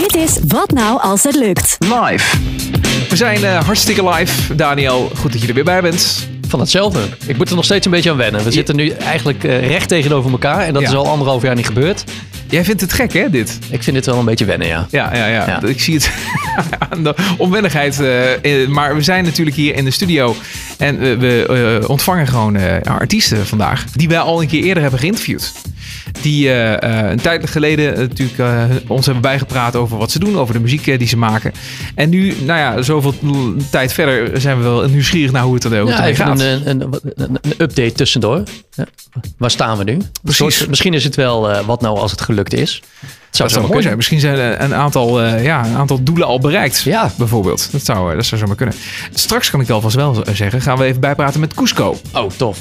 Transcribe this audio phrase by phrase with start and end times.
[0.00, 1.76] Dit is Wat Nou Als Het Lukt.
[1.78, 2.36] Live.
[3.08, 4.54] We zijn eh, hartstikke live.
[4.54, 6.28] Daniel, goed dat je er weer bij bent.
[6.48, 7.00] Van hetzelfde.
[7.26, 8.44] Ik moet er nog steeds een beetje aan wennen.
[8.44, 10.60] We zitten nu eigenlijk eh, recht tegenover elkaar.
[10.60, 10.88] En dat Ja.
[10.88, 12.04] is al anderhalf jaar niet gebeurd.
[12.48, 13.58] Jij vindt het gek, hè, dit?
[13.70, 14.86] Ik vind dit wel een beetje wennen, ja.
[14.90, 15.46] Ja, ja, ja.
[15.46, 15.62] Ja.
[15.62, 16.10] Ik zie het
[16.90, 18.00] aan de onwennigheid.
[18.00, 20.36] eh, maar we zijn natuurlijk hier in de studio.
[20.78, 23.84] En we, we eh, ontvangen gewoon eh, artiesten vandaag.
[23.92, 25.52] Die wij al een keer eerder hebben geïnterviewd.
[26.22, 30.38] Die eh, eh, een tijd geleden natuurlijk eh, ons hebben bijgepraat over wat ze doen.
[30.38, 31.52] Over de muziek die ze maken.
[31.94, 33.14] En nu, nou ja, zoveel
[33.70, 36.40] tijd verder zijn we wel nieuwsgierig naar hoe het er, het Ja, gaat.
[36.40, 38.42] een, een, een, een update tussendoor.
[38.70, 38.86] Ja.
[39.38, 39.98] Waar staan we nu?
[40.22, 40.56] Precies.
[40.56, 42.82] Soort- misschien is het wel wat nou als het gelukt is.
[43.00, 43.96] Het zou Dat zou zo mooi zijn.
[43.96, 46.80] Misschien zijn een aantal, ja, een aantal doelen al bereikt.
[46.82, 47.10] Ja.
[47.18, 47.68] Bijvoorbeeld.
[47.72, 48.74] Dat zou, dat zou zomaar kunnen.
[49.14, 50.60] Straks kan ik alvast wel zeggen.
[50.60, 51.96] Gaan we even bijpraten met Cusco.
[52.12, 52.58] Oh, tof.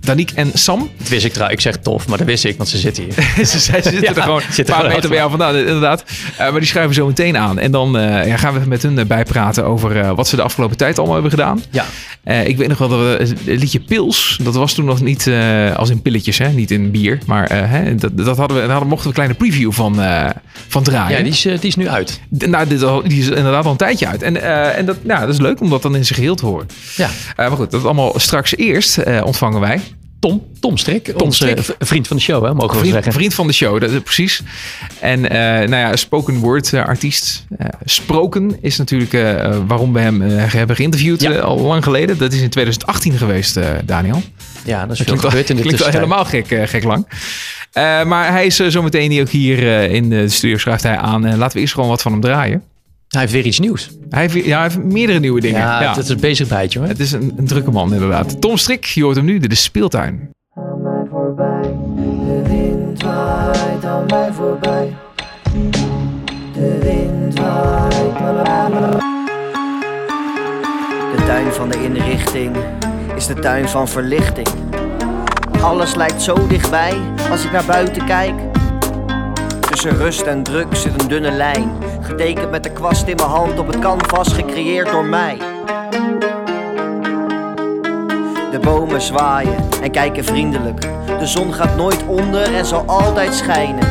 [0.00, 0.90] Danique en Sam.
[0.98, 1.64] Dat wist ik trouwens.
[1.64, 3.12] Ik zeg tof, maar dat wist ik, want ze zitten hier.
[3.46, 6.04] ze, zitten Ja, er gewoon zitten een paar er meter bij jou vandaan, inderdaad.
[6.36, 7.58] Eh, maar die schuiven zo meteen aan.
[7.58, 10.76] En dan eh, ja, gaan we met hun eh, bijpraten over wat ze de afgelopen
[10.76, 11.62] tijd allemaal hebben gedaan.
[11.70, 11.84] Ja.
[12.42, 15.30] Ik weet nog wel dat we het liedje Pils, dat was toen nog niet
[15.76, 16.48] als in pilletjes, hè?
[16.48, 17.18] niet in bier.
[17.26, 19.98] Maar hè, dat, dat hadden we, daar hadden, mochten we een kleine preview van,
[20.68, 21.16] van draaien.
[21.16, 22.20] Ja, die is, die is nu uit.
[22.38, 24.22] D- Nou, dit al- die is inderdaad al een tijdje uit.
[24.22, 24.42] En,
[24.76, 26.66] en dat, nou, dat is leuk om dat dan in zijn geheel te horen.
[26.96, 27.08] Ja.
[27.36, 29.80] Maar goed, dat allemaal straks eerst ontvangen wij.
[30.20, 31.12] Tom, Tom Strik.
[31.22, 31.76] onze Strik.
[31.78, 33.12] vriend van de show, hè, mogen we Vriend, zeggen.
[33.12, 34.42] vriend van de show, dat, precies.
[35.00, 37.44] En eh, nou ja, spoken word eh, artiest.
[37.58, 41.38] Eh, Sproken is natuurlijk eh, waarom we hem eh, hebben geïnterviewd Ja.
[41.38, 42.18] al lang geleden.
[42.18, 44.22] Dat is in 2018 geweest, eh, Daniel.
[44.64, 46.84] Ja, dat is Dat veel klinkt, wel, gebeurd in de klinkt wel helemaal gek, gek
[46.84, 47.08] lang.
[47.72, 51.24] Eh, maar hij is zometeen hier ook hier in de studio, schrijft hij aan.
[51.26, 52.62] En laten we eerst gewoon wat van hem draaien.
[53.10, 53.90] Hij heeft weer iets nieuws.
[54.08, 55.60] Hij heeft, ja, hij heeft meerdere nieuwe dingen.
[55.60, 56.88] Ja, Ja, dat is bezig bijtje hoor.
[56.88, 58.40] Het is een, een drukke man, inderdaad.
[58.40, 59.38] Tom Strik, je hoort hem nu.
[59.38, 60.30] Dit is Speeltuin.
[60.54, 61.70] aan mij voorbij.
[62.24, 64.96] De wind waait aan mij voorbij.
[66.52, 67.88] De wind waait.
[71.16, 72.56] De tuin van de inrichting
[73.16, 74.48] is de tuin van verlichting.
[75.60, 76.94] Alles lijkt zo dichtbij
[77.30, 78.49] als ik naar buiten kijk.
[79.80, 81.72] Tussen rust en druk zit een dunne lijn.
[82.00, 85.36] Getekend met de kwast in mijn hand op het canvas, gecreëerd door mij.
[88.50, 90.80] De bomen zwaaien en kijken vriendelijk.
[91.18, 93.88] De zon gaat nooit onder en zal altijd schijnen.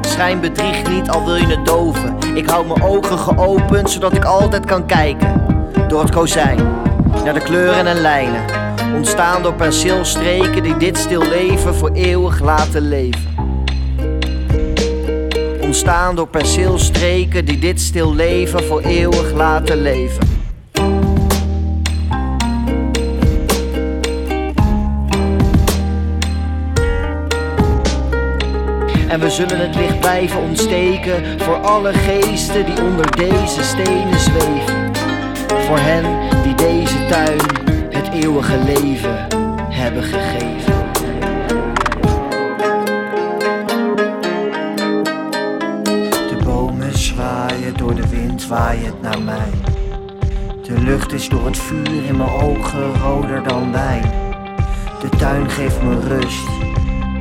[0.00, 2.16] Schijn bedriegt niet, al wil je het doven.
[2.34, 5.42] Ik hou mijn ogen geopend, zodat ik altijd kan kijken.
[5.88, 6.58] Door het kozijn,
[7.24, 8.44] naar de kleuren en lijnen.
[8.94, 13.39] Ontstaan door penseelstreken die dit stil leven voor eeuwig laten leven.
[15.70, 20.28] Ontstaan door penseelstreken die dit stil leven voor eeuwig laten leven.
[29.08, 34.92] En we zullen het licht blijven ontsteken voor alle geesten die onder deze stenen zweven.
[35.46, 36.04] Voor hen
[36.42, 37.40] die deze tuin
[37.90, 39.26] het eeuwige leven
[39.68, 40.69] hebben gegeven.
[48.50, 49.50] Waait naar mij.
[50.62, 54.02] De lucht is door het vuur in mijn ogen roder dan wijn.
[55.00, 56.48] De tuin geeft me rust,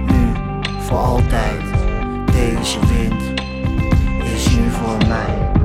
[0.05, 0.31] nu
[0.79, 1.61] voor altijd.
[2.31, 3.41] Deze wind
[4.23, 5.58] is nu voor mij.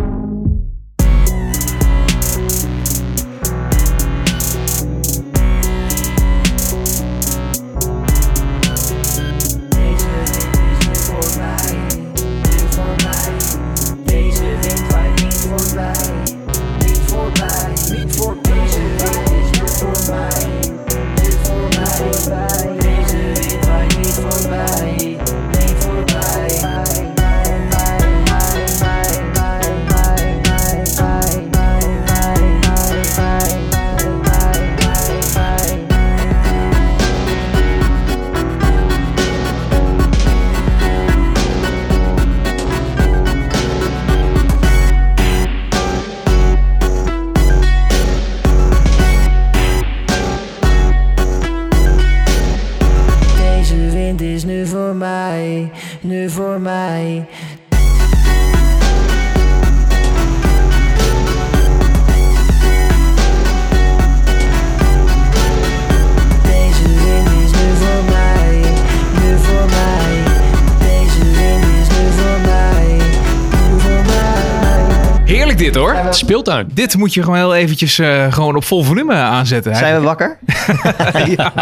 [76.24, 76.68] Speeltuin.
[76.74, 79.76] Dit moet je gewoon heel eventjes eh, gewoon op vol volume aanzetten.
[79.76, 80.38] Zijn we wakker?
[81.36, 81.52] ja.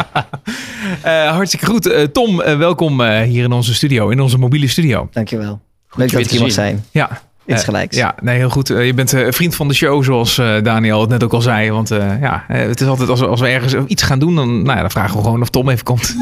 [1.03, 1.87] Eh, hartstikke goed.
[1.87, 5.09] Eh, Tom, eh, welkom eh, hier in onze studio, in onze mobiele studio.
[5.13, 5.61] Dankjewel.
[5.95, 6.85] Leuk je dat ik hier te mag zijn.
[6.91, 7.97] Ja, insgelijks.
[7.97, 8.71] Eh, ja, nee, heel goed.
[8.71, 11.41] Eh, je bent eh, vriend van de show, zoals eh, Daniel het net ook al
[11.41, 11.71] zei.
[11.71, 14.35] Want eh, ja, eh, het is altijd als we, als we ergens iets gaan doen,
[14.35, 16.15] dan, nou ja, dan vragen we gewoon of Tom even komt.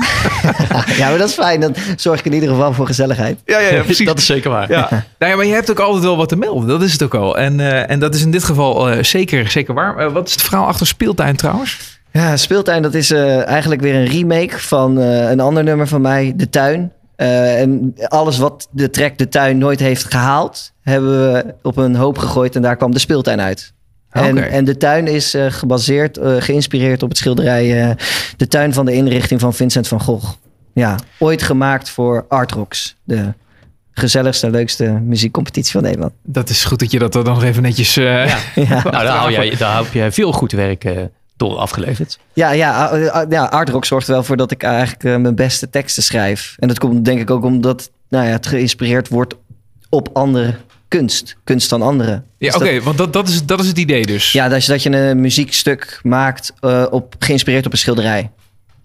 [0.98, 1.60] ja, maar dat is fijn.
[1.60, 3.38] Dan zorg ik in ieder geval voor gezelligheid.
[3.44, 4.70] Ja, ja, Dat is zeker waar.
[4.70, 4.88] Ja.
[5.18, 6.68] Nou ja, maar je hebt ook altijd wel wat te melden.
[6.68, 7.38] Dat is het ook al.
[7.38, 9.96] En, eh, en dat is in dit geval eh, zeker, zeker waar.
[9.96, 11.98] Eh, wat is het verhaal achter Speeltuin trouwens?
[12.12, 16.00] Ja, Speeltuin, dat is eh, eigenlijk weer een remake van eh, een ander nummer van
[16.00, 16.92] mij, De Tuin.
[17.20, 21.94] Eh, en alles wat de track De Tuin nooit heeft gehaald, hebben we op een
[21.96, 23.72] hoop gegooid en daar kwam De Speeltuin uit.
[24.10, 24.46] En, Oké.
[24.46, 27.96] en De Tuin is eh, gebaseerd, eh, geïnspireerd op het schilderij eh,
[28.36, 30.30] De Tuin van de Inrichting van Vincent van Gogh.
[30.74, 33.32] Ja, ooit gemaakt voor Art Rocks, de
[33.92, 36.12] gezelligste, leukste muziekcompetitie van Nederland.
[36.22, 37.96] Dat is goed dat je dat dan nog even netjes...
[37.96, 38.38] eh, Ja.
[38.54, 38.68] Ja.
[38.68, 40.84] Nou, daar, hou jij, daar heb jij veel goed werk
[41.40, 42.18] eh, door afgeleverd.
[42.32, 42.96] Ja, ja,
[43.28, 46.56] ja, Art Rock zorgt er wel voor dat ik eigenlijk uh, mijn beste teksten schrijf.
[46.58, 49.34] En dat komt denk ik ook omdat nou ja, het geïnspireerd wordt
[49.88, 50.54] op andere
[50.88, 51.36] kunst.
[51.44, 52.24] Kunst van anderen.
[52.38, 54.32] Ja, Dus oké, want dat, dat, is, dat is het idee dus.
[54.32, 58.30] Ja, dat je, dat je een muziekstuk maakt uh, op, geïnspireerd op een schilderij.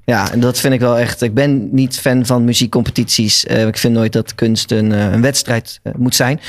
[0.05, 1.21] Ja, en dat vind ik wel echt.
[1.21, 3.45] Ik ben niet fan van muziekcompetities.
[3.45, 6.39] Uh, ik vind nooit dat kunst een, uh, een wedstrijd uh, moet zijn.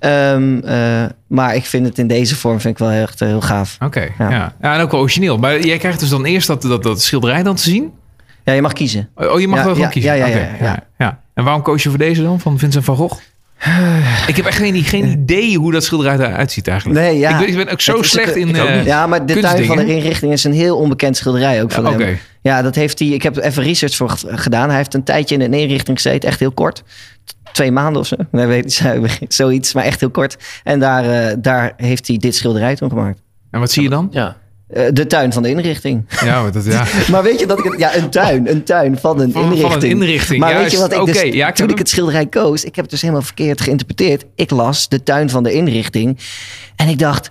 [0.00, 3.74] Um, uh, maar ik vind het in deze vorm vind ik wel echt heel gaaf.
[3.74, 4.30] Oké, okay, ja.
[4.30, 4.54] ja.
[4.60, 4.74] ja.
[4.74, 5.38] En ook wel origineel.
[5.38, 7.92] Maar jij krijgt dus dan eerst dat, dat, dat schilderij dan te zien?
[8.44, 9.08] Ja, je mag kiezen.
[9.14, 10.16] Oh, je mag ja, wel ja, kiezen?
[10.16, 12.96] Ja, ja, okay, ja, ja, En waarom koos je voor deze dan, van Vincent van
[12.96, 13.20] Gogh?
[14.26, 17.00] ik heb echt geen, geen idee hoe dat schilderij eruit ziet eigenlijk.
[17.00, 17.30] Nee, ja.
[17.30, 19.86] Ik, ben, ik ben ook zo slecht in uh, Ja, maar de tuin van de
[19.86, 22.00] inrichting is een heel onbekend schilderij ook van ja, hem.
[22.00, 22.20] Okay.
[22.40, 23.08] Ja, dat heeft hij...
[23.08, 24.68] Ik heb even research voor gedaan.
[24.68, 26.28] Hij heeft een tijdje in een inrichting gezeten.
[26.28, 26.82] Echt heel kort.
[27.52, 28.16] Twee maanden of zo.
[28.30, 28.82] Nee, weet,
[29.28, 30.36] zoiets, maar echt heel kort.
[30.64, 33.20] En daar, uh, daar heeft hij dit schilderij toen gemaakt.
[33.50, 34.08] En wat zie je dan?
[34.10, 34.36] Ja.
[34.76, 36.04] Uh, de tuin van de inrichting.
[36.24, 36.84] Ja, maar, dat, ja.
[37.10, 39.72] maar weet je dat ik het, ja, een tuin, een tuin van een van, inrichting.
[39.72, 40.40] Van een inrichting.
[40.40, 40.62] Maar Juist.
[40.62, 42.90] weet je wat ik dus, ja, ik toen ik het schilderij koos, ik heb het
[42.90, 44.24] dus helemaal verkeerd geïnterpreteerd.
[44.34, 46.18] Ik las de tuin van de inrichting
[46.76, 47.30] en ik dacht,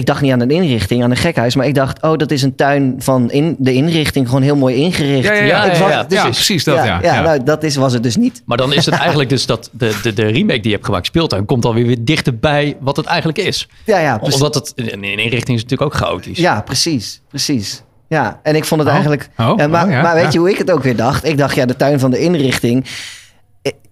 [0.00, 2.42] ik dacht niet aan een inrichting, aan een gekhuis, maar ik dacht, oh, dat is
[2.42, 5.24] een tuin van in, de inrichting, gewoon heel mooi ingericht.
[5.24, 6.98] Ja, ja, ja, ja, ja, ja, dus, ja precies dat, ja.
[7.02, 8.42] Ja, Nou, dat is, was het dus niet.
[8.44, 11.06] Maar dan is het eigenlijk dus dat de, de, de remake die je hebt gemaakt,
[11.06, 13.68] Speeltuin, komt alweer weer dichterbij wat het eigenlijk is.
[13.84, 14.18] Ja, ja.
[14.18, 14.34] Precies.
[14.34, 16.38] Omdat het in inrichting is natuurlijk ook chaotisch.
[16.38, 17.82] Ja, precies, precies.
[18.08, 18.94] Ja, en ik vond het oh.
[18.94, 19.28] eigenlijk.
[19.36, 20.30] Oh, ja, maar, oh, ja, maar weet ja.
[20.30, 21.24] je hoe ik het ook weer dacht?
[21.24, 22.86] Ik dacht, ja, de tuin van de inrichting.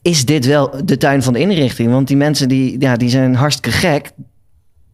[0.02, 1.90] Is dit wel de tuin van de inrichting?
[1.90, 4.10] Want die mensen die, ja, die zijn hartstikke gek.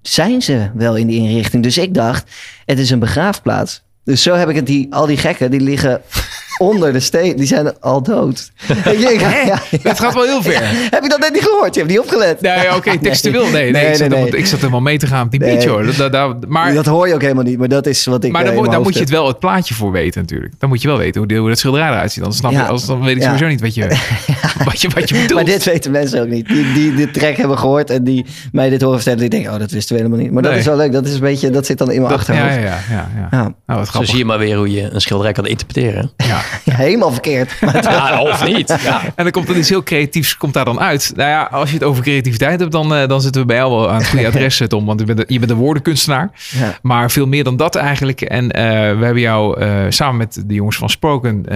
[0.09, 1.62] Zijn ze wel in die inrichting?
[1.62, 2.31] Dus ik dacht,
[2.65, 3.83] het is een begraafplaats.
[4.05, 6.03] Dus zo heb ik het, die, al die gekken die liggen
[6.69, 7.37] onder de steen.
[7.37, 8.53] Die zijn al dood.
[8.93, 9.11] Ik, ja,
[9.45, 9.63] ja.
[9.83, 10.53] Het gaat wel heel ver.
[10.53, 10.61] Ja.
[10.97, 11.75] Heb je dat net niet gehoord?
[11.75, 12.41] Je hebt niet opgelet.
[12.41, 13.43] Nee, oké, okay, textueel.
[13.43, 14.29] Nee, nee, nee, ik, zat nee.
[14.29, 15.57] ik zat helemaal mee te gaan op die nee.
[15.57, 15.97] beach hoor.
[15.97, 18.47] Dat, dat, maar, dat hoor je ook helemaal niet, maar dat is wat ik Maar
[18.47, 20.53] uh, dan, dan moet je het wel het plaatje voor weten natuurlijk.
[20.59, 22.23] Dan moet je wel weten hoe, hoe dat schilderij eruit ziet.
[22.23, 23.89] Dan snap je, als, dan weet ik sowieso niet wat je,
[24.65, 25.35] wat, je, wat je bedoelt.
[25.35, 26.49] Maar dit weten mensen ook niet.
[26.49, 29.21] Die, die dit track hebben gehoord en die mij dit horen vertellen.
[29.21, 30.33] Die denken, oh, dat wisten we helemaal niet.
[30.33, 30.93] Maar dat is wel leuk.
[30.93, 32.55] Dat, is een beetje, dat zit dan in mijn dat, achterhoofd.
[32.55, 33.09] Ja, ja, ja.
[33.17, 33.29] ja.
[33.31, 33.55] ja.
[33.67, 36.13] Nou, Zo zie je maar weer hoe je een schilderij kan interpreteren.
[36.17, 36.41] Ja,
[36.71, 37.53] helemaal verkeerd.
[37.83, 38.77] ja, of niet.
[38.83, 39.03] Ja.
[39.15, 41.12] En dan komt er iets heel creatiefs komt daar dan uit.
[41.17, 43.71] Nou ja, als je het over creativiteit hebt, dan, uh, dan zitten we bij jou
[43.71, 44.87] wel aan het goede adres, Tom.
[44.87, 46.31] Want je bent, je bent een woordenkunstenaar.
[46.51, 46.79] Ja.
[46.83, 48.21] Maar veel meer dan dat eigenlijk.
[48.21, 48.51] En uh,
[48.99, 51.45] we hebben jou uh, samen met de jongens van Spoken...
[51.47, 51.55] nou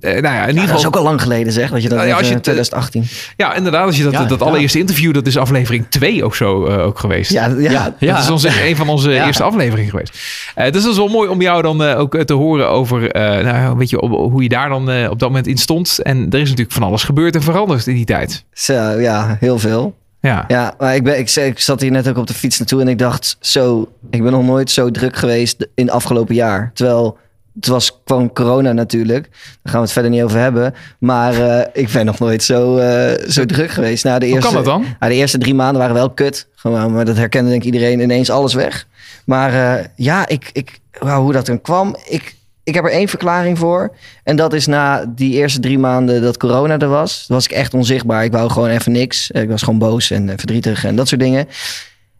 [0.00, 0.66] ja, in ieder ja, geval...
[0.66, 2.42] dat is ook al lang geleden zeg, dat je dat Nou ja, als je het,
[2.42, 3.04] 2018.
[3.36, 3.86] Ja, inderdaad.
[3.86, 7.30] Als je dat, dat allereerste interview, dat is aflevering 2 of zo ook geweest.
[7.30, 7.94] Ja, ja.
[7.98, 10.12] Dat is onze, een van onze eerste afleveringen geweest.
[10.54, 13.10] dus dat is wel mooi om jou dan ook te horen over...
[13.42, 15.98] nou, weet je, hoe je daar dan op dat moment in stond.
[16.02, 18.44] En er is natuurlijk van alles gebeurd en veranderd in die tijd.
[18.52, 19.94] Zo, ja, heel veel.
[20.22, 20.44] Ja.
[20.48, 22.88] ja, maar ik, ben, ik, ik zat hier net ook op de fiets naartoe en
[22.88, 26.70] ik dacht zo, ik ben nog nooit zo druk geweest in het afgelopen jaar.
[26.74, 27.18] Terwijl
[27.54, 29.28] het was kwam corona natuurlijk.
[29.30, 30.74] Daar gaan we het verder niet over hebben.
[30.98, 34.04] Maar uh, ik ben nog nooit zo, uh, zo druk geweest.
[34.04, 35.08] Nou, de Hoe eerste, kan dat dan?
[35.08, 36.48] De eerste drie maanden waren wel kut.
[36.54, 38.86] Gewoon, maar dat herkende denk ik iedereen ineens alles weg.
[39.24, 41.96] Maar ja, ik, ik, wow, hoe dat dan kwam.
[42.08, 42.34] Ik,
[42.64, 43.96] ik heb er één verklaring voor.
[44.24, 47.24] En dat is na die eerste drie maanden dat corona er was.
[47.28, 48.24] was ik echt onzichtbaar.
[48.24, 49.30] Ik wou gewoon even niks.
[49.30, 51.48] Ik was gewoon boos en verdrietig en dat soort dingen.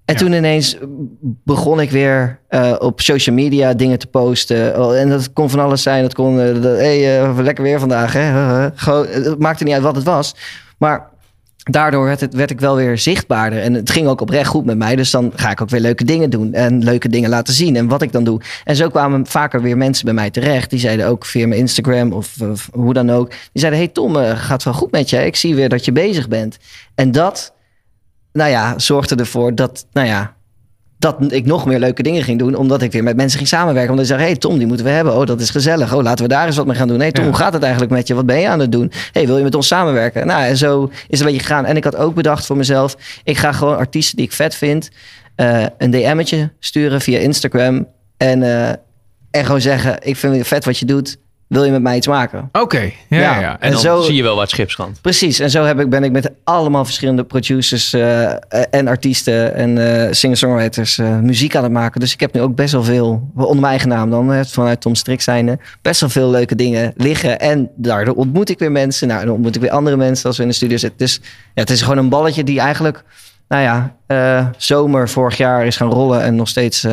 [0.04, 0.20] En ja.
[0.20, 0.76] toen ineens
[1.44, 4.74] begon ik weer uh, op social media dingen te posten.
[4.98, 6.02] En dat kon van alles zijn.
[6.02, 8.12] Dat kon, uh, dat, hey, uh, lekker weer vandaag.
[8.12, 8.30] Hè?
[8.74, 10.34] Gewoon, het maakte niet uit wat het was.
[10.78, 11.10] Maar
[11.62, 13.62] daardoor werd, het, werd ik wel weer zichtbaarder.
[13.62, 14.96] En het ging ook oprecht goed met mij.
[14.96, 16.52] Dus dan ga ik ook weer leuke dingen doen.
[16.52, 17.76] En leuke dingen laten zien.
[17.76, 18.40] En wat ik dan doe.
[18.64, 20.70] En zo kwamen vaker weer mensen bij mij terecht.
[20.70, 22.36] Die zeiden ook via mijn Instagram of,
[22.72, 23.30] hoe dan ook.
[23.30, 25.26] Die zeiden, hey Tom, gaat wel goed met je.
[25.26, 26.58] Ik zie weer dat je bezig bent.
[26.94, 27.54] En dat,
[28.32, 30.34] nou ja, zorgde ervoor dat, nou ja...
[31.02, 32.54] dat ik nog meer leuke dingen ging doen.
[32.54, 33.90] Omdat ik weer met mensen ging samenwerken.
[33.90, 35.16] Omdat ik zei, hey Tom, die moeten we hebben.
[35.16, 35.94] Oh, dat is gezellig.
[35.94, 37.00] Oh, laten we daar eens wat mee gaan doen.
[37.00, 37.30] Hey Tom, Ja.
[37.30, 38.14] hoe gaat het eigenlijk met je?
[38.14, 38.92] Wat ben je aan het doen?
[39.12, 40.26] Hey, wil je met ons samenwerken?
[40.26, 41.64] Nou, en zo is het een beetje gegaan.
[41.64, 42.96] En ik had ook bedacht voor mezelf.
[43.24, 44.90] Ik ga gewoon artiesten die ik vet vind.
[45.34, 47.88] eh, een DM'tje sturen via Instagram.
[48.16, 48.68] En, eh,
[49.30, 51.16] en gewoon zeggen, ik vind het vet wat je doet.
[51.52, 52.48] Wil je met mij iets maken?
[52.52, 53.18] Oké, ja, ja.
[53.20, 53.40] Ja.
[53.40, 53.50] ja.
[53.52, 55.00] En, En dan zo- zie je wel wat schipskrant.
[55.00, 58.30] Precies, en zo heb ik, ben ik met allemaal verschillende producers eh,
[58.70, 62.00] en artiesten en eh singer-songwriters eh, muziek aan het maken.
[62.00, 64.94] Dus ik heb nu ook best wel veel, onder mijn eigen naam dan, vanuit Tom
[64.94, 67.40] Strik zijnde, best wel veel leuke dingen liggen.
[67.40, 70.42] En daardoor ontmoet ik weer mensen, nou, dan ontmoet ik weer andere mensen als we
[70.42, 70.98] in de studio zitten.
[70.98, 73.04] Dus ja, het is gewoon een balletje die eigenlijk,
[73.48, 76.86] nou ja, eh, zomer vorig jaar is gaan rollen en nog steeds...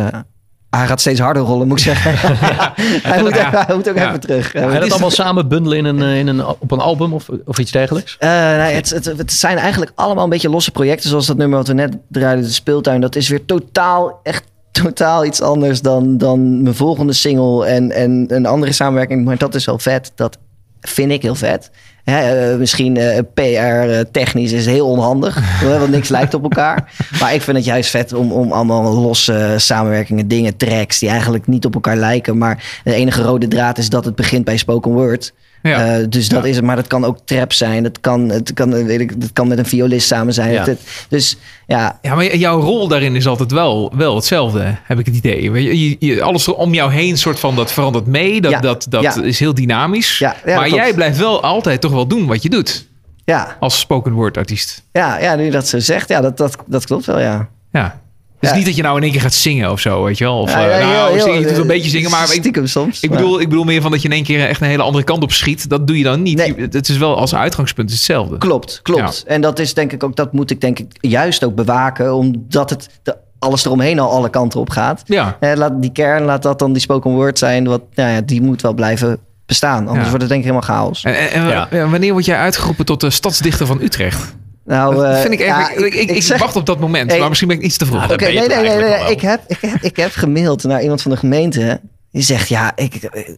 [0.70, 2.14] hij gaat steeds harder rollen, moet ik zeggen.
[3.12, 3.66] hij, moet, Ja.
[3.66, 4.08] hij moet ook Ja.
[4.08, 4.52] even terug.
[4.52, 7.30] Ga je dat allemaal samen bundelen in een, eh, in een, op een album of,
[7.46, 8.16] of iets dergelijks?
[8.20, 11.10] Eh, nee, het, het, het zijn eigenlijk allemaal een beetje losse projecten.
[11.10, 13.02] Zoals dat nummer wat we net draaiden, de speeltuin.
[13.02, 18.26] Dat is weer totaal, echt totaal iets anders dan, dan mijn volgende single en, en
[18.28, 19.26] een andere samenwerking.
[19.26, 20.12] Maar dat is wel vet.
[20.16, 20.38] Dat
[20.82, 21.72] vind ik heel vet.
[22.10, 22.98] Eh, misschien
[23.34, 26.92] PR-technisch is het heel onhandig, want niks lijkt op elkaar.
[27.20, 31.48] Maar ik vind het juist vet om, om allemaal losse samenwerkingen, dingen, tracks die eigenlijk
[31.48, 32.38] niet op elkaar lijken.
[32.38, 35.34] Maar de enige rode draad is dat het begint bij spoken word.
[35.64, 35.98] Ja.
[36.00, 36.66] Eh, dus dat is het.
[36.66, 37.84] Maar dat kan ook trap zijn.
[37.84, 40.52] Dat kan, het kan, eh, weet ik, dat kan met een violist samen zijn.
[40.52, 40.64] Ja.
[40.64, 41.38] Het- dus
[41.68, 45.52] ja, Ja, maar jouw rol daarin is altijd wel, wel hetzelfde, heb ik het idee.
[45.52, 48.42] Je, je, alles om jou heen, soort van, dat verandert mee.
[48.42, 50.20] Dat, dat, dat is heel dynamisch.
[50.46, 52.88] Maar jij blijft wel altijd toch wel doen wat je doet.
[53.26, 54.84] ja, Als spoken word artiest.
[54.92, 57.50] ja, ja, nu dat zo zegt, ja, dat, dat, dat klopt wel, ja.
[57.72, 58.02] Ja.
[58.40, 58.56] Dus Ja.
[58.56, 60.40] niet dat je nou in één keer gaat zingen of zo, weet je wel.
[60.40, 62.24] Of, Ja, eh, ja, heel- nou, heel- zingen, je doet eh, een beetje zingen, maar
[62.34, 63.00] ik, Stiekem soms.
[63.02, 64.84] ik, maar- bedoel, ik bedoel meer van dat je in één keer echt een hele
[64.84, 65.70] andere kant op schiet.
[65.70, 66.38] Dat doe je dan niet.
[66.38, 66.54] Nee.
[66.58, 68.38] Je- Het is wel als uitgangspunt hetzelfde.
[68.38, 69.24] Klopt, klopt.
[69.28, 72.70] En dat is denk ik ook, dat moet ik denk ik juist ook bewaken, omdat
[72.70, 75.02] het de, alles eromheen al alle kanten op gaat.
[75.06, 75.38] Ja.
[75.40, 78.42] Eh, laat die kern, laat dat dan die spoken word zijn, wat, nou ja, die
[78.42, 79.78] moet wel blijven bestaan.
[79.88, 80.10] Anders Ja.
[80.10, 81.04] wordt het denk ik helemaal chaos.
[81.04, 81.68] En, en, en Ja.
[81.72, 84.36] ja, wanneer word jij uitgeroepen tot de stadsdichter van Utrecht?
[84.70, 85.54] Nou, Dat eh, vind ik even.
[85.56, 87.20] ja, ik, ik, ik zeg- wacht op dat moment, Hey.
[87.20, 88.08] maar misschien ben ik iets te vroeg.
[88.08, 89.12] Ja, Oké, nee, nee, nee, nee.
[89.12, 91.82] Ik heb, ik, heb, ik heb gemaild naar iemand van de gemeente.
[92.12, 93.34] Die zegt, ja, ik, eh,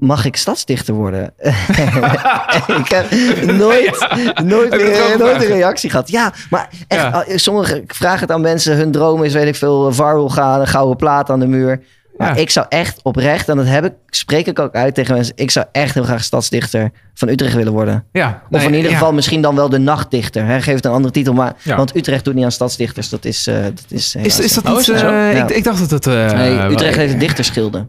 [0.00, 1.34] mag ik stadsdichter worden?
[2.80, 3.10] ik heb
[3.44, 4.08] nooit,
[4.44, 6.08] nooit, meer, nooit een reactie gehad.
[6.10, 7.08] Ja, maar echt, Ja.
[7.10, 8.76] al- sommigen ik vraag het aan mensen.
[8.76, 11.82] Hun droom is, weet ik veel, viral gaan, een gouden plaat aan de muur.
[12.16, 12.40] Maar Ja.
[12.40, 15.32] ik zou echt oprecht, en dat heb ik, spreek ik ook uit tegen mensen.
[15.36, 18.04] Ik zou echt heel graag stadsdichter van Utrecht willen worden.
[18.12, 18.96] Ja, Of nee, in ieder ja.
[18.96, 20.46] geval misschien dan wel de nachtdichter.
[20.46, 20.60] Hè?
[20.62, 21.32] Geef het een andere titel.
[21.34, 21.76] Maar, Ja.
[21.76, 23.08] Want Utrecht doet niet aan stadsdichters.
[23.08, 24.80] Dat is, eh, dat is, Is, is dat Oh, niet...
[24.80, 25.06] is dat zo?
[25.06, 25.42] eh, Ja.
[25.48, 26.06] ik, ik dacht dat het...
[26.06, 27.86] eh, Nee, Utrecht heeft een dichterschilde.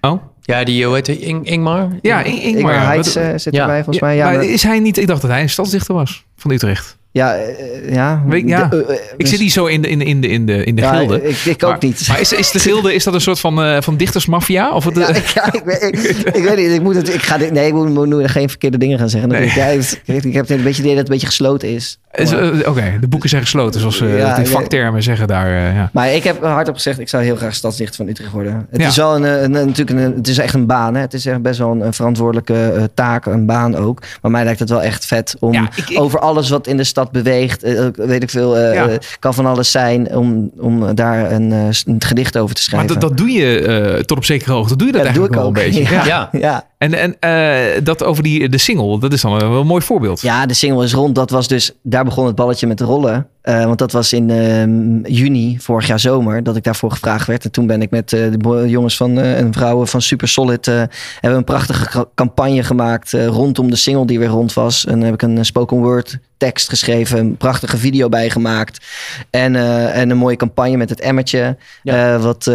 [0.00, 0.22] Oh?
[0.40, 1.88] Ja, die, hoe heet Ing- Ingmar?
[2.02, 2.72] Ja, In- Ingmar.
[2.72, 2.86] Ingmar.
[2.86, 3.60] Heitz eh, zit ja.
[3.60, 4.16] erbij volgens mij.
[4.16, 4.96] Ja, maar maar- is hij niet...
[4.96, 6.96] Ik dacht dat hij een stadsdichter was van Utrecht.
[7.14, 8.22] Ja, eh, ja.
[8.26, 8.64] Weet- ja.
[8.68, 10.46] De- eh, eh, Ik dus- zit niet zo in de, in, de- in de, in
[10.46, 11.22] de, in de Ja, gilde.
[11.28, 12.08] ik- ik ook maar, niet.
[12.08, 14.72] Maar is, is de gilde is dat een soort van, eh, van dichtersmafia?
[14.72, 16.70] Of het, Ja, eh, ik, ja, ik, weet- ik, ik weet niet.
[16.70, 17.14] Ik moet het.
[17.14, 17.50] Ik ga dit.
[17.52, 19.28] Nee, ik moet, moet nu geen verkeerde dingen gaan zeggen.
[19.30, 19.52] Nee.
[19.54, 21.98] Ja, ik, ik heb het een beetje het idee dat het een beetje gesloten is.
[22.10, 24.46] eh, Oké, de boeken zijn gesloten, zoals Ja, nee.
[24.46, 25.46] vaktermen zeggen daar.
[25.46, 25.90] eh, ja.
[25.92, 28.66] maar ik heb hardop gezegd, ik zou heel graag stadsdichter van Utrecht worden.
[28.70, 30.94] Het is wel een, natuurlijk een, het is echt een baan.
[30.94, 31.00] Hè?
[31.00, 34.02] Het is echt best wel een, verantwoordelijke eh, taak, een baan ook.
[34.22, 36.84] Maar mij lijkt het wel echt vet om ik- ik- over alles wat in de
[36.84, 38.88] stad beweegt, eh, weet ik veel, eh, Ja.
[38.88, 42.80] eh, kan van alles zijn, om, om daar een, eh, een gedicht over te Maar
[42.80, 43.00] schrijven.
[43.00, 44.76] dat, dat doe je eh, tot op zekere hoogte.
[44.76, 46.06] Doe je dat Ja, dat doe eigenlijk ik wel een beetje.
[46.10, 46.28] Ja.
[46.32, 46.66] Ja.
[46.84, 50.20] En, en eh, dat over die, de single, dat is dan wel een mooi voorbeeld.
[50.20, 51.14] Ja, de single is rond.
[51.14, 53.26] Dat was dus, daar begon het balletje met rollen.
[53.40, 57.44] Eh, want dat was in ehm, juni vorig jaar zomer dat ik daarvoor gevraagd werd.
[57.44, 60.66] En toen ben ik met eh, de jongens van, en vrouwen van Super Solid...
[60.66, 64.86] hebben we een prachtige ca- campagne gemaakt rondom de single die weer rond was.
[64.86, 68.86] En dan heb ik een spoken word tekst geschreven, een prachtige video bijgemaakt.
[69.30, 69.56] En,
[69.92, 71.56] en een mooie campagne met het emmertje.
[71.82, 72.18] Ja.
[72.18, 72.50] wat,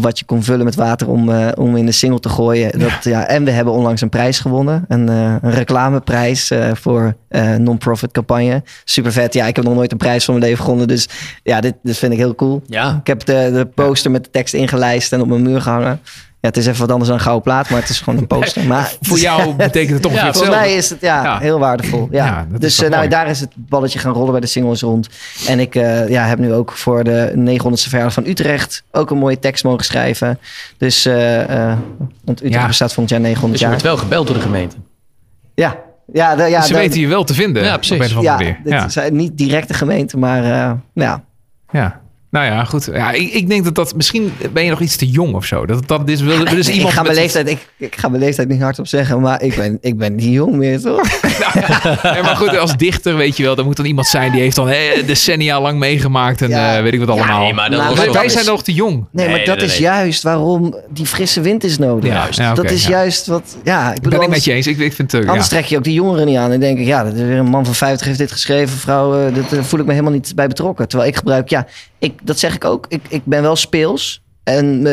[0.00, 2.78] wat je kon vullen met water om, om in de single te gooien.
[2.78, 3.26] Dat, ja.
[3.26, 4.84] en we hebben onlangs een prijs gewonnen.
[4.88, 8.62] Een, eh, een reclameprijs eh, voor eh non-profit campagne.
[8.84, 9.34] Super vet.
[9.34, 10.88] Ja, ik heb nog nooit een prijs van mijn leven gewonnen.
[10.88, 11.08] Dus
[11.42, 12.62] ja, dit, dit vind ik heel cool.
[12.66, 12.96] Ja.
[13.00, 16.00] Ik heb de, de poster met de tekst ingelijst en op mijn muur gehangen.
[16.44, 18.26] Ja, het is even wat anders dan een gouden plaat, maar het is gewoon een
[18.36, 18.64] poster.
[18.66, 20.66] Maar Voor jou betekent het toch Ja, weer voor hetzelfde.
[20.66, 21.38] mij is het ja, Ja.
[21.38, 22.08] heel waardevol.
[22.10, 22.46] Ja.
[22.58, 25.08] Dus eh, nou, daar is het balletje gaan rollen bij de singles rond.
[25.48, 29.18] En ik eh, ja, heb nu ook voor de 900ste verjaardag van Utrecht ook een
[29.18, 30.38] mooie tekst mogen schrijven.
[30.78, 31.76] Dus, eh, eh,
[32.24, 32.66] want Utrecht Ja.
[32.66, 33.80] bestaat volgend jaar 900 Dus je jaar.
[33.82, 34.76] wordt wel gebeld door de gemeente.
[35.54, 35.76] Ja,
[36.12, 37.62] ja, de, ja Ze de- weten je wel te vinden.
[37.64, 37.96] Ja, op precies.
[37.98, 41.22] een of andere ja, dit zijn niet direct de gemeente, maar eh, ja.
[41.70, 42.00] ja.
[42.34, 42.88] Nou ja, goed.
[42.92, 45.66] Ja, ik, ik denk dat dat misschien ben je nog iets te jong of zo.
[45.66, 48.22] Dat dat is wel dus nee, iemand ik, ga mijn leeftijd, ik, ik ga mijn
[48.22, 51.02] leeftijd niet hardop zeggen, maar ik ben, ik ben niet jong meer, toch?
[52.02, 54.56] Nee, maar goed, als dichter weet je wel, dan moet dan iemand zijn die heeft
[54.56, 56.76] dan eh, decennia lang meegemaakt en Ja.
[56.76, 57.40] eh, weet ik wat allemaal.
[57.40, 59.04] nee, maar dat was maar wij zijn nog te jong.
[59.10, 59.80] Nee, maar Nee, dat nee, is nee.
[59.82, 62.12] juist waarom die frisse wind is nodig.
[62.12, 62.56] Juist.
[62.56, 62.90] Dat is ja.
[62.90, 64.66] juist wat, ja, ik bedoel, ben ik met je eens.
[64.66, 65.56] Ik, ik vind het, eh, anders ja.
[65.56, 67.46] trek je ook die jongeren niet aan en denk ik, ja, dat is weer een
[67.46, 70.48] man van 50 heeft dit geschreven, vrouw, dat eh, voel ik me helemaal niet bij
[70.48, 70.88] betrokken.
[70.88, 71.66] Terwijl ik gebruik, ja,
[72.04, 74.22] ik, dat zeg ik ook, ik, ik ben wel speels.
[74.44, 74.86] En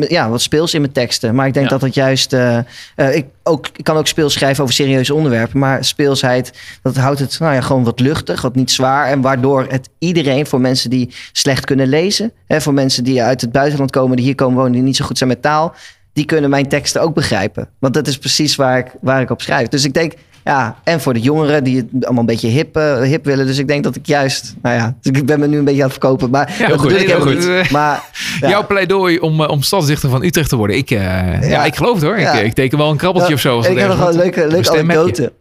[0.00, 1.34] eh, ja, wat speels in mijn teksten.
[1.34, 1.72] Maar ik denk Ja.
[1.72, 2.32] dat het juist.
[2.32, 2.58] eh,
[2.96, 5.58] eh, ik, ook, ik kan ook speels schrijven over serieuze onderwerpen.
[5.58, 9.06] Maar speelsheid, dat houdt het nou ja, gewoon wat luchtig, wat niet zwaar.
[9.06, 12.32] En waardoor het iedereen, voor mensen die slecht kunnen lezen.
[12.46, 15.04] Hè, voor mensen die uit het buitenland komen, die hier komen wonen, die niet zo
[15.04, 15.74] goed zijn met taal.
[16.12, 17.68] Die kunnen mijn teksten ook begrijpen.
[17.78, 19.68] Want dat is precies waar ik, waar ik op schrijf.
[19.68, 20.12] Dus ik denk,
[20.44, 23.46] ja, en voor de jongeren die het allemaal een beetje hip, eh, hip willen.
[23.46, 25.82] Dus ik denk dat ik juist, nou ja, dus ik ben me nu een beetje
[25.82, 26.30] aan het verkopen.
[26.30, 27.34] Maar Ja, dat goed, ik heel goed.
[27.48, 27.70] niet.
[27.70, 28.02] Maar
[28.40, 28.48] ja.
[28.48, 30.76] Jouw pleidooi om, eh, om stadsdichter van Utrecht te worden.
[30.76, 31.64] Ik, eh, ja.
[31.64, 32.16] ik geloof het hoor.
[32.16, 33.56] Ik, ik teken wel een krabbeltje of zo.
[33.56, 35.32] als ik heb nog wel een leuke, leuke anekdote.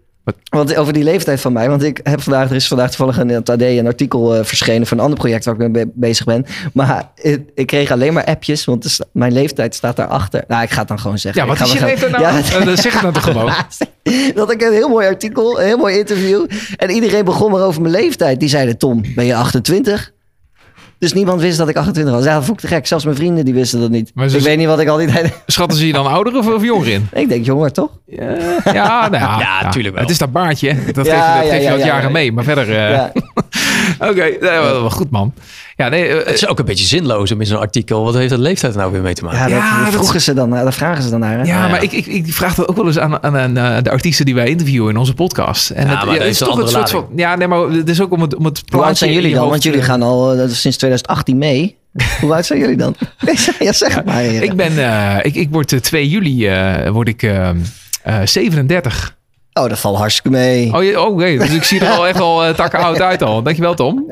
[0.49, 1.69] Want over die leeftijd van mij.
[1.69, 4.87] Want ik heb vandaag, er is vandaag toevallig in het AD een artikel eh, verschenen
[4.87, 6.45] voor een ander project waar ik mee be- bezig ben.
[6.73, 10.43] Maar ik, ik kreeg alleen maar appjes, want mijn leeftijd staat daarachter.
[10.47, 11.41] Nou, ik ga het dan gewoon zeggen.
[11.41, 12.23] Ja, wat is je leeftijd nou?
[12.23, 13.53] Ja, Eh, dan zeg het nou toch gewoon.
[14.35, 16.45] dat ik een heel mooi artikel, een heel mooi interview.
[16.75, 18.39] En iedereen begon maar over mijn leeftijd.
[18.39, 20.11] Die zeiden, Tom, ben je 28?
[20.99, 22.23] Dus niemand wist dat ik 28 was.
[22.23, 22.87] Ja, dat vond ik te gek.
[22.87, 24.11] Zelfs mijn vrienden die wisten dat niet.
[24.13, 25.33] Maar ze- ik weet niet wat ik al die tijd...
[25.45, 27.07] Schatten ze je dan ouder of, of jonger in?
[27.13, 27.89] Ik denk jonger, toch?
[28.05, 30.03] Ja, nou ja, Ja, tuurlijk wel.
[30.03, 30.69] Het is dat baardje.
[30.73, 30.91] hè.
[30.91, 32.09] Dat Ja, geef je, dat ja, geef je ja, wat ja, jaren ja.
[32.09, 32.31] mee.
[32.31, 32.69] Maar verder...
[32.69, 33.11] eh, Ja.
[34.09, 35.33] Oké, wel, wel goed man.
[35.77, 38.03] Ja, nee, eh, Het is ook een beetje zinloos om in zo'n artikel.
[38.03, 39.39] Wat heeft dat leeftijd nou weer mee te maken?
[39.39, 41.37] Ja, dat, Ja, dat dat- vroegen ze dan, naar- daar vragen ze dan naar.
[41.37, 41.43] Hè?
[41.43, 43.89] Ja, maar ik, ik, ik vraag dat ook wel eens aan, aan, aan, eh, de
[43.91, 45.69] artiesten die wij interviewen in onze podcast.
[45.69, 47.07] En Ja, het, maar dat is een andere soort van.
[47.15, 49.49] Ja, nee, maar het is ook om het, om het Hoe oud zijn jullie dan?
[49.49, 51.77] Want jullie gaan al eh, sinds 2018 mee.
[52.21, 52.95] Hoe oud zijn jullie dan?
[53.59, 54.15] ja, zeg maar.
[54.17, 54.43] heren.
[54.43, 57.49] Ik ben, eh, ik, ik word eh, 2 juli eh, word ik eh,
[58.03, 59.15] eh, 37.
[59.57, 60.73] Oh, dat valt hartstikke mee.
[60.73, 61.37] Oh, je- oh oké.
[61.37, 63.41] Dus ik zie er al echt al eh, takken oud uit al.
[63.43, 64.05] Dankjewel, Tom.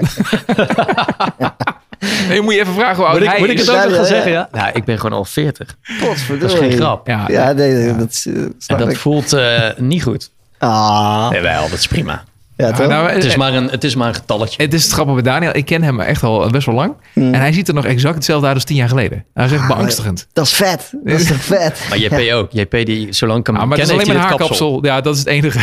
[2.29, 3.95] nee, moet je even vragen hoe oud Moet ik, hij moet ik het ook nog
[3.95, 4.31] gaan zeggen?
[4.31, 4.47] Ja?
[4.51, 5.75] Nou, ik ben gewoon al 40.
[5.99, 6.39] Potverdorie.
[6.39, 7.07] Dat is geen grap.
[7.07, 8.33] Ja, Ja, nee, nee, dat is, eh,
[8.67, 8.97] En dat ik.
[8.97, 10.31] voelt eh, niet goed.
[10.57, 12.23] Ah, Jawel, dat is prima.
[12.57, 12.87] Ja, toch?
[12.87, 14.63] nou, Het is eh, maar een, het is maar een getalletje.
[14.63, 15.55] Het is het grappige bij Daniel.
[15.55, 16.93] Ik ken hem echt al best wel lang.
[17.13, 17.33] Hmm.
[17.33, 19.25] En hij ziet er nog exact hetzelfde uit als tien jaar geleden.
[19.33, 20.27] Hij is echt beangstigend.
[20.33, 20.91] dat is vet.
[21.03, 21.85] Dat is vet?
[21.89, 22.51] Maar JP ook.
[22.51, 24.85] JP die zo lang kan Ja, maar het is alleen dit haarkapsel.
[24.85, 25.59] Ja, dat is het enige.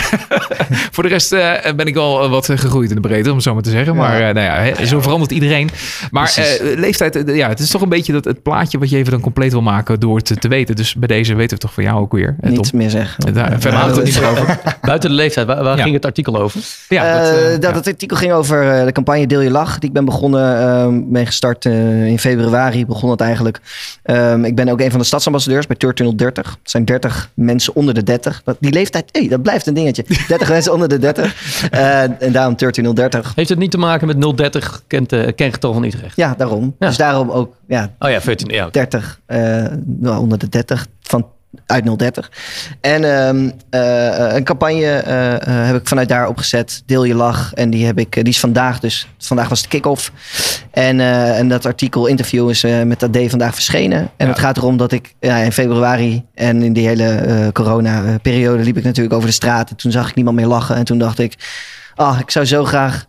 [0.93, 3.55] Voor de rest eh, ben ik al wat gegroeid in de breedte, om het zo
[3.55, 3.97] maar te zeggen.
[3.97, 5.71] Maar eh, nou ja, hè, zo verandert iedereen.
[6.11, 8.97] Maar eh, leeftijd, eh, ja, het is toch een beetje dat, het plaatje wat je
[8.97, 10.77] even dan compleet wil maken door het te, te weten.
[10.77, 12.57] Dus bij deze weten we toch van jou ook weer, eh, Tom?
[12.63, 13.35] Niet meer zeggen.
[13.35, 14.59] Daar, verder Ja, het niet over.
[14.81, 15.83] Buiten de leeftijd, waar, waar Ja.
[15.83, 16.61] ging het artikel over?
[16.89, 17.91] Ja, dat, Eh, eh, dat ja.
[17.91, 19.79] artikel ging over eh, de campagne Deel je Lach.
[19.79, 22.87] Die ik ben begonnen, eh, ben gestart eh, in februari.
[22.87, 23.61] Begon het eigenlijk.
[24.03, 26.51] Ehm, ik ben ook een van de stadsambassadeurs bij Turtunnel 30.
[26.63, 28.43] Het zijn 30 mensen onder de 30.
[28.45, 30.05] Dat, die leeftijd, hey, dat blijft een dingetje.
[30.29, 31.69] 30 mensen onder de 30.
[31.71, 33.33] Eh, en daarom Turtunnel 30.
[33.35, 36.17] Heeft het niet te maken met 030 kent, uh, kengetal van Utrecht?
[36.17, 36.75] Ja, daarom.
[36.79, 36.87] Ja.
[36.87, 38.49] Dus daarom ook ja, Oh ja, 14.
[38.49, 38.71] Ja, oké.
[38.73, 39.39] 30, eh,
[39.85, 41.27] nou, onder de 30 van
[41.67, 42.31] uit 030.
[42.81, 46.83] En ehm, eh, een campagne eh, eh, heb ik vanuit daar opgezet.
[46.87, 47.55] Deel je lach.
[47.55, 49.09] En die, heb ik, die is vandaag dus.
[49.19, 50.13] Vandaag was de kick-off.
[50.71, 53.99] En, en dat artikel, interview, is met AD vandaag verschenen.
[53.99, 54.27] En Ja.
[54.27, 58.77] het gaat erom dat ik ja, in februari en in die hele eh, corona-periode liep
[58.77, 59.71] ik natuurlijk over de straat.
[59.71, 60.77] En toen zag ik niemand meer lachen.
[60.77, 61.35] En toen dacht ik,
[61.95, 63.05] ah, ik zou zo graag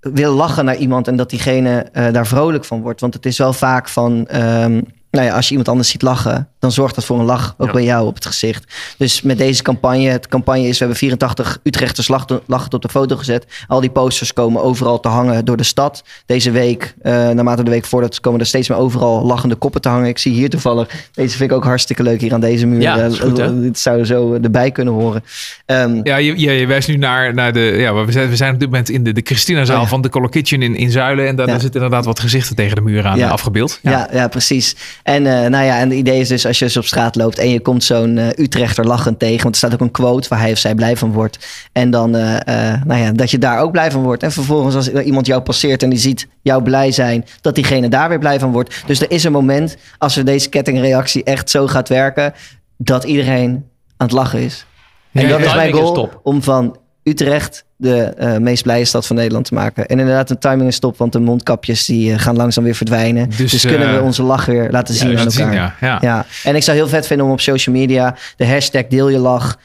[0.00, 3.00] willen lachen naar iemand en dat diegene daar vrolijk van wordt.
[3.00, 4.80] Want het is wel vaak van, ehm,
[5.14, 7.66] nou ja, als je iemand anders ziet lachen, dan zorgt dat voor een lach ook
[7.66, 7.72] Ja.
[7.72, 8.74] bij jou op het gezicht.
[8.98, 12.88] Dus met deze campagne, het campagne is, we hebben 84 Utrechters lach- lachend op de
[12.88, 13.46] foto gezet.
[13.68, 16.04] Al die posters komen overal te hangen door de stad.
[16.26, 19.88] Deze week, eh, naarmate de week voordat, komen er steeds meer overal lachende koppen te
[19.88, 20.08] hangen.
[20.08, 22.80] Ik zie hier toevallig, deze vind ik ook hartstikke leuk hier aan deze muur.
[22.80, 23.60] Ja, Eh, is goed, hè?
[23.60, 25.24] Dit zou zo erbij kunnen horen.
[25.66, 27.60] Ehm, Ja, je, je, je wijst nu naar, naar de.
[27.60, 29.88] Ja, we zijn, we zijn op dit moment in de, de Christina-zaal Oh ja.
[29.88, 31.26] van de Color Kitchen in, in Zuilen.
[31.26, 31.52] En daar Ja.
[31.58, 33.26] zitten inderdaad wat gezichten tegen de muur aan Ja.
[33.26, 33.78] eh, afgebeeld.
[33.82, 34.76] Ja, ja, precies.
[35.04, 37.38] En, eh, nou ja, en het idee is dus als je dus op straat loopt
[37.38, 40.40] en je komt zo'n eh, Utrechter lachend tegen, want er staat ook een quote waar
[40.40, 41.38] hij of zij blij van wordt.
[41.72, 44.22] En dan, eh, nou ja, dat je daar ook blij van wordt.
[44.22, 47.88] En vervolgens als er iemand jou passeert en die ziet jou blij zijn, dat diegene
[47.88, 48.82] daar weer blij van wordt.
[48.86, 52.32] Dus er is een moment, als we deze kettingreactie echt zo gaat werken,
[52.76, 53.50] dat iedereen
[53.96, 54.66] aan het lachen is.
[55.12, 59.16] En Ja, dat is mijn goal om van Utrecht de eh, meest blije stad van
[59.16, 59.86] Nederland te maken.
[59.86, 63.30] En inderdaad, een timing is top, want de mondkapjes die eh, gaan langzaam weer verdwijnen.
[63.36, 65.30] Dus, Dus, kunnen we eh, onze lach weer laten zien aan elkaar.
[65.32, 65.74] zien, ja.
[65.80, 65.98] ja.
[66.00, 69.18] Ja, en ik zou heel vet vinden om op social media de hashtag deel je
[69.18, 69.58] lach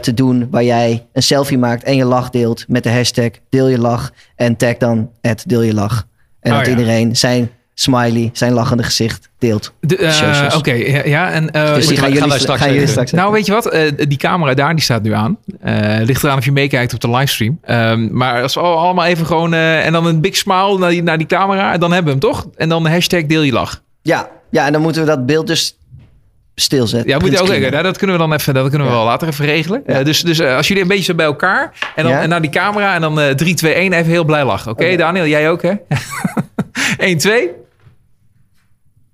[0.00, 0.48] te doen.
[0.50, 4.12] Waar jij een selfie maakt en je lach deelt met de hashtag deel je lach.
[4.36, 6.06] En tag dan het deel je lach.
[6.40, 9.72] En Oh, dat iedereen zijn smiley, zijn lachende gezicht deelt.
[9.80, 10.54] De, eh.
[10.56, 11.50] Oké, ja, ja, en...
[11.50, 13.68] eh, Dus die gaan jullie straks gaan jullie even- straks Nou, weet je wat?
[13.70, 15.38] Eh, die camera daar, die staat nu aan.
[15.60, 17.58] Eh, ligt eraan of je meekijkt op de livestream.
[17.62, 19.54] Ehm, maar als we allemaal even gewoon...
[19.54, 21.78] eh, en dan een big smile naar die, naar die camera.
[21.78, 22.46] Dan hebben we hem, toch?
[22.56, 23.82] En dan de hashtag deel je lach.
[24.02, 25.76] Ja, ja, en dan moeten we dat beeld dus
[26.54, 27.08] stilzetten.
[27.10, 27.70] Ja, moet je ook Printscreenen.
[27.72, 28.98] nou, dat kunnen we dan even, dat kunnen we Ja.
[28.98, 29.82] wel later even regelen.
[29.86, 30.02] Ja.
[30.02, 32.20] Dus dus als jullie een beetje zo bij elkaar en dan Ja.
[32.20, 34.70] en naar die camera en dan eh 3, 2, 1 even heel blij lachen.
[34.72, 34.96] Oké, Oké.
[34.96, 35.72] Daniel, jij ook hè?
[36.98, 37.50] 1, 2.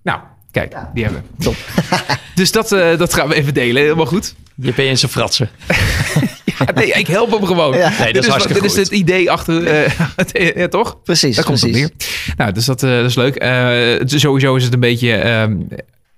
[0.03, 1.45] Nou, kijk, die hebben we.
[1.45, 1.55] Top.
[2.35, 3.83] dus dat, eh, dat gaan we even delen.
[3.83, 4.35] Helemaal goed.
[4.55, 5.49] Je ben je in zijn fratsen.
[6.59, 7.77] Ja, nee, ik help hem gewoon.
[7.77, 7.89] Ja.
[7.89, 8.87] Nee, dat dit is hartstikke Dit is goed.
[8.91, 11.03] het idee achter, eh, het- ja, toch?
[11.03, 11.91] Precies, Daar komt het op precies.
[12.27, 12.35] neer.
[12.37, 13.35] Nou, dus dat, eh, dat is leuk.
[13.37, 13.67] Eh,
[13.99, 15.15] het- sowieso is het een beetje...
[15.15, 15.57] ehm,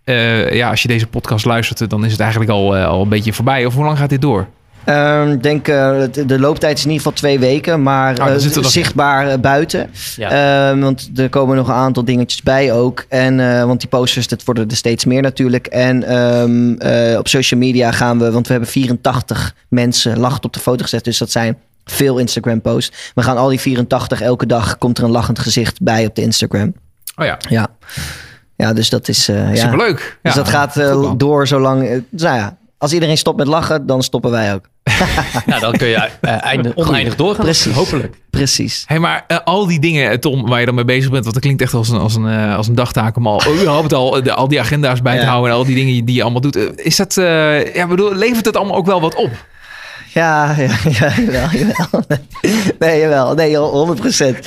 [0.04, 3.08] eh, ja, als je deze podcast luistert, dan is het eigenlijk al, eh, al een
[3.08, 3.66] beetje voorbij.
[3.66, 4.48] Of hoe lang gaat dit door?
[5.32, 8.54] Ik denk, eh, de, de looptijd is in ieder geval twee weken, maar dan eh,
[8.54, 9.90] nog- zichtbaar eh, buiten.
[10.16, 10.68] Ja.
[10.70, 13.04] Ehm, want er komen nog een aantal dingetjes bij ook.
[13.08, 15.66] En, want die posters, dat worden er steeds meer natuurlijk.
[15.66, 20.52] En ehm, eh, op social media gaan we, want we hebben 84 mensen lachend op
[20.52, 21.04] de foto gezet.
[21.04, 23.12] Dus dat zijn veel Instagram posts.
[23.14, 26.22] We gaan al die 84, elke dag komt er een lachend gezicht bij op de
[26.22, 26.72] Instagram.
[27.16, 27.66] Oh ja, Ja,
[28.56, 29.26] ja dus dat is...
[29.26, 29.54] ja.
[29.54, 30.18] superleuk.
[30.22, 30.80] Dus Ja, dat gaat
[31.18, 31.80] door zolang...
[32.10, 34.68] nou ja, als iedereen stopt met lachen, dan stoppen wij ook.
[35.46, 37.44] Nou, dan kun je eindig, oneindig doorgaan.
[37.44, 37.72] Precies.
[37.74, 38.14] Hopelijk.
[38.30, 38.84] Precies.
[38.86, 41.42] Hey, maar eh, al die dingen, Tom, waar je dan mee bezig bent, want dat
[41.42, 44.48] klinkt echt als een, als een, als een dagtaak om al, überhaupt al, de, al
[44.48, 45.28] die agenda's bij te Ja.
[45.28, 46.80] houden en al die dingen die je allemaal doet.
[46.80, 49.30] Is dat, eh, ja, bedoel, levert het allemaal ook wel wat op?
[50.14, 52.04] Ja, ja, ja jawel, jawel.
[52.78, 53.34] Nee, jawel.
[53.34, 54.38] Nee, 100 procent.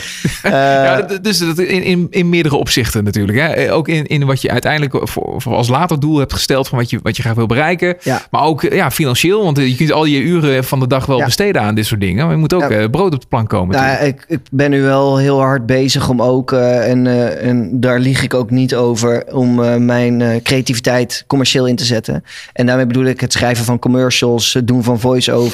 [0.41, 0.51] Eh,
[0.87, 3.37] ja, dat- dus dat in, in, in meerdere opzichten natuurlijk.
[3.37, 3.47] Hè?
[3.47, 6.77] Eh, Ook in, in wat je uiteindelijk voor, voor als later doel hebt gesteld van
[6.77, 7.95] wat je, wat je graag wil bereiken.
[8.01, 8.21] Ja.
[8.31, 11.05] Maar ook eh, ja, financieel, want eh, je kunt al je uren van de dag
[11.05, 11.25] wel Ja.
[11.25, 12.23] besteden aan dit soort dingen.
[12.25, 12.87] Maar je moet ook Ja.
[12.87, 13.75] brood op de plank komen.
[13.75, 17.07] Nou, ik, ik ben nu wel heel hard bezig om ook, en,
[17.41, 22.23] en daar lieg ik ook niet over, om mijn creativiteit commercieel in te zetten.
[22.53, 24.99] En daarmee bedoel ik het schrijven van commercials, het doen van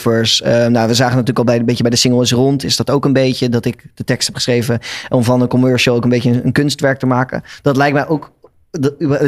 [0.04, 0.42] voice-overs.
[0.42, 2.76] Eh, nou, we zagen natuurlijk al bij, een beetje bij de single is rond, is
[2.76, 6.04] dat ook een beetje dat ik de tekst heb geschreven om van een commercial ook
[6.04, 7.44] een beetje een, een kunstwerk te maken.
[7.62, 8.32] Dat lijkt mij ook.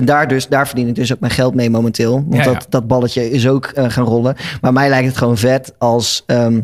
[0.03, 2.13] daar, dus, daar verdien ik dus ook mijn geld mee momenteel.
[2.13, 2.53] Want Ja, ja.
[2.53, 4.35] Dat, dat balletje is ook eh, gaan rollen.
[4.61, 6.61] Maar mij lijkt het gewoon vet als, ehm,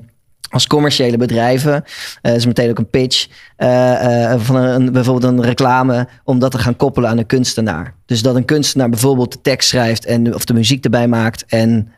[0.52, 1.84] als commerciële bedrijven.
[2.22, 3.28] eh is meteen ook een pitch.
[3.56, 6.08] eh, eh, van een, bijvoorbeeld een reclame.
[6.24, 7.94] Om dat te gaan koppelen aan een kunstenaar.
[8.06, 10.06] Dus dat een kunstenaar bijvoorbeeld de tekst schrijft.
[10.06, 11.46] En, of de muziek erbij maakt.
[11.48, 11.92] En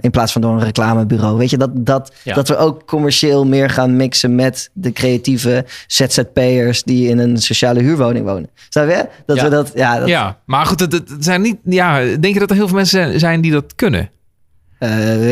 [0.00, 1.36] in plaats van door een reclamebureau.
[1.38, 2.34] Weet je, dat, dat, Ja.
[2.34, 7.80] dat we ook commercieel meer gaan mixen met de creatieve ZZP'ers die in een sociale
[7.82, 8.48] huurwoning wonen.
[8.68, 9.06] Snap je?
[9.26, 9.42] Dat Ja.
[9.44, 11.56] we dat, ja, dat, ja, maar goed, het, het zijn niet.
[11.64, 14.10] Ja, denk je dat er heel veel mensen zijn- die dat kunnen?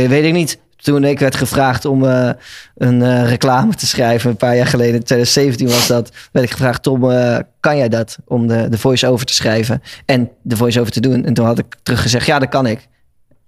[0.09, 0.59] Weet ik niet.
[0.85, 2.31] Toen ik werd gevraagd om eh,
[2.77, 6.53] een eh, reclame te schrijven, een paar jaar geleden, in 2017 was dat, werd ik
[6.53, 8.17] gevraagd, Tom, eh, kan jij dat?
[8.27, 11.25] Om de, de voice-over te schrijven en de voice-over te doen.
[11.25, 12.89] En toen had ik teruggezegd, ja, dat kan ik.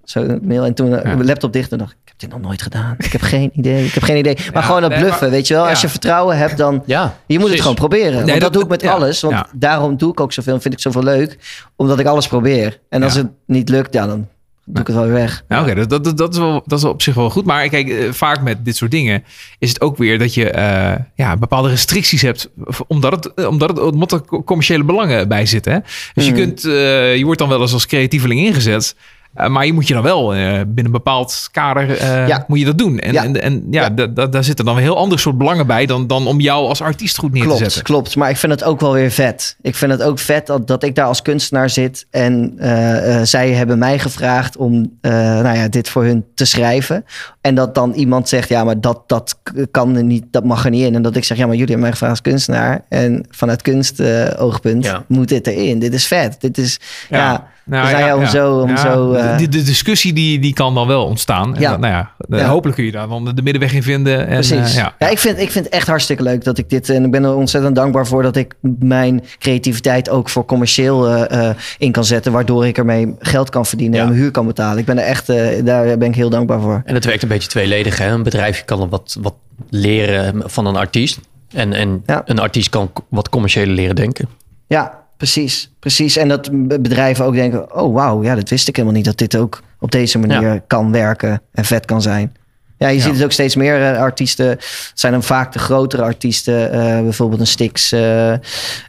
[0.05, 0.64] Zo een mail.
[0.64, 1.16] En toen Ja.
[1.25, 2.94] laptop dicht en dacht ik, ik heb dit nog nooit gedaan.
[2.99, 3.85] Ik heb geen idee.
[3.85, 4.35] Ik heb geen idee.
[4.35, 5.68] Maar Ja, gewoon dat nee, bluffen, maar- weet je wel.
[5.68, 6.83] Als je vertrouwen hebt, dan...
[6.87, 8.14] Ja, Je moet het gewoon proberen.
[8.14, 9.20] want dat- dat, doe ik met ja, alles.
[9.20, 9.46] Want ja.
[9.55, 11.38] daarom doe ik ook zoveel en vind ik zoveel leuk.
[11.77, 12.81] Omdat ik alles probeer.
[12.88, 14.29] En als het niet lukt, ja, dan
[14.66, 15.44] doe ik het wel weer weg.
[15.48, 17.44] Nou, oké, dat, dat, dat, is wel, dat is op zich wel goed.
[17.44, 19.24] Maar kijk, eh, vaak met dit soort dingen
[19.59, 22.50] is het ook weer dat je eh, ja, bepaalde restricties hebt.
[22.87, 25.85] Omdat, het, eh, omdat, het, omdat er co- commerciële belangen bij zitten.
[26.14, 28.96] Dus je, kunt, eh, je wordt dan wel eens als creatieveling ingezet.
[29.37, 32.44] Eh, maar je moet je dan wel eh, binnen een bepaald kader eh, Ja.
[32.49, 32.99] moet je dat doen.
[32.99, 33.25] En Ja.
[33.25, 33.90] en, en, ja, Ja.
[33.90, 36.66] da- da- daar zitten dan weer heel ander soort belangen bij dan, dan om jou
[36.68, 37.83] als artiest goed neer te Klopt, zetten.
[37.83, 38.16] klopt.
[38.16, 39.57] Maar ik vind het ook wel weer vet.
[39.62, 42.07] Ik vind het ook vet dat, dat ik daar als kunstenaar zit.
[42.11, 46.44] En eh, eh, zij hebben mij gevraagd om eh, nou ja, dit voor hun te
[46.44, 47.05] schrijven.
[47.40, 49.38] En dat dan iemand zegt, ja, maar dat, dat
[49.70, 50.94] kan er niet, dat mag er niet in.
[50.94, 52.85] En dat ik zeg, ja, maar jullie hebben mij gevraagd als kunstenaar.
[52.88, 55.05] En vanuit kunst eh, oogpunt Ja.
[55.09, 55.79] moet dit erin.
[55.79, 56.37] Dit is vet.
[56.40, 60.12] Dit is, ja, Nou, dus ja, om zo, om Ja, zo eh, de, de discussie
[60.12, 61.55] die, die kan dan wel ontstaan.
[61.55, 61.70] En Ja.
[61.70, 62.46] dan, nou ja, Ja.
[62.48, 64.18] hopelijk kun je daar dan de middenweg in vinden.
[64.26, 64.70] En, Precies.
[64.70, 65.09] eh, ja, ja.
[65.09, 66.88] ik, vind, ik vind het echt hartstikke leuk dat ik dit...
[66.90, 71.48] En ik ben er ontzettend dankbaar voor dat ik mijn creativiteit ook voor commercieel eh,
[71.48, 72.33] eh, in kan zetten.
[72.33, 74.02] Waardoor ik ermee geld kan verdienen Ja.
[74.02, 74.79] en mijn huur kan betalen.
[74.79, 76.83] Ik ben er echt, eh, daar ben ik heel dankbaar voor.
[76.85, 77.98] En het werkt een beetje tweeledig.
[77.98, 78.11] Hè?
[78.11, 79.35] Een bedrijf kan er wat, wat
[79.70, 81.20] leren van een artiest.
[81.52, 82.22] En, en Ja.
[82.24, 84.29] een artiest kan wat commerciële leren denken.
[84.66, 85.70] Ja, precies.
[85.79, 86.16] precies.
[86.16, 89.07] En dat bedrijven ook denken, oh wauw, ja, dat wist ik helemaal niet.
[89.07, 90.61] Dat dit ook op deze manier Ja.
[90.66, 92.35] kan werken en vet kan zijn.
[92.79, 93.02] Ja, je Ja.
[93.02, 94.48] ziet het ook steeds meer eh, artiesten.
[94.48, 96.72] Het zijn dan vaak de grotere artiesten.
[96.72, 98.33] eh, bijvoorbeeld een Styx, eh,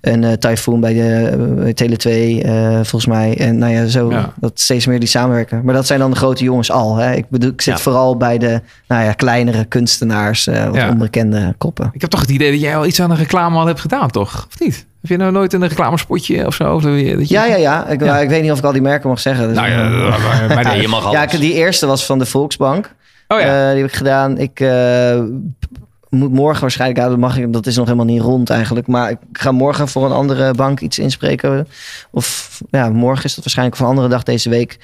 [0.01, 3.37] een Typhoon bij de bij Tele 2, eh, volgens mij.
[3.37, 4.33] En nou ja, zo Ja.
[4.39, 5.61] dat steeds meer die samenwerken.
[5.63, 6.95] Maar dat zijn dan de grote jongens al.
[6.95, 7.13] Hè?
[7.13, 7.79] Ik bedoel, ik zit Ja.
[7.79, 11.89] vooral bij de nou ja, kleinere kunstenaars, wat onbekende koppen.
[11.93, 14.09] Ik heb toch het idee dat jij al iets aan een reclame al hebt gedaan,
[14.09, 14.47] toch?
[14.53, 14.85] Of niet?
[15.01, 16.73] Heb je nou nooit een reclamespotje of zo?
[16.73, 17.87] Of dat je- dat je- Ja, ja, ja.
[17.87, 19.47] Ik, weet niet of ik al die merken mag zeggen.
[19.47, 19.89] Dus, Nou ja,
[20.55, 21.31] maar- Nee, je mag alles.
[21.31, 22.93] ja, die eerste was van de Volksbank.
[23.27, 23.45] Oh ja.
[23.67, 24.37] Eh, die heb ik gedaan.
[24.37, 25.19] Ik eh,
[26.09, 28.87] moet morgen waarschijnlijk, ja, dat mag ik, dat is nog helemaal niet rond eigenlijk.
[28.87, 31.67] Maar ik ga morgen voor een andere bank iets inspreken.
[32.11, 34.77] Of ja, morgen is dat waarschijnlijk voor een andere dag deze week.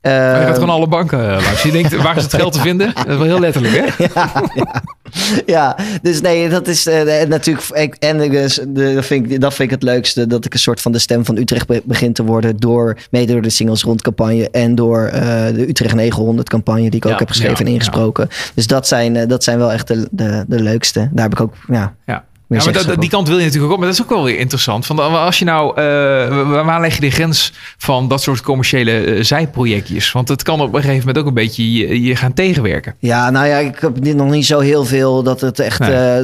[0.00, 1.62] Eh, Maar je gaat gewoon alle banken eh, langs.
[1.62, 2.92] Je denkt, waar is het geld te vinden?
[2.94, 4.04] Dat is wel heel letterlijk, hè?
[5.46, 7.66] ja, dus nee, dat is eh, natuurlijk.
[7.68, 10.26] ik- En ik, dus, de, dat, vind ik, dat vind ik het leukste.
[10.26, 12.56] Dat ik een soort van de stem van Utrecht be- begin te worden.
[12.56, 14.50] Door, mede door de singles rond campagne.
[14.50, 15.20] En door eh,
[15.54, 16.80] de Utrecht 900 campagne.
[16.90, 18.28] Die ik ook heb geschreven en ingesproken.
[18.54, 21.08] Dus dat zijn, eh, dat zijn wel echt de, de, de leukste.
[21.12, 21.54] Daar heb ik ook.
[21.68, 22.24] Ja, Ja.
[22.58, 23.84] Ja, maar dat, die kant wil je natuurlijk ook op.
[23.84, 24.86] Maar dat is ook wel weer interessant.
[24.86, 29.22] Van, als je nou, eh, waar leg je de grens van dat soort commerciële eh,
[29.22, 30.12] zijprojectjes?
[30.12, 32.94] Want het kan op een gegeven moment ook een beetje je, je gaan tegenwerken.
[32.98, 35.78] Ja, nou ja, ik heb dit nog niet zo heel veel dat het echt.
[35.78, 35.90] Nee.
[35.90, 36.22] eh,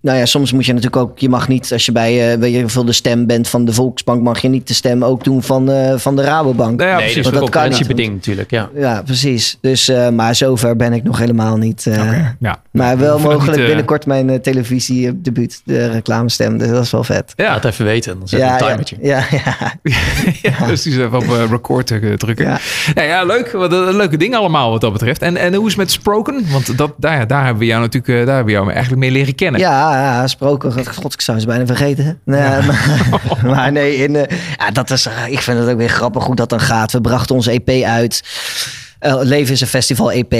[0.00, 1.18] nou ja, soms moet je natuurlijk ook.
[1.18, 3.72] Je mag niet, als je bij eh, weet je veel de stem bent van de
[3.72, 6.78] Volksbank, mag je niet de stem ook doen van, eh, van de Rabobank.
[6.78, 7.22] Nou ja, nee, precies.
[7.24, 7.76] dat dat een kan niet.
[7.76, 8.70] concurrentiebeding natuurlijk, ja.
[8.74, 9.58] Ja, precies.
[9.60, 11.86] Dus, eh, maar zover ben ik nog helemaal niet.
[11.86, 12.62] eh, Oké, ja.
[12.70, 16.58] Maar We wel mogelijk niet, binnenkort mijn eh, televisiedebuut, de reclamestem.
[16.58, 17.32] Dus dat is wel vet.
[17.36, 18.96] Ja, Laat even weten, dan zet ja, een ja, timertje.
[19.00, 19.56] ja, ja.
[20.58, 22.46] ja, dus die even op eh, record eh, drukken.
[22.46, 22.58] Ja.
[22.94, 23.02] Ja.
[23.02, 23.52] Ja, leuk.
[23.52, 25.22] Wat een leuke ding allemaal wat dat betreft.
[25.22, 26.44] En, en hoe is het met Sproken?
[26.50, 29.10] Want dat, daar, daar hebben we jou natuurlijk eh, daar hebben we jou eigenlijk mee
[29.10, 29.60] leren kennen.
[29.60, 30.72] Ja, ja, gesproken.
[30.94, 32.20] God, ik zou het bijna vergeten.
[32.24, 32.98] Nee, maar,
[33.54, 36.34] maar nee, in, eh, ja, dat is, eh, ik vind het ook weer grappig hoe
[36.34, 36.92] dat dan gaat.
[36.92, 38.22] We brachten onze EP uit.
[38.98, 40.32] Eh, Leven is een festival EP.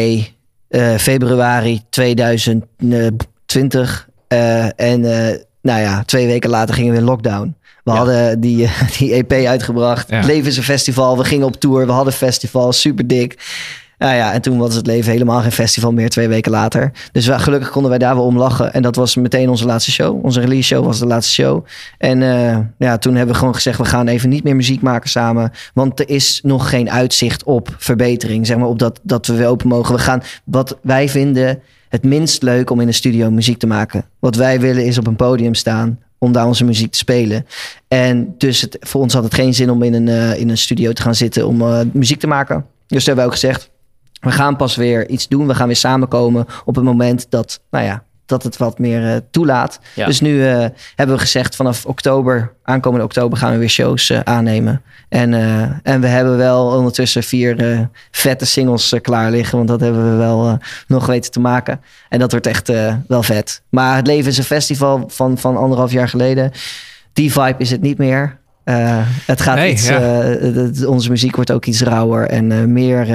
[0.69, 4.09] eh, februari 2020.
[4.31, 7.57] Eh, en eh, nou ja, twee weken later gingen we in lockdown.
[7.85, 7.97] We Ja.
[7.97, 10.11] hadden die, eh, die EP uitgebracht.
[10.11, 10.21] Ja.
[10.25, 11.17] Leven is een festival.
[11.19, 11.87] We gingen op tour.
[11.87, 12.73] We hadden festival.
[12.73, 13.39] Super dik.
[13.99, 16.93] Nou ja, en toen was het leven helemaal geen festival meer, twee weken later.
[17.13, 18.73] Dus we, gelukkig konden wij daar wel om lachen.
[18.73, 20.25] En dat was meteen onze laatste show.
[20.25, 21.65] Onze release show was de laatste show.
[21.99, 22.19] En
[22.79, 25.53] ja, toen hebben we gewoon gezegd, we gaan even niet meer muziek maken samen.
[25.75, 28.47] Want er is nog geen uitzicht op verbetering.
[28.47, 29.95] Zeg maar op dat, dat we weer open mogen.
[29.95, 34.05] We gaan, wat wij vinden het minst leuk om in een studio muziek te maken.
[34.19, 37.47] Wat wij willen is op een podium staan om daar onze muziek te spelen.
[37.89, 40.59] En dus het, voor ons had het geen zin om in een, eh, in een
[40.59, 42.67] studio te gaan zitten om eh, muziek te maken.
[42.87, 43.71] Dus hebben we ook gezegd,
[44.21, 45.47] we gaan pas weer iets doen.
[45.47, 49.17] We gaan weer samenkomen op het moment dat, nou ja, dat het wat meer eh,
[49.31, 49.81] toelaat.
[49.95, 50.07] Ja.
[50.07, 54.21] Dus nu eh, hebben we gezegd vanaf oktober, aankomende oktober, gaan we weer shows eh,
[54.25, 54.83] aannemen.
[55.09, 55.35] En,
[55.83, 59.57] en we hebben wel ondertussen vier vette singles klaar liggen.
[59.57, 61.81] Want dat hebben we wel nog weten te maken.
[62.09, 62.73] En dat wordt echt
[63.07, 63.63] wel vet.
[63.69, 66.51] Maar het leven is een festival van, van anderhalf jaar geleden.
[67.13, 68.39] Die vibe is het niet meer.
[69.27, 70.87] Het gaat Nee, iets, ja.
[70.87, 73.07] onze muziek wordt ook iets rauwer en meer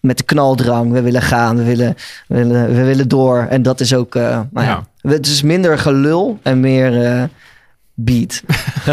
[0.00, 0.92] met de knaldrang.
[0.92, 1.96] We willen gaan, we willen,
[2.28, 3.46] we willen, we willen door.
[3.50, 4.84] En dat is ook, eh, nou ja.
[5.02, 7.22] het is minder gelul en meer eh,
[7.94, 8.42] beat.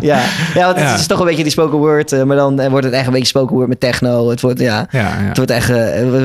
[0.00, 0.22] ja.
[0.54, 0.94] ja, want het Ja.
[0.94, 3.26] is toch een beetje die spoken word, eh, maar dan wordt het echt een beetje
[3.26, 4.30] spoken word met techno.
[4.30, 5.08] Het wordt, ja, Ja, ja.
[5.16, 5.70] het wordt echt,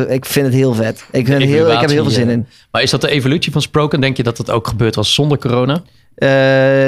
[0.09, 1.03] ik vind het heel vet.
[1.11, 2.47] Ik, ben heel, ik heb er heel veel zin in.
[2.71, 4.01] Maar is dat de evolutie van Sproken?
[4.01, 5.81] Denk je dat dat ook gebeurd was zonder corona?
[6.15, 6.29] Eh,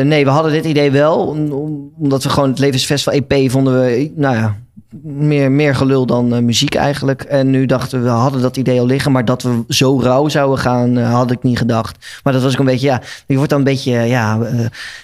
[0.05, 1.27] nee, we hadden dit idee wel.
[1.27, 4.55] om- om- Omdat we gewoon het Levensfestival EP vonden we, nou ja,
[5.03, 7.21] meer, meer gelul dan eh, muziek eigenlijk.
[7.23, 9.11] En nu dachten we, we hadden dat idee al liggen.
[9.11, 12.19] Maar dat we zo rauw zouden gaan, eh, had ik niet gedacht.
[12.23, 14.37] Maar dat was ook een beetje, ja, je wordt dan een beetje, ja,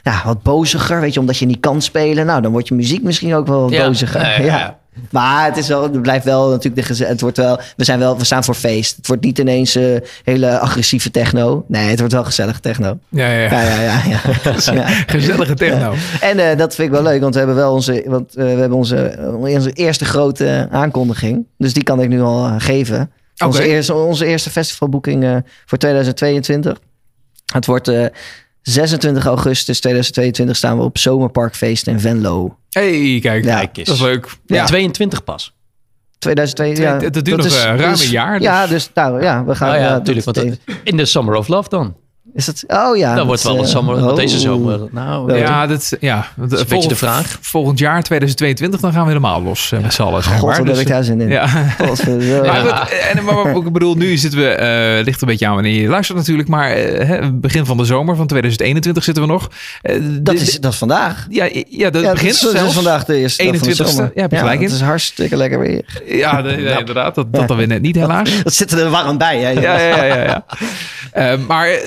[0.03, 0.99] ja, wat boziger.
[1.01, 2.25] Weet je, omdat je niet kan spelen.
[2.25, 3.88] Nou, dan wordt je muziek misschien ook wel wat Ja.
[3.88, 4.43] boziger.
[4.45, 4.79] Ja.
[5.09, 8.17] Maar het is wel, het blijft wel natuurlijk de Het wordt wel, we zijn wel,
[8.17, 8.95] we staan voor feest.
[8.95, 9.83] Het wordt niet ineens eh,
[10.23, 11.65] hele agressieve techno.
[11.67, 12.99] Nee, het wordt wel gezellige techno.
[13.09, 13.49] Ja, ja, ja.
[13.51, 14.01] Ja, ja, ja.
[14.43, 14.73] ja.
[14.73, 14.88] ja.
[15.07, 15.93] Gezellige techno.
[16.21, 18.59] En eh, dat vind ik wel leuk, want we hebben wel onze, want, eh, we
[18.59, 21.45] hebben onze, onze eerste grote aankondiging.
[21.57, 23.12] Dus die kan ik nu al geven.
[23.45, 26.77] Onze, eerste, onze eerste festivalboeking voor 2022.
[27.53, 27.91] Het wordt
[28.62, 32.58] 26 augustus 2022 staan we op Zomerparkfeest in Venlo.
[32.69, 33.43] hey, kijk.
[33.43, 33.56] Ja.
[33.58, 33.88] kijk eens.
[33.88, 34.30] Dat is leuk.
[34.45, 34.65] Ja.
[34.65, 35.54] 22 pas.
[36.19, 39.56] 2022, Het- het duurt nog, eh, ruim een jaar, dus- Ja, dus nou ja, we
[39.56, 39.69] gaan...
[39.72, 40.58] Ah ja, natuurlijk.
[40.84, 41.95] in de Summer of Love dan.
[42.34, 43.08] Is dat, oh ja.
[43.08, 44.42] dat dat wordt wel is, een eh, want deze oh.
[44.42, 44.80] zomer.
[44.92, 46.28] Nou, Ja, dat, ja.
[46.36, 47.38] Dat een beetje de vraag.
[47.42, 50.24] Volgend jaar, 2022, dan gaan we helemaal los eh, met z'n allen.
[50.24, 51.30] God, Dus, heb ik daar zin in.
[51.30, 51.48] Ja.
[51.80, 55.54] Maar, goed, en, maar, maar ik bedoel, nu zitten we, eh ligt een beetje aan
[55.54, 59.30] wanneer je luistert natuurlijk, maar eh, hè, begin van de zomer van 2021 zitten we
[59.30, 59.50] nog.
[59.82, 61.26] Eh, Dat de- is, dat is vandaag.
[61.30, 62.74] ja, ja, dat Ja, begint dat is, dat is zelfs.
[62.74, 63.88] vandaag de eerste dag van de 21ste.
[63.96, 64.12] zomer.
[64.15, 64.65] Ja, heb je gelijk in.
[64.65, 66.02] Het is hartstikke lekker weer.
[66.06, 67.15] Ja, inderdaad.
[67.15, 68.30] Dat, dat dan weer net niet, helaas.
[68.44, 69.50] Dat zit er warm bij, hè?
[69.50, 70.04] Ja, ja, ja.
[70.06, 70.46] ja, ja.
[71.12, 71.78] Eh, maar eh,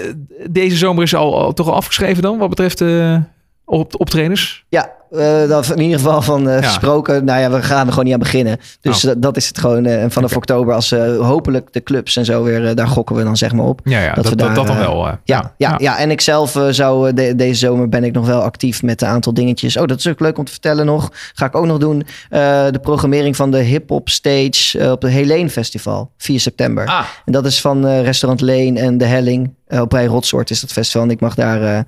[0.51, 3.17] deze zomer is al, toch al afgeschreven dan, wat betreft eh
[3.65, 4.65] op, optredens?
[4.69, 6.63] Ja, eh, dat in ieder geval van eh, Ja.
[6.63, 7.25] versproken.
[7.25, 8.59] Nou ja, we gaan er gewoon niet aan beginnen.
[8.81, 9.13] Dus Oh.
[9.19, 9.87] dat is het gewoon.
[9.87, 13.37] eh, en vanaf oktober, als hopelijk de clubs en zo weer, daar gokken we dan
[13.37, 13.81] zeg maar op.
[13.85, 15.07] Ja, ja dat, we dat, daar, dat dan wel.
[15.07, 15.99] eh, Ja, ja, ja.
[15.99, 19.35] en ik zelf zou de- deze zomer ben ik nog wel actief met een aantal
[19.35, 19.77] dingetjes.
[19.77, 21.11] Oh, dat is ook leuk om te vertellen nog.
[21.35, 22.07] Ga ik ook nog doen.
[22.31, 26.87] De programmering van de hip-hop stage op het Helene Festival, 4 september.
[26.87, 29.55] Ah, En dat is van restaurant Leen en De Helling.
[29.69, 31.03] Op Rij Rotsoort is dat festival.
[31.03, 31.85] En ik mag daar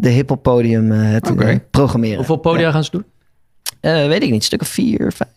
[0.00, 2.16] de hip-hop podium eh, het eh, programmeren.
[2.16, 3.04] hoeveel podia gaan ze doen?
[3.80, 5.30] Eh, weet ik niet, een stuk of vier, vijf.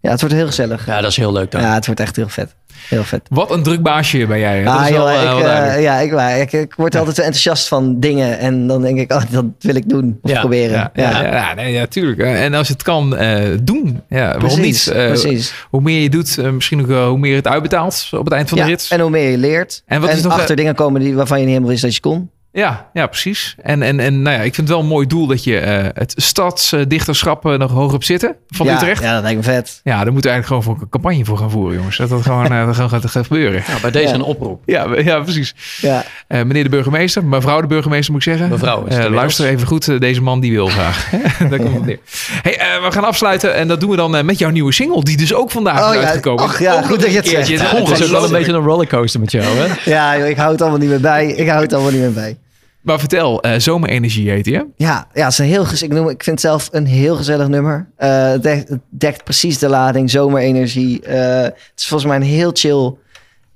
[0.00, 0.86] Ja, het wordt heel gezellig.
[0.86, 1.62] Ja, Ja, dat is heel leuk dan.
[1.62, 2.54] het wordt echt heel vet.
[2.88, 3.20] Heel vet.
[3.30, 4.58] Wat een druk baasje ben jij.
[4.58, 4.64] hè?
[4.64, 5.96] Dat Ah, is wel, joh, eh, ik, ja,
[6.34, 8.38] ik, ik, ik word altijd zo enthousiast van dingen.
[8.38, 10.72] En dan denk ik, oh, dat wil ik doen of Ja, proberen.
[10.76, 12.20] Ja, ja, ja, nee, ja, tuurlijk.
[12.20, 14.00] En als je het kan, eh, doen.
[14.08, 14.86] Ja, waarom precies.
[14.86, 14.94] niet?
[14.96, 15.54] Eh, precies.
[15.70, 18.58] Hoe meer je doet, eh, misschien ook hoe meer het uitbetaalt op het eind van
[18.58, 18.86] Ja, de rit.
[18.90, 19.82] en hoe meer je leert.
[19.86, 21.94] En En, wat is nog, achter dingen komen die, waarvan je niet helemaal wist dat
[21.94, 22.30] je kon.
[22.52, 23.54] Ja, ja, precies.
[23.62, 25.88] En, en, en nou ja, ik vind het wel een mooi doel dat je eh,
[25.94, 29.00] het stadsdichterschap eh, nog hoog op zitten van ja, Utrecht.
[29.02, 29.06] Ja.
[29.06, 29.80] Ja, dat lijkt me vet.
[29.84, 31.96] daar moeten we eigenlijk gewoon voor een campagne voor gaan voeren, jongens.
[31.96, 33.62] Dat dat gewoon, eh, dat gewoon gaat, gaat gebeuren.
[33.68, 34.14] Nou, bij deze Ja.
[34.14, 34.62] een oproep.
[34.66, 35.54] Ja, ja precies.
[35.80, 36.04] Ja.
[36.26, 38.48] Eh, meneer de burgemeester, mevrouw de burgemeester moet ik zeggen.
[38.48, 41.10] Mevrouw luister even goed, deze man die wil graag.
[41.50, 41.98] Daar komt het neer.
[42.42, 45.34] Hey, we gaan afsluiten en dat doen we dan met jouw nieuwe single, die dus
[45.34, 46.44] ook vandaag Oh is ja, uitgekomen.
[46.44, 47.48] ach ja, goed dat je het zegt.
[47.48, 49.90] Het is wel een beetje een rollercoaster met jou, hè?
[49.90, 51.26] Ja, joh, ik hou het allemaal niet meer bij.
[51.26, 52.36] Ik hou het allemaal niet meer bij.
[52.80, 54.62] Maar vertel, eh, zomerenergie heet hè?
[54.76, 57.48] Ja, ja het is een heel, ik, noem, ik vind het zelf een heel gezellig
[57.48, 57.88] nummer.
[57.96, 61.02] Eh, het, dekt, precies de lading, zomerenergie.
[61.02, 62.94] Eh, het is volgens mij een heel chill...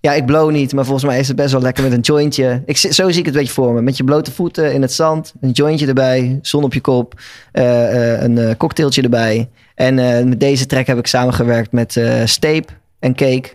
[0.01, 2.63] Ja, ik blow niet, maar volgens mij is het best wel lekker met een jointje.
[2.67, 3.83] Ik, zo zie ik het een beetje voor me.
[3.83, 7.21] Met je blote voeten in het zand, een jointje erbij, zon op je kop,
[7.53, 9.49] een cocktailtje erbij.
[9.75, 9.95] En
[10.29, 13.49] met deze track heb ik samengewerkt met Steep en Cake.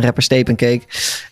[0.00, 0.82] Rapper Steep en Cake.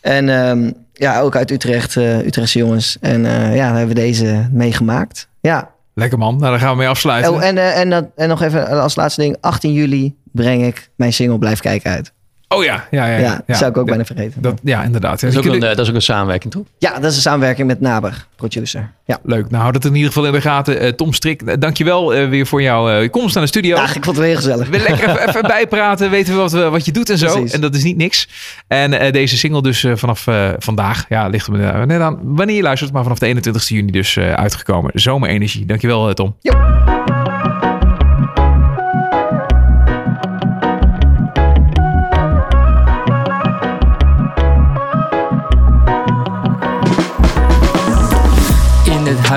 [0.01, 2.97] En ehm, ja, ook uit Utrecht, eh, Utrechtse jongens.
[3.01, 5.29] En eh, ja, daar hebben we deze meegemaakt.
[5.41, 7.33] Ja, Lekker man, nou, daar gaan we mee afsluiten.
[7.33, 9.37] Oh, en, eh, en, dat- en nog even als laatste ding.
[9.41, 12.13] 18 juli breng ik mijn single Blijf Kijken uit.
[12.55, 13.19] Oh ja, ja, ja.
[13.19, 14.43] Ja, dat zou ik ook Ja, bijna vergeten.
[14.43, 15.21] Dat, ja, inderdaad.
[15.21, 16.63] Dat is, ook Je kunt- een, eh, dat is ook een samenwerking, toch?
[16.79, 18.91] Ja, dat is een samenwerking met Naber, producer.
[19.05, 19.19] Ja.
[19.23, 20.81] Leuk, nou houd het in ieder geval in de gaten.
[20.81, 23.77] Eh, Tom Strik, eh, dankjewel eh, weer voor jouw eh, komst naar de studio.
[23.77, 24.69] ja, ik vond het wel heel gezellig.
[24.69, 27.33] We lekker even, even bijpraten, weten we wat, wat je doet en zo.
[27.33, 27.53] Precies.
[27.53, 28.29] En dat is niet niks.
[28.69, 32.57] En eh, deze single dus eh, vanaf eh, vandaag, ja, ligt er net aan wanneer
[32.57, 34.91] je luistert, maar vanaf de 21ste juni dus eh, uitgekomen.
[34.95, 35.67] Zomerenergie.
[35.67, 36.37] Dankjewel eh, Tom.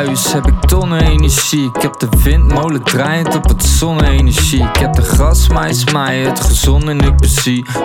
[0.05, 1.71] Huis heb ik tonnen energie.
[1.73, 4.63] Ik heb de windmolen draaiend op het zonne-energie.
[4.63, 7.13] Ik heb de grasmaais maaien, het gezond en ik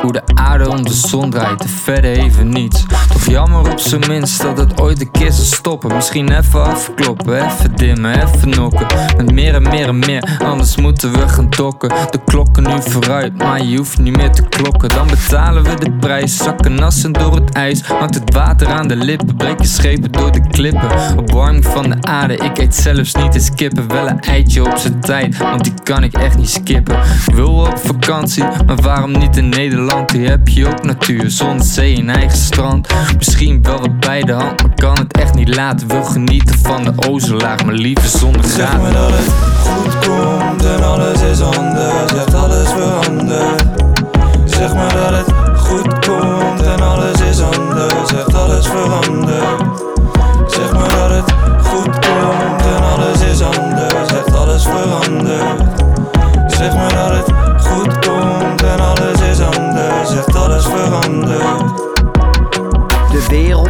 [0.03, 1.63] hoe de aarde om de zon draait.
[1.63, 2.85] En verder even niets.
[3.13, 5.95] Toch jammer op zijn minst dat het ooit een keer zal stoppen.
[5.95, 8.87] Misschien even afkloppen, even dimmen, even nokken.
[9.17, 11.89] Met meer en meer en meer, anders moeten we gaan dokken.
[12.11, 14.89] De klokken nu vooruit, maar je hoeft niet meer te klokken.
[14.89, 17.83] Dan betalen we de prijs, zakken nassen door het ijs.
[17.83, 21.17] Hangt het water aan de lippen, breken schepen door de klippen.
[21.17, 23.89] Opwarming van de aarde, ik eet zelfs niet eens kippen.
[23.89, 26.99] Wel een eitje op zijn tijd, want die kan ik echt niet skippen.
[27.35, 30.11] Wil op vakantie, maar waarom niet in Nederland?
[30.11, 32.89] Hier heb je ook natuur, zon, zee en eigen strand.
[33.17, 35.89] Misschien wel wat bij de hand, maar kan het echt niet laten.
[35.89, 38.83] Wil genieten van de ozonlaag, maar liever zonder Zeg graad.
[38.83, 43.65] me dat het goed komt en alles is anders, echt alles verandert.
[44.45, 49.63] Zeg me dat het goed komt en alles is anders, echt alles verandert.
[50.47, 51.48] Zeg me dat het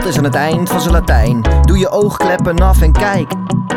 [0.09, 1.43] is aan het eind van zijn Latijn.
[1.63, 3.33] Doe je oogkleppen af en kijk.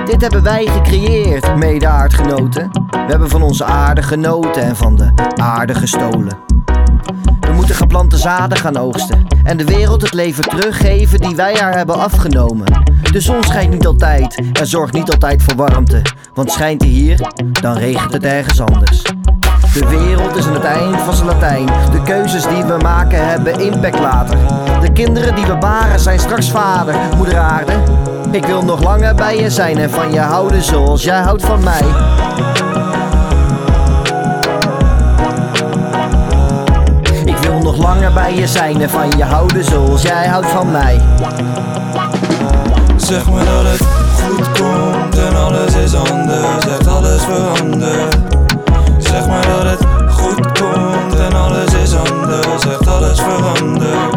[0.05, 2.69] Dit hebben wij gecreëerd, mede aardgenoten.
[2.89, 6.37] We hebben van onze aarde genoten en van de aarde gestolen.
[7.39, 9.27] We moeten geplante zaden gaan oogsten.
[9.43, 12.83] En de wereld het leven teruggeven die wij haar hebben afgenomen.
[13.11, 16.01] De zon schijnt niet altijd en zorgt niet altijd voor warmte.
[16.33, 19.03] Want schijnt hij hier, dan regent het ergens anders.
[19.73, 21.65] De wereld is aan het eind van zijn Latijn.
[21.65, 24.37] De keuzes die we maken hebben impact later.
[24.81, 27.71] De kinderen die we baren zijn straks vader, moeder aarde.
[28.31, 31.63] Ik wil nog langer bij je zijn en van je houden zoals jij houdt van
[31.63, 31.83] mij.
[37.25, 40.71] Ik wil nog langer bij je zijn en van je houden zoals jij houdt van
[40.71, 41.01] mij.
[42.95, 43.87] Zeg me dat het
[44.21, 48.30] goed komt en alles is anders, echt alles verandert.
[49.31, 54.10] Me dat het goed komt en alles is anders, echt alles verandert.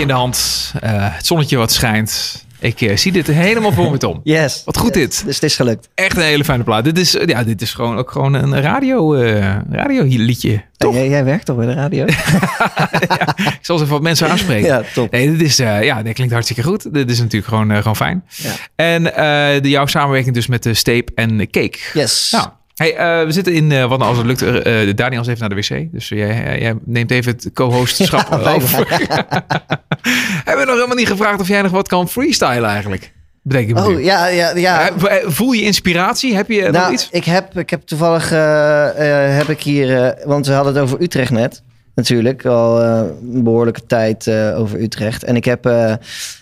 [0.00, 0.72] In de hand.
[0.80, 2.44] eh, het zonnetje wat schijnt.
[2.60, 4.20] Ik eh, zie dit helemaal voor me, Tom.
[4.34, 4.62] Yes.
[4.64, 5.02] Wat goed Yes.
[5.04, 5.22] dit.
[5.24, 5.88] Dus het is gelukt.
[5.94, 6.84] Echt een hele fijne plaat.
[6.84, 10.62] Dit is, eh, ja, dit is gewoon ook gewoon een radio, eh radio liedje.
[10.76, 10.94] Toch?
[10.94, 12.04] Jij, jij werkt toch bij de radio?
[13.58, 14.66] Ik zal even wat mensen aanspreken.
[14.68, 15.10] ja, top.
[15.10, 16.94] Nee, dit, is, ja, dit klinkt hartstikke goed.
[16.94, 18.24] Dit is natuurlijk gewoon, gewoon fijn.
[18.36, 18.50] Ja.
[18.76, 19.02] En
[19.62, 21.78] de, jouw samenwerking dus met de Steep en de Cake.
[21.94, 22.30] Yes.
[22.30, 22.48] Nou,
[22.78, 25.40] hey, eh, we zitten in, eh, wat nou als het lukt, eh, Daniel is even
[25.40, 25.92] naar de wc.
[25.92, 28.86] Dus jij, jij neemt even het co-hostschap Ja, over.
[30.44, 33.12] Hebben we nog helemaal niet gevraagd of jij nog wat kan freestylen eigenlijk?
[33.42, 34.04] Bedenk ik me Oh, nu.
[34.04, 34.90] ja, ja, ja.
[35.24, 36.34] Voel je inspiratie?
[36.36, 37.08] Heb je nog Nou, iets?
[37.10, 38.30] ik heb, ik heb toevallig
[39.36, 41.62] heb ik hier, want we hadden het over Utrecht net,
[41.94, 45.24] natuurlijk, al een behoorlijke tijd over Utrecht.
[45.24, 45.64] En ik heb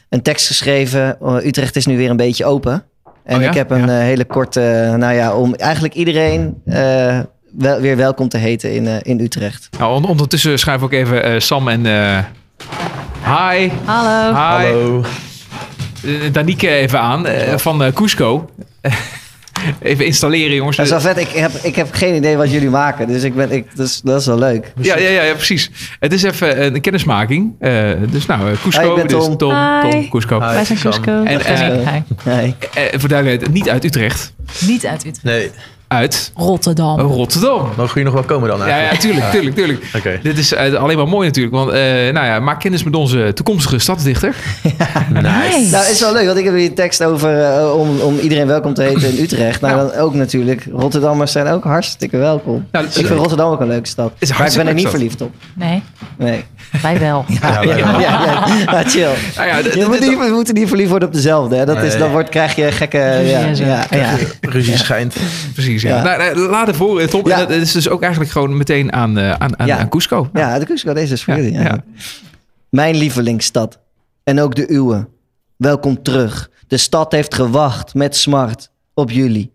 [0.08, 1.16] een tekst geschreven.
[1.20, 2.84] Oh, Utrecht is nu weer een beetje open.
[3.26, 3.48] En Oh ja?
[3.48, 3.98] ik heb een Ja.
[3.98, 7.18] eh, hele korte, nou ja, om eigenlijk iedereen eh,
[7.58, 9.68] wel, weer welkom te heten in, eh, in Utrecht.
[9.78, 11.86] Nou, on- ondertussen schuif ook even eh, Sam en...
[11.86, 12.18] eh
[13.24, 13.70] hi.
[13.84, 14.28] Hallo.
[14.28, 14.34] Hi.
[14.66, 15.02] Hallo.
[16.04, 18.50] Eh, Danique even aan eh, van eh, Cusco.
[19.80, 20.76] Even installeren, jongens.
[20.76, 21.18] Dat is wel vet.
[21.18, 24.20] Ik heb, ik heb geen idee wat jullie maken, dus ik ben, ik, dus, dat
[24.20, 24.72] is wel leuk.
[24.80, 25.70] Ja, ja, ja, ja, precies.
[26.00, 27.54] Het is even een kennismaking.
[27.58, 28.82] Eh, dus nou, eh, Cusco.
[28.82, 29.36] Hi, ik ben dus Tom.
[29.36, 29.90] Tom, Hi.
[29.90, 30.40] Tom, Cusco.
[30.40, 30.54] Hi.
[30.54, 30.78] Wij zijn.
[30.78, 31.22] Cusco.
[31.22, 31.40] En.
[32.24, 32.54] Nee.
[32.74, 34.32] Eh, voor duidelijkheid, niet uit Utrecht.
[34.60, 35.22] Niet uit Utrecht.
[35.22, 35.50] Nee,
[35.88, 37.00] Uit Rotterdam.
[37.00, 37.58] Rotterdam.
[37.76, 39.02] mogen we hier nog wel komen dan Ja, eigenlijk?
[39.02, 39.84] ja, tuurlijk, tuurlijk, tuurlijk.
[39.96, 40.18] Oké.
[40.22, 41.54] Dit is eh, alleen maar mooi natuurlijk.
[41.54, 41.76] Want, eh,
[42.12, 44.34] nou ja, maak kennis met onze toekomstige stadsdichter.
[45.12, 45.70] Nice.
[45.70, 48.46] Nou, is wel leuk, want ik heb hier een tekst over eh, om, om iedereen
[48.46, 49.60] welkom te heten in Utrecht.
[49.60, 49.90] Nou, Nou.
[49.90, 50.66] dan ook natuurlijk.
[50.72, 52.66] Rotterdammers zijn ook hartstikke welkom.
[52.72, 54.12] Nou, ik vind Rotterdam ook een leuke stad.
[54.38, 55.30] Maar ik ben er niet verliefd op.
[55.54, 55.82] Nee,
[56.18, 56.44] Nee.
[56.82, 57.24] wij wel.
[57.28, 58.64] Ja, wij Ja, ja, ja.
[58.72, 59.12] Maar chill.
[59.36, 61.56] Nou ja, d- Je d- moet d- niet, we moeten niet verliefd worden op dezelfde.
[61.56, 61.64] Hè.
[61.66, 62.98] Dat is, dan wordt, krijg je gekke...
[62.98, 63.64] Ja, Ja, zo.
[63.64, 64.14] ja, ja.
[64.40, 65.16] Ruzie schijnt.
[65.52, 65.96] Precies, ja.
[65.96, 66.02] Ja.
[66.02, 67.22] Nou, eh, laat het voor, Tom.
[67.22, 69.78] Dat is dus ook eigenlijk gewoon meteen aan, eh, aan, aan, Ja.
[69.78, 70.28] aan Cusco.
[70.32, 71.58] Ja, de Cusco, deze is voor Ja, jullie.
[71.58, 71.62] Ja.
[71.64, 71.84] ja.
[72.70, 73.78] Mijn lievelingsstad.
[74.24, 75.08] En ook de uwe.
[75.56, 76.50] Welkom terug.
[76.66, 79.52] De stad heeft gewacht met smart op jullie.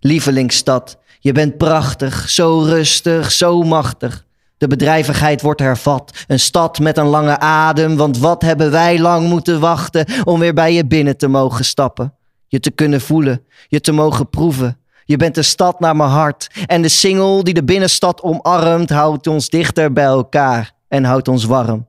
[0.00, 4.24] Lievelingsstad, je bent prachtig, zo rustig, zo machtig.
[4.60, 6.24] De bedrijvigheid wordt hervat.
[6.26, 10.54] Een stad met een lange adem, want wat hebben wij lang moeten wachten om weer
[10.54, 12.14] bij je binnen te mogen stappen.
[12.46, 14.78] Je te kunnen voelen, je te mogen proeven.
[15.04, 16.50] Je bent de stad naar mijn hart.
[16.66, 21.44] En de singel die de binnenstad omarmt, houdt ons dichter bij elkaar en houdt ons
[21.44, 21.86] warm.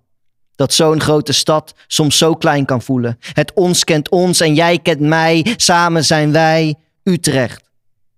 [0.56, 3.18] Dat zo'n grote stad soms zo klein kan voelen.
[3.34, 5.54] Het ons kent ons en jij kent mij.
[5.56, 7.70] Samen zijn wij Utrecht.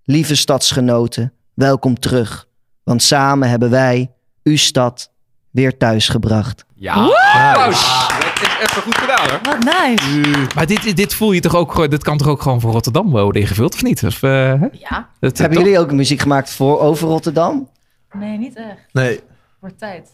[0.04, 2.47] Lieve stadsgenoten, welkom terug.
[2.84, 4.12] Want samen hebben wij
[4.43, 5.11] uw stad
[5.51, 6.65] weer thuis gebracht.
[6.75, 6.93] Ja.
[6.93, 8.07] Applaus.
[8.19, 9.39] Dat is even goed gedaan hoor.
[9.43, 10.31] Wat nice.
[10.55, 13.41] Maar dit, dit voel je toch ook, dit kan toch ook gewoon voor Rotterdam worden
[13.41, 14.03] ingevuld, of niet?
[14.03, 14.67] Of, eh, hè?
[14.71, 15.09] Ja.
[15.19, 15.65] Dat, Hebben toch?
[15.65, 17.69] jullie ook muziek gemaakt voor over Rotterdam?
[18.13, 18.67] Nee, niet echt.
[18.91, 19.19] Nee,
[19.59, 20.09] Wordt tijd.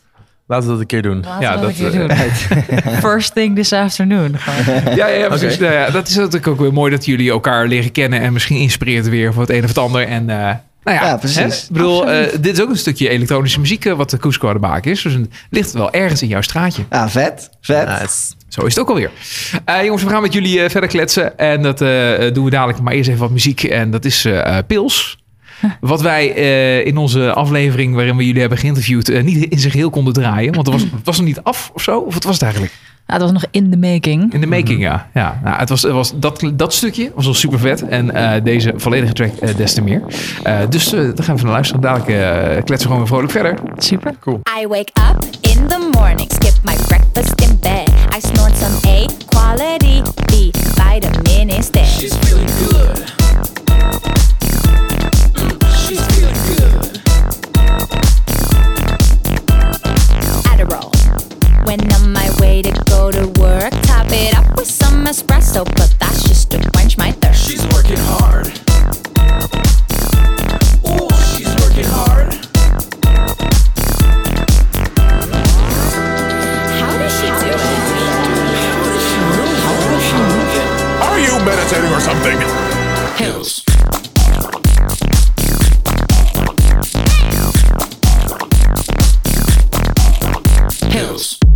[0.47, 1.19] laten we dat een keer doen.
[1.21, 2.11] Laten Ja, we dat keer doen.
[3.09, 4.37] First thing this afternoon.
[4.37, 4.95] Gewoon.
[4.95, 5.57] Ja, ja, precies.
[5.57, 8.57] Nou ja, dat is natuurlijk ook weer mooi dat jullie elkaar leren kennen en misschien
[8.57, 10.07] inspireert weer voor het een of het ander.
[10.07, 11.37] En, eh, nou ja, Ja, precies.
[11.37, 11.45] hè?
[11.47, 14.53] Ik bedoel, eh, dit is ook een stukje elektronische muziek eh, wat de Cusco aan
[14.53, 15.01] de maken is.
[15.01, 16.83] Dus het ligt wel ergens in jouw straatje.
[16.89, 17.49] Ah, vet.
[17.61, 17.87] Vet.
[17.87, 18.33] Nice.
[18.47, 19.11] Zo is het ook alweer.
[19.65, 21.37] Eh jongens, we gaan met jullie eh, verder kletsen.
[21.37, 22.81] En dat eh, doen we dadelijk.
[22.81, 23.63] Maar eerst even wat muziek.
[23.63, 24.27] En dat is
[24.67, 25.17] Pils.
[25.79, 29.09] Wat wij eh, in onze aflevering waarin we jullie hebben geïnterviewd...
[29.09, 30.53] eh, niet in zijn geheel konden draaien.
[30.53, 31.99] Want het was, het was nog niet af of zo.
[31.99, 32.73] Of wat was het eigenlijk?
[33.09, 34.33] Ja, het was nog in the making.
[34.33, 35.07] In de making, ja.
[35.13, 37.87] ja nou, het was, het was, dat, dat stukje was al super vet.
[37.87, 40.01] En eh, deze volledige track eh, des te meer.
[40.43, 41.81] Eh, dus eh daar gaan we van luisteren.
[41.81, 43.55] Dadelijk kletsen we gewoon weer vrolijk verder.
[43.77, 44.13] Super.
[44.61, 47.89] I wake up in the morning, skip my breakfast in bed.
[48.15, 51.85] I snort some A quality B vitamin instead.
[51.85, 53.13] She's feeling good.
[55.75, 57.01] She's feeling good.
[60.51, 60.89] Adderall.
[61.65, 65.93] When on my way to go to work, top it up with some espresso, but
[65.99, 67.49] that's just to quench my thirst.
[67.49, 68.47] She's working hard.
[70.85, 72.33] Ooh, she's working hard.
[76.77, 77.59] How does she do it?
[79.63, 80.53] How does she move?
[81.01, 82.37] Are you meditating or something?
[83.17, 83.63] Pills.
[90.91, 91.48] Pills.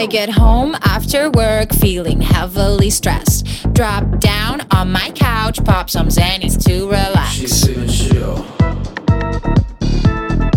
[0.00, 3.46] I get home after work feeling heavily stressed.
[3.74, 7.32] Drop down on my couch, pop some Xannies to relax.
[7.32, 8.46] She's sitting chill.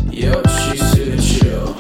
[0.10, 1.76] Yup, she's sitting chill.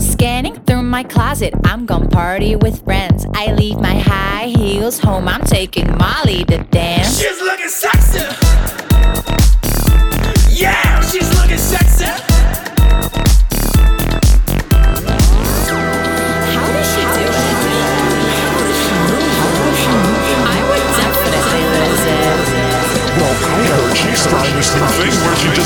[0.00, 3.26] Scanning through my closet, I'm gonna party with friends.
[3.34, 7.20] I leave my high heels home, I'm taking Molly to dance.
[7.20, 8.54] She's looking sexy.
[10.60, 11.33] time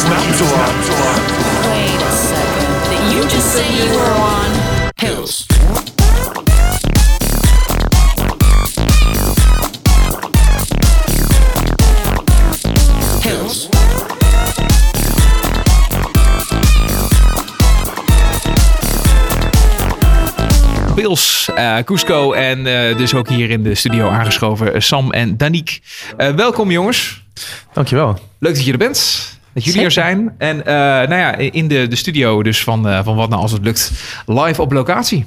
[0.04, 0.74] a lot.
[1.70, 2.72] Wait a second.
[2.90, 4.50] Did you just say you were on
[4.96, 5.46] pills?
[13.22, 13.68] Pills.
[20.94, 25.36] Pils, eh, Cusco en eh, dus ook hier in de studio aangeschoven eh, Sam en
[25.36, 25.80] Danique.
[26.16, 27.22] Eh, welkom jongens.
[27.72, 28.18] Dankjewel.
[28.38, 29.37] Leuk dat je er bent.
[29.64, 30.34] Dat jullie er zijn.
[30.38, 33.52] En eh, nou ja, in de, de studio dus van, eh, van Wat Nou Als
[33.52, 33.92] Het Lukt.
[34.26, 35.26] Live op locatie.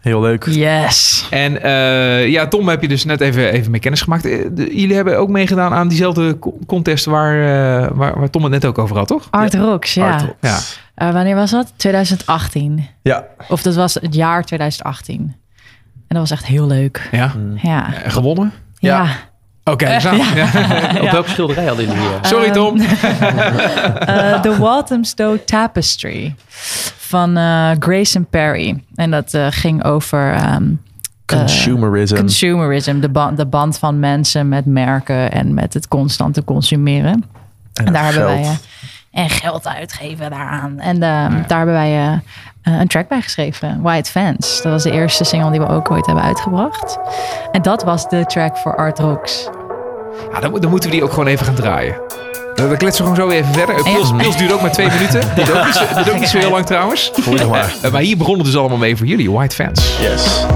[0.00, 0.46] Heel leuk.
[0.46, 1.26] Yes.
[1.30, 4.22] En eh, ja, Tom heb je dus net even, even mee kennis gemaakt.
[4.22, 8.52] De- jullie hebben ook meegedaan aan diezelfde co- contest waar, eh, waar, waar Tom het
[8.52, 9.26] net ook over had, toch?
[9.30, 10.12] Art Rocks, ja.
[10.12, 10.36] Art Rocks.
[10.40, 10.58] Ja.
[10.94, 11.72] Eh, wanneer was dat?
[11.76, 12.86] 2018.
[13.02, 13.26] Ja.
[13.48, 15.20] Of dat was het jaar 2018.
[16.08, 17.08] En dat was echt heel leuk.
[17.12, 17.32] Ja.
[17.62, 17.90] Ja.
[18.06, 18.52] Gewonnen?
[18.78, 19.06] Ja.
[19.64, 20.04] Oké, Echt?
[20.04, 20.34] nou, Ja.
[20.34, 21.00] ja.
[21.02, 22.18] Op welke schilderij hadden jullie hier?
[22.22, 22.80] Sorry Tom.
[24.00, 26.34] Eh, The Walthamstow Tapestry
[26.96, 28.82] van eh, Grayson Perry.
[28.94, 30.64] En dat eh, ging over ehm,
[31.26, 32.16] Consumerism.
[32.16, 33.00] consumerism.
[33.00, 37.24] De, ba- de band van mensen met merken en met het constante consumeren.
[37.74, 38.56] En, daar hebben wij...
[39.10, 40.78] en geld uitgeven daaraan.
[40.78, 42.12] En eh, daar hebben wij eh,
[42.62, 43.82] eh, een track bij geschreven.
[43.82, 44.62] White Fans.
[44.62, 46.98] Dat was de eerste single die we ook ooit hebben uitgebracht.
[47.52, 49.48] En dat was de track voor Art Rocks.
[50.32, 52.00] Ja, dan, dan moeten we die ook gewoon even gaan draaien.
[52.54, 53.82] Dan dan kletsen we gewoon zo even verder.
[53.82, 55.20] Pils, Pils duurt ook maar twee minuten.
[55.34, 57.12] Duurt ook niet zo, duurt ook niet zo heel lang trouwens.
[57.48, 57.74] Maar.
[57.82, 59.96] Eh, maar hier begon het dus allemaal mee voor jullie, White Fans.
[60.00, 60.46] Yes.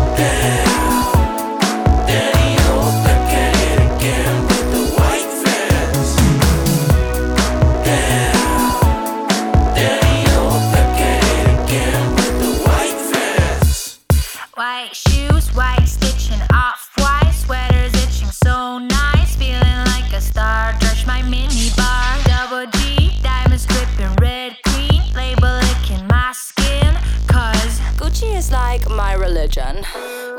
[29.57, 29.85] Religion.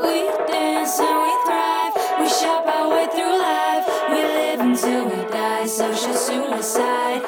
[0.02, 5.32] We dance and we thrive, we shop our way through life, we live until we
[5.32, 5.66] die.
[5.66, 7.22] Social suicide,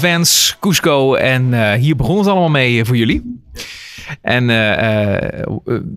[0.00, 3.42] Vans, Cusco en eh, hier begon het allemaal mee eh, voor jullie.
[4.22, 5.42] En eh,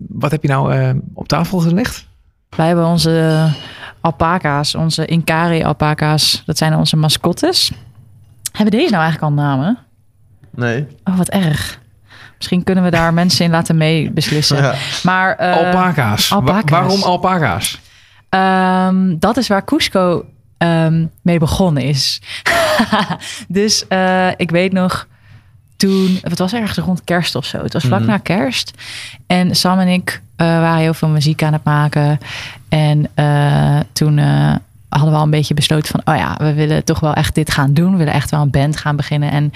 [0.09, 2.07] wat heb je nou eh, op tafel gelegd?
[2.55, 3.47] Wij hebben onze
[4.01, 6.43] alpaca's, onze Inkari alpaca's.
[6.45, 7.71] Dat zijn onze mascottes.
[8.51, 9.77] Hebben deze nou eigenlijk al namen?
[10.55, 10.87] Nee.
[11.03, 11.79] Oh, wat erg.
[12.37, 14.57] Misschien kunnen we daar mensen in laten meebeslissen.
[14.57, 14.73] Ja.
[15.03, 16.29] Maar, eh, alpaca's.
[16.29, 16.69] Wa- alpaca's.
[16.69, 17.79] waarom alpaca's?
[18.29, 20.25] Ehm, dat is waar Cusco
[20.63, 22.21] ehm, mee begonnen is.
[23.47, 25.07] dus eh, ik weet nog
[25.77, 27.63] toen, het was ergens rond kerst of zo.
[27.63, 28.09] Het was vlak Mhm.
[28.09, 28.71] na kerst.
[29.27, 32.19] En Sam en ik eh, waren heel veel muziek aan het maken.
[32.69, 34.17] En eh, toen
[34.89, 37.51] hadden we al een beetje besloten van, oh ja, we willen toch wel echt dit
[37.51, 37.91] gaan doen.
[37.91, 39.31] We willen echt wel een band gaan beginnen.
[39.31, 39.53] En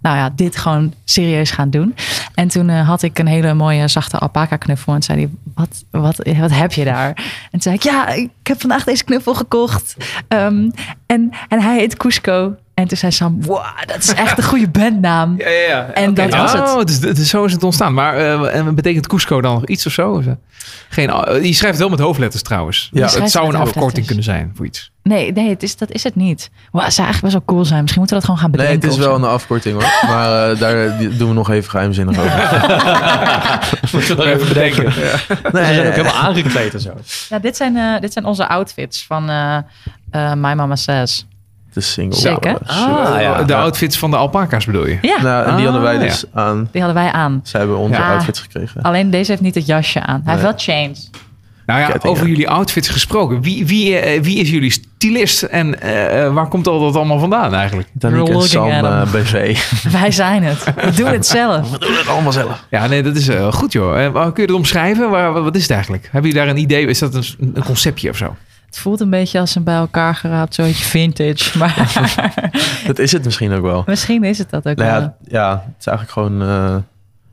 [0.00, 1.94] nou ja, dit gewoon serieus gaan doen.
[2.34, 4.94] En toen eh, had ik een hele mooie zachte alpaca knuffel.
[4.94, 7.08] En zei hij, wat, wat, wat heb je daar?
[7.08, 9.96] En toen zei ik, ja, ik heb vandaag deze knuffel gekocht.
[10.28, 10.70] Ehm,
[11.06, 12.56] en, en hij heet Cusco.
[12.80, 15.34] En toen zei Sam, wow, dat is echt een goede bandnaam.
[15.38, 15.86] Ja, ja, ja.
[15.92, 16.60] En dat was het.
[16.68, 17.94] Oh, dus, dus zo is het ontstaan.
[17.94, 20.18] Maar eh, en betekent Cusco dan nog iets of zo?
[20.18, 20.26] Eh,
[20.88, 22.88] Geen, eh, je schrijft wel met hoofdletters trouwens.
[22.92, 24.90] Je Ja, het zou een afkorting kunnen zijn voor iets.
[25.02, 26.50] Nee, nee het is, dat is het niet.
[26.72, 27.80] Wow, het zou eigenlijk best wel cool zijn.
[27.80, 28.88] Misschien moeten we dat gewoon gaan Nee, bedenken.
[28.88, 29.22] het is wel zo.
[29.24, 29.92] een afkorting hoor.
[30.12, 32.32] Maar eh, daar doen we nog even geheimzinnig over.
[33.92, 34.84] Moeten we nog even bedenken.
[35.52, 36.92] Nee, Ze zijn ook helemaal aangekleed en zo.
[37.28, 39.56] Ja, dit zijn, eh, dit zijn onze outfits van eh,
[40.10, 41.26] eh, My Mama Says.
[41.72, 42.36] De single.
[42.40, 42.54] Hè?
[42.66, 43.42] Ah, ja.
[43.42, 44.98] De outfits van de alpaca's bedoel je?
[45.02, 46.68] Ja, Nou, en die hadden wij Ah, dus aan.
[46.72, 47.40] die hadden wij aan.
[47.42, 48.12] Zij hebben onze Ja.
[48.12, 48.82] outfits gekregen.
[48.82, 50.20] Alleen deze heeft niet het jasje aan.
[50.24, 51.10] Hij heeft wel chains.
[51.66, 53.42] Nou ja, over jullie outfits gesproken.
[53.42, 57.18] Wie, wie, eh, wie is jullie stylist en eh, eh, waar komt al dat allemaal
[57.18, 57.88] vandaan eigenlijk?
[57.92, 59.58] Danique en Sam BV.
[60.00, 60.64] Wij zijn het.
[60.84, 61.70] We doen het zelf.
[61.72, 62.64] We doen het allemaal zelf.
[62.70, 63.92] Ja, nee, dat is eh, goed joh.
[64.32, 65.10] Kun je dat omschrijven?
[65.10, 66.08] Waar, wat is het eigenlijk?
[66.12, 66.86] Hebben jullie daar een idee?
[66.86, 68.36] Is dat een, een conceptje of zo?
[68.70, 71.50] Het voelt een beetje als een bij elkaar geraapt zoietje vintage.
[71.58, 71.92] Maar
[72.86, 73.82] Dat is het misschien ook wel.
[73.86, 75.00] misschien is het dat ook Nou wel.
[75.00, 76.84] ja, ja, het is eigenlijk gewoon eh, een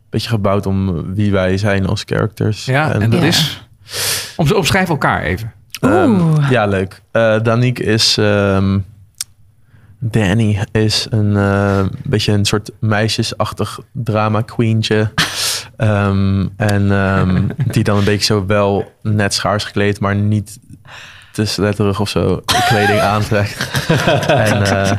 [0.09, 2.65] beetje gebouwd om wie wij zijn als characters.
[2.65, 3.25] Ja, en, dat Ja.
[3.27, 3.65] is...
[4.35, 5.51] Om, omschrijf elkaar even.
[5.81, 6.47] Oeh.
[6.49, 7.01] ja, leuk.
[7.11, 8.17] Eh Danique is...
[8.17, 8.79] ehm,
[9.99, 15.11] Danny is een eh, beetje een soort meisjesachtig drama queentje.
[15.77, 20.59] Ehm, en ehm, die dan een beetje zo wel net schaars gekleed, maar niet
[21.37, 23.69] te sletterig of zo kleding aantrekt.
[24.27, 24.91] en eh,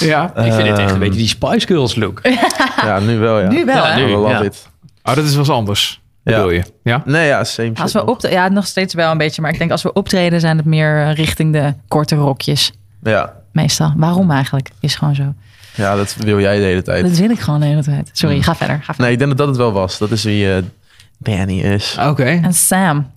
[0.00, 0.32] Ja.
[0.36, 2.20] Ik vind het echt een Ehm, beetje die Spice Girls look.
[2.82, 3.48] ja, nu wel ja.
[3.48, 4.04] Nu wel, Ja, nu.
[4.04, 4.42] We love ja.
[4.42, 4.68] it.
[5.02, 6.00] Oh, dat is wel eens anders.
[6.24, 6.32] Ja.
[6.36, 6.62] Bedoel je?
[6.82, 7.02] Ja?
[7.04, 8.08] Nee, ja, same Als we nog.
[8.08, 9.42] op ja, nog steeds wel een beetje.
[9.42, 12.72] Maar ik denk als we optreden zijn het meer eh, richting de korte rokjes.
[13.02, 13.32] Ja.
[13.52, 13.92] Meestal.
[13.96, 14.68] Waarom eigenlijk?
[14.80, 15.34] Is gewoon zo.
[15.74, 17.02] ja, dat wil jij de hele tijd.
[17.08, 18.10] Dat wil ik gewoon de hele tijd.
[18.12, 18.76] Sorry, ga verder.
[18.76, 19.02] Ga verder.
[19.02, 19.98] Nee, ik denk dat dat het wel was.
[19.98, 20.62] Dat is wie eh,
[21.18, 21.96] Danny is.
[22.08, 22.24] Oké.
[22.24, 23.10] En Sam.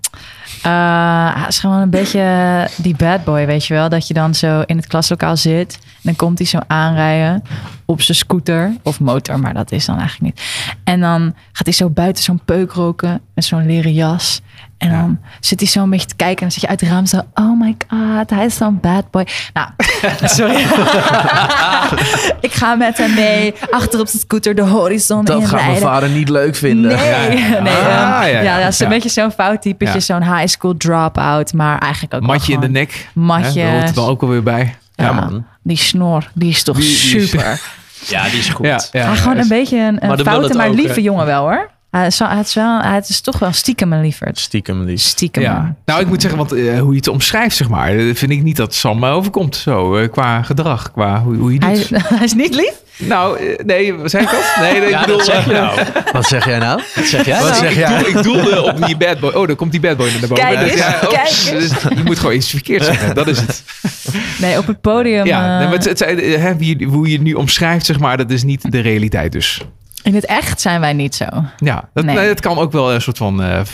[0.61, 3.89] Eh, hij is gewoon een beetje die bad boy, weet je wel.
[3.89, 5.79] Dat je dan zo in het klaslokaal zit.
[5.81, 7.43] En dan komt hij zo aanrijden
[7.85, 8.73] op zijn scooter.
[8.83, 10.45] Of motor, maar dat is dan eigenlijk niet.
[10.83, 13.21] En dan gaat hij zo buiten zo'n peuk roken.
[13.33, 14.41] Met zo'n leren jas.
[14.77, 16.35] En dan zit hij zo een beetje te kijken.
[16.35, 17.17] En dan zit je uit het raam zo...
[17.33, 19.27] Oh my god, hij is zo'n bad boy.
[19.53, 19.69] Nou,
[20.37, 20.61] sorry.
[22.47, 23.53] ik ga met hem mee.
[23.69, 26.95] Achter op zijn scooter de horizon Dat gaat mijn vader niet leuk vinden.
[26.97, 27.73] Nee, nee.
[27.73, 28.41] Ah, ja, ja.
[28.41, 28.93] ja, dat is een Ja.
[28.93, 29.99] beetje zo'n fout typetje, Ja.
[29.99, 33.07] zo'n high school dropout, maar eigenlijk ook wel Matje in de nek.
[33.13, 33.61] Matje.
[33.63, 34.75] Dat hoort er dan ook alweer bij.
[34.95, 35.45] Ja, Ja, man.
[35.63, 37.59] Die snor, die is toch Die- die is- super.
[38.07, 38.65] Ja, die is goed.
[38.65, 41.69] Ja, ja, gewoon een beetje een, een Maar de foute, maar lieve jongen wel hoor.
[41.97, 44.39] Hij is, wel, hij, is wel, hij is toch wel stiekem een lieverd.
[44.39, 45.01] Stiekem lief.
[45.01, 45.43] Stiekem.
[45.43, 45.75] Ja.
[45.85, 48.43] Nou, ik moet zeggen, want eh, hoe je het omschrijft, zeg maar, eh, vind ik
[48.43, 49.55] niet dat Sam me overkomt.
[49.55, 51.89] Zo, eh, qua gedrag, qua hoe, hoe je Hij, doet.
[52.17, 52.73] hij is niet lief?
[52.97, 54.55] Nou, nee, zei ik dat?
[54.59, 55.17] Nee, nee Ja, ik bedoel...
[55.17, 55.79] dat zeg je eh, nou.
[56.11, 56.81] Wat zeg jij nou?
[56.95, 57.61] Wat zeg jij Wat nou?
[57.61, 57.97] zeg ik, jij?
[57.97, 59.31] doel, ik doelde op die bad boy.
[59.31, 60.35] Oh, daar komt die bad boy naar boven.
[60.35, 61.49] Kijk eens, Ja, kijk eens.
[61.49, 63.15] Dus je moet gewoon iets verkeerd zeggen.
[63.15, 63.63] Dat is het.
[64.41, 65.25] Nee, op het podium.
[65.25, 65.99] Ja, nee, maar het, het,
[66.39, 69.61] hè, wie, hoe je het nu omschrijft, zeg maar, dat is niet de realiteit dus.
[70.07, 71.25] In het echt zijn wij niet zo.
[71.57, 72.15] Ja, dat, Nee.
[72.15, 73.65] nee, dat kan ook wel een soort van, eh, eh,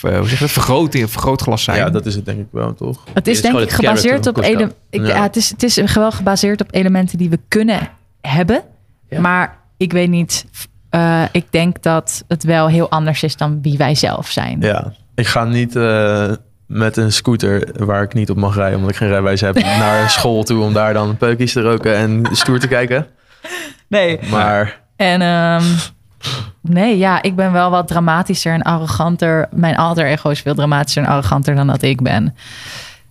[0.00, 1.76] hoe zeg je dat, vergroting, vergrootglas zijn.
[1.76, 3.04] Ja, dat is het denk ik wel, toch?
[3.12, 5.06] Het is is denk ik gebaseerd op ele- ik, Ja.
[5.06, 5.22] ja.
[5.22, 7.88] het, is, het is wel gebaseerd op elementen die we kunnen
[8.20, 8.62] hebben.
[9.08, 9.20] Ja.
[9.20, 10.46] Maar ik weet niet.
[10.90, 14.60] eh, ik denk dat het wel heel anders is dan wie wij zelf zijn.
[14.60, 14.92] Ja.
[15.14, 16.30] Ik ga niet eh,
[16.66, 19.54] met een scooter waar ik niet op mag rijden, omdat ik geen rijbewijs heb,
[19.84, 23.06] naar school toe om daar dan peukjes te roken en stoer te kijken.
[23.88, 24.18] Nee.
[24.30, 25.64] Maar En ehm,
[26.78, 29.48] nee, ja, ik ben wel wat dramatischer en arroganter.
[29.50, 32.34] Mijn alter ego is veel dramatischer en arroganter dan dat ik ben.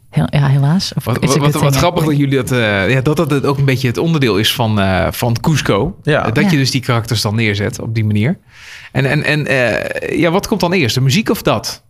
[0.09, 0.91] Heel, ja, helaas.
[0.95, 3.87] Of Wat, wat, grappig dat jullie dat, eh, ja, dat dat het ook een beetje
[3.87, 5.97] het onderdeel is van, eh, van Cusco.
[6.03, 6.25] Ja.
[6.25, 6.49] Eh, dat Ja.
[6.49, 8.37] je dus die karakters dan neerzet op die manier.
[8.91, 10.95] En, en, en eh, ja, wat komt dan eerst?
[10.95, 11.83] De muziek of dat?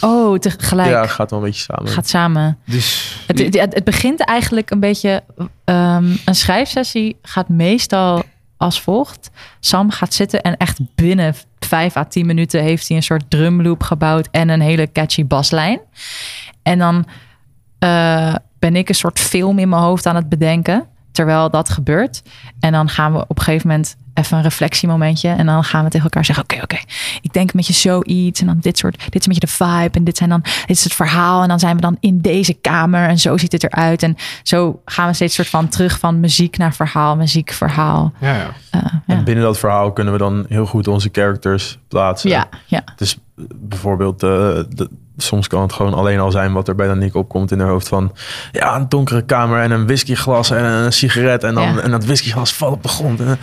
[0.00, 0.88] Oh, tegelijk.
[0.88, 1.92] ja, gaat wel een beetje samen.
[1.92, 2.58] Gaat samen.
[2.66, 5.22] Dus Het, het, het begint eigenlijk een beetje.
[5.64, 8.22] ehm, een schrijfsessie gaat meestal
[8.60, 9.30] als volgt.
[9.60, 13.82] Sam gaat zitten en echt binnen vijf à tien minuten heeft hij een soort drumloop
[13.82, 15.80] gebouwd en een hele catchy baslijn.
[16.62, 17.06] En dan
[17.78, 22.22] eh, ben ik een soort film in mijn hoofd aan het bedenken terwijl dat gebeurt.
[22.60, 25.28] En dan gaan we op een gegeven moment even een reflectiemomentje.
[25.28, 26.76] En dan gaan we tegen elkaar zeggen: Oké, oké,
[27.20, 28.40] ik denk met je zoiets.
[28.40, 29.98] En dan dit soort, dit is een beetje de vibe.
[29.98, 31.42] En dit, zijn dan, dit is het verhaal.
[31.42, 33.08] En dan zijn we dan in deze kamer.
[33.08, 34.02] En zo ziet het eruit.
[34.02, 38.12] En zo gaan we steeds soort van terug van muziek naar verhaal, muziek, verhaal.
[38.20, 38.50] ja, ja.
[38.70, 38.80] Eh,
[39.16, 42.30] En binnen dat verhaal kunnen we dan heel goed onze characters plaatsen.
[42.30, 42.82] ja, ja.
[42.96, 43.18] Dus
[43.54, 47.60] bijvoorbeeld de, soms kan het gewoon alleen al zijn wat er bij Danique opkomt in
[47.60, 48.12] haar hoofd van...
[48.52, 51.44] Ja, een donkere kamer en een whiskyglas en een sigaret.
[51.44, 51.80] En, dan, Ja.
[51.80, 53.20] en dat whiskyglas valt op de grond.
[53.20, 53.38] En,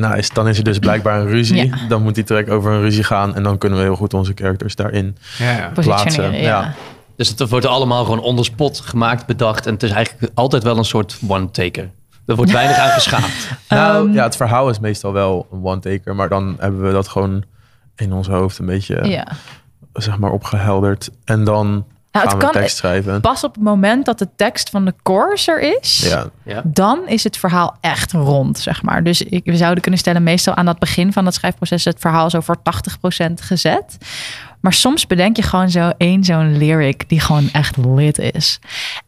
[0.00, 0.30] nou, nice.
[0.34, 1.66] Dan is er dus blijkbaar een ruzie.
[1.66, 1.76] Ja.
[1.88, 3.34] Dan moet die track over een ruzie gaan.
[3.34, 5.68] En dan kunnen we heel goed onze characters daarin Ja, ja.
[5.74, 6.32] plaatsen.
[6.40, 6.74] Ja.
[7.16, 9.66] Dus het wordt allemaal gewoon on the spot gemaakt, bedacht.
[9.66, 11.90] En het is eigenlijk altijd wel een soort one-taker.
[12.26, 13.48] Er wordt weinig aan geschaafd.
[13.68, 16.14] Nou Ehm, ja, het verhaal is meestal wel een one-taker.
[16.14, 17.44] Maar dan hebben we dat gewoon
[17.96, 19.26] in ons hoofd een beetje Ja.
[19.92, 21.10] zeg maar opgehelderd.
[21.24, 23.20] En dan Nou, het kan- tekst schrijven.
[23.20, 26.26] Pas op het moment dat de tekst van de chorus er is, Ja.
[26.44, 26.62] Ja.
[26.64, 29.02] dan is het verhaal echt rond, zeg maar.
[29.04, 32.30] Dus ik, we zouden kunnen stellen, meestal aan dat begin van het schrijfproces, het verhaal
[32.30, 33.98] zo voor 80% gezet.
[34.60, 38.58] Maar soms bedenk je gewoon zo één zo'n lyric die gewoon echt lit is.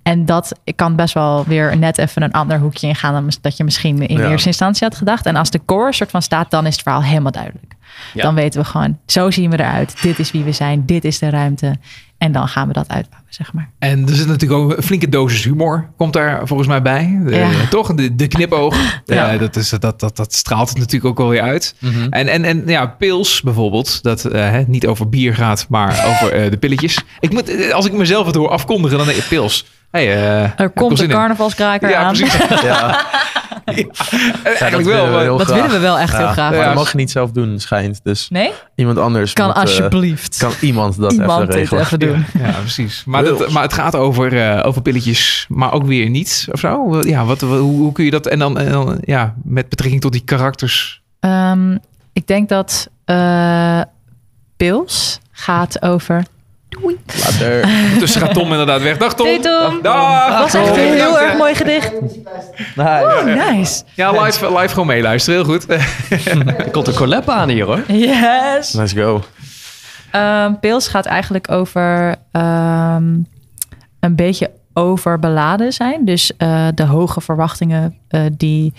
[0.03, 3.65] En dat kan best wel weer net even een ander hoekje ingaan dan dat je
[3.65, 4.29] misschien in Ja.
[4.31, 5.27] eerste instantie had gedacht.
[5.27, 7.73] En als de chorus soort van staat, dan is het verhaal helemaal duidelijk.
[8.15, 8.23] Ja.
[8.23, 10.03] Dan weten we gewoon, zo zien we eruit.
[10.03, 11.77] Dit is wie we zijn, dit is de ruimte.
[12.23, 13.71] En dan gaan we dat uitbouwen, zeg maar.
[13.79, 15.89] En er zit natuurlijk ook een flinke dosis humor.
[15.97, 17.21] Komt daar volgens mij bij.
[17.25, 17.49] De- Ja.
[17.71, 17.95] Toch?
[17.95, 18.77] De, de knipoog.
[19.05, 19.37] Ja.
[19.37, 21.75] Dat, is, dat, dat, dat straalt het natuurlijk ook wel weer uit.
[21.79, 22.07] Mhm.
[22.11, 24.03] En, en, en ja, pils bijvoorbeeld.
[24.03, 27.05] Dat eh, hè, niet over bier gaat, maar over eh, de pilletjes.
[27.21, 29.67] Ik moet, eh, als ik mezelf het hoor afkondigen, dan denk ik pils.
[29.91, 32.13] Hey, eh, Er komt een carnavalskraker Ja, aan.
[32.17, 32.37] precies.
[32.63, 33.07] Ja,
[33.65, 35.07] Eigenlijk wel.
[35.11, 36.51] maar- Dat willen we wel echt heel graag.
[36.51, 36.65] Maar Ja.
[36.67, 38.01] dat mag je niet zelf doen, schijnt.
[38.03, 38.53] Dus Nee?
[38.75, 40.37] iemand anders Kan moet, eh, alsjeblieft.
[40.39, 41.83] kan iemand dat Iemand even regelen.
[41.83, 42.25] even doen.
[42.39, 43.03] Ja, precies.
[43.07, 47.01] Maar, dat, maar het gaat over, eh, over pilletjes, maar ook weer niet of zo.
[47.03, 48.27] Ja, wat, hoe, hoe kun je dat?
[48.27, 51.03] En dan, en dan ja, met betrekking tot die karakters.
[51.21, 51.77] Ehm,
[52.13, 53.81] ik denk dat eh
[54.57, 56.23] Pils gaat over...
[56.81, 57.69] Later.
[57.99, 58.97] Tussen gaat Tom inderdaad weg.
[58.97, 59.27] Dag Tom.
[59.27, 59.83] Hey Tom.
[59.83, 60.29] Dag.
[60.29, 61.93] Dat was echt een heel erg mooi gedicht.
[62.77, 63.83] Oh, nice.
[63.95, 65.41] Ja, live, live gewoon meeluisteren.
[65.41, 65.67] Heel goed.
[66.57, 67.83] Er komt een collab aan hier hoor.
[67.87, 68.73] Yes.
[68.73, 69.23] Let's go.
[70.11, 73.15] Ehm, Pils gaat eigenlijk over ehm,
[74.01, 76.05] een beetje overbeladen zijn.
[76.05, 78.73] Dus eh, de hoge verwachtingen eh, die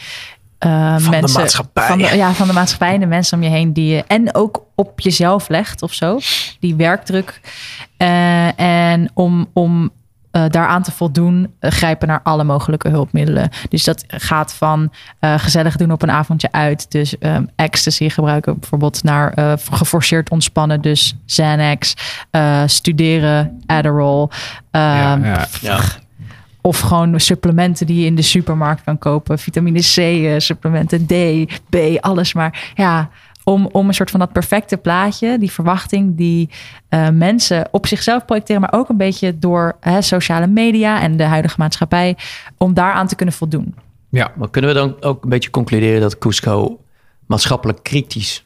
[0.63, 1.87] eh, de mensen maatschappij.
[1.87, 4.65] Van de, ja, van de maatschappij de mensen om je heen die je en ook
[4.75, 6.19] op jezelf legt of zo.
[6.59, 7.39] Die werkdruk.
[7.97, 9.91] Eh, en om, om
[10.31, 13.49] eh, daaraan te voldoen, grijpen naar alle mogelijke hulpmiddelen.
[13.69, 16.91] Dus dat gaat van gezellig doen op een avondje uit.
[16.91, 20.81] Dus ehm, ecstasy gebruiken bijvoorbeeld naar geforceerd ontspannen.
[20.81, 21.93] Dus Xanax,
[22.65, 24.27] studeren, Adderall.
[24.71, 25.47] ehm, ja.
[25.61, 25.79] Ja.
[26.65, 29.39] Of gewoon supplementen die je in de supermarkt kan kopen.
[29.39, 31.13] Vitamine C, eh, supplementen D,
[31.69, 32.71] B, alles maar.
[32.75, 33.09] Ja,
[33.43, 36.49] om, om een soort van dat perfecte plaatje, die verwachting die
[36.89, 41.23] eh, mensen op zichzelf projecteren, maar ook een beetje door hè, sociale media en de
[41.23, 42.17] huidige maatschappij,
[42.57, 43.75] om daaraan te kunnen voldoen.
[44.09, 44.31] Ja.
[44.35, 46.79] Maar kunnen we dan ook een beetje concluderen dat Cusco
[47.25, 48.45] maatschappelijk kritisch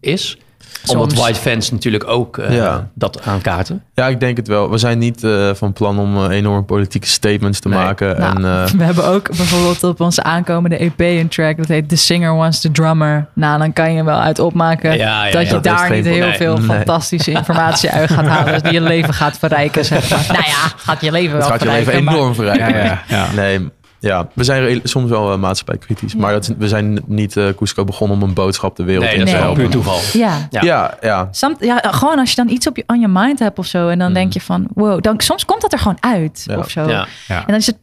[0.00, 0.38] is?
[0.86, 2.88] Omdat white fans natuurlijk ook eh, Ja.
[2.94, 3.82] dat aankaarten.
[3.94, 4.70] Ja, ik denk het wel.
[4.70, 7.78] We zijn niet eh, van plan om eh, enorm politieke statements te Nee.
[7.78, 8.18] maken.
[8.20, 11.88] Nou, en, eh, we hebben ook bijvoorbeeld op onze aankomende EP een track dat heet
[11.88, 13.26] The Singer Wants the Drummer.
[13.34, 15.40] Nou, dan kan je wel uit opmaken Ja, ja, dat ja.
[15.40, 16.66] je Dat daar niet heel veel Nee.
[16.66, 18.62] fantastische informatie uit gaat halen.
[18.62, 20.26] Die je leven gaat verrijken, zeg maar.
[20.36, 22.04] Nou ja, gaat je leven het wel gaat je leven verrijken.
[22.04, 22.68] maar- enorm verrijken.
[22.78, 23.26] Ja, ja, ja.
[23.34, 23.68] Nee,
[24.00, 26.14] ja, we zijn soms wel uh, maatschappijkritisch.
[26.14, 29.24] Maar dat we zijn niet eh Cusco begonnen om een boodschap de wereld Nee, in
[29.24, 29.40] te Nee.
[29.40, 29.60] helpen.
[29.62, 29.98] puur toeval.
[30.12, 30.46] Ja.
[30.50, 30.60] Ja.
[30.62, 31.30] Ja, ja.
[31.60, 33.88] Ja, gewoon als je dan iets op je, on je mind hebt of zo.
[33.88, 36.58] En dan denk je van, wow, dan, soms komt dat er gewoon uit Ja.
[36.58, 36.80] of zo.
[36.88, 37.06] Ja.
[37.28, 37.38] Ja.
[37.38, 37.76] En dan is het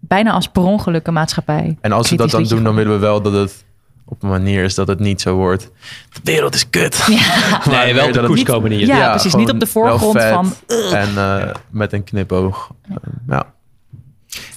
[0.00, 1.76] bijna als per ongeluk een maatschappij.
[1.80, 3.64] En als we dat dan doen, dan willen we wel dat het
[4.04, 5.70] op een manier is dat het niet zo wordt.
[6.12, 7.06] De wereld is kut.
[7.08, 7.18] Nee,
[7.64, 8.86] Maar wel de dat het- Cusco manier.
[8.86, 9.34] Ja, precies.
[9.34, 10.52] Niet op de voorgrond van,
[10.92, 12.70] En eh, met een knipoog.
[12.88, 12.96] Eh,
[13.28, 13.44] ja.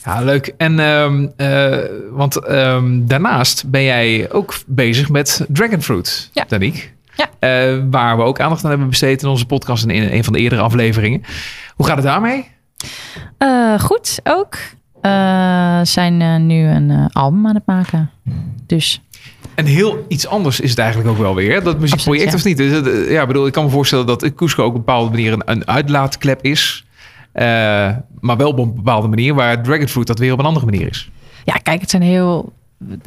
[0.05, 0.53] Ja, leuk.
[0.57, 1.77] En ehm, eh,
[2.11, 6.45] want ehm, daarnaast ben jij ook bezig met Dragonfruit, Ja.
[6.47, 6.81] Danique.
[7.15, 7.29] Ja.
[7.39, 10.33] Eh, waar we ook aandacht aan hebben besteed in onze podcast en in een van
[10.33, 11.21] de eerdere afleveringen.
[11.75, 12.47] Hoe gaat het daarmee?
[13.37, 14.57] Eh, goed, ook.
[15.01, 18.09] Eh, zijn nu een album aan het maken.
[18.65, 19.01] Dus
[19.55, 21.63] En heel iets anders is het eigenlijk ook wel weer.
[21.63, 22.83] Dat muziekproject Absoluut, of niet?
[22.83, 25.41] Dus, ja, bedoel, ik kan me voorstellen dat Cusco ook op een bepaalde manier een,
[25.45, 26.85] een uitlaatklep is.
[27.35, 27.45] Eh,
[28.19, 31.09] maar wel op een bepaalde manier, waar Dragonfruit dat weer op een andere manier is.
[31.43, 32.53] ja, kijk, het zijn heel...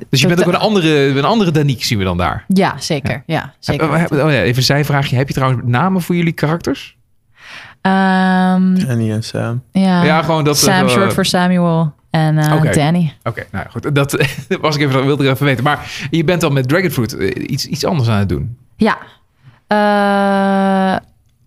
[0.08, 2.44] Dus je bent ook een andere, een andere Danique, zien we dan daar.
[2.48, 3.22] Ja, zeker.
[3.26, 3.92] Ja, zeker.
[3.92, 5.16] Eh, oh ja, even een zijvraagje.
[5.16, 6.96] Heb je trouwens namen voor jullie karakters?
[7.80, 9.62] Ehm, Annie en Sam.
[9.72, 12.70] ja, Ja, gewoon dat, Sam eh, short voor Samuel en eh, Oké.
[12.72, 13.14] Danny.
[13.22, 13.94] Oké, nou ja, goed.
[13.94, 14.26] Dat
[14.60, 15.64] was ik even, wilde ik even weten.
[15.64, 18.56] Maar je bent dan met Dragonfruit iets, iets anders aan het doen.
[18.76, 18.98] Ja.
[19.66, 20.96] Eh,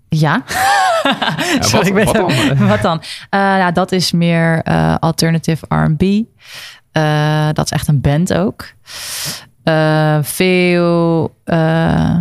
[0.10, 0.44] ja.
[1.04, 2.32] Ja, Sorry, wat, dan?
[2.68, 3.02] Wat dan?
[3.30, 6.02] Eh, ja, dat is meer eh, alternative R&B.
[6.92, 8.66] Eh, dat is echt een band ook.
[9.64, 12.16] Eh, veel, eh,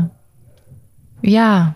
[1.21, 1.75] ja,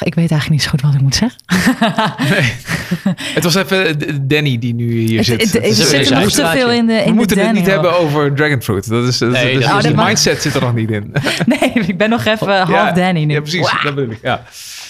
[0.00, 1.40] Ik weet eigenlijk niet zo goed wat ik moet zeggen.
[3.34, 3.96] Het was even
[4.28, 5.40] Danny die nu hier Het- zit.
[5.42, 7.52] het- het zit eh, er nog te veel in de- in We de moeten het
[7.52, 7.72] niet hoor.
[7.72, 8.88] hebben over Dragonfruit.
[8.88, 10.74] Dat is, dat is, Nee, dat is- dat is- de mag- mindset zit er nog
[10.74, 11.12] niet in.
[11.46, 13.32] Nee, ik ben nog even half Ja, Danny nu.
[13.34, 13.70] Ja, precies.
[13.82, 14.18] Dat bedoel ik.
[14.22, 14.42] Ja.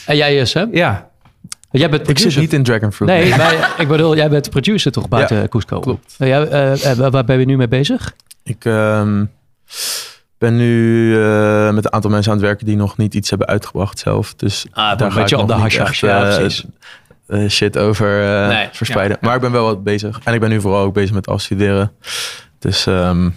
[0.07, 0.68] En jij, Sam?
[0.72, 1.10] ja.
[1.71, 3.11] Jij bent Ik zit niet in Dragonfruit.
[3.12, 5.81] Nee, wij, ik bedoel, jij bent producer toch buiten Ja, Cusco?
[5.81, 6.14] klopt.
[6.18, 8.12] Eh, jij, eh, eh, waar ben je nu mee bezig?
[8.43, 9.25] Ik ehm,
[10.39, 11.09] ben nu
[11.73, 14.35] met een aantal mensen aan het werken die nog niet iets hebben uitgebracht zelf.
[14.35, 16.64] Dus Ah, een daar ga beetje ik op de niet hash echt, ja, precies.
[17.57, 18.09] shit over
[18.49, 19.16] Nee, verspreiden.
[19.16, 19.27] ja, ja.
[19.27, 20.21] Maar ik ben wel wat bezig.
[20.25, 21.93] En ik ben nu vooral ook bezig met afstuderen.
[22.59, 23.29] Dus ehm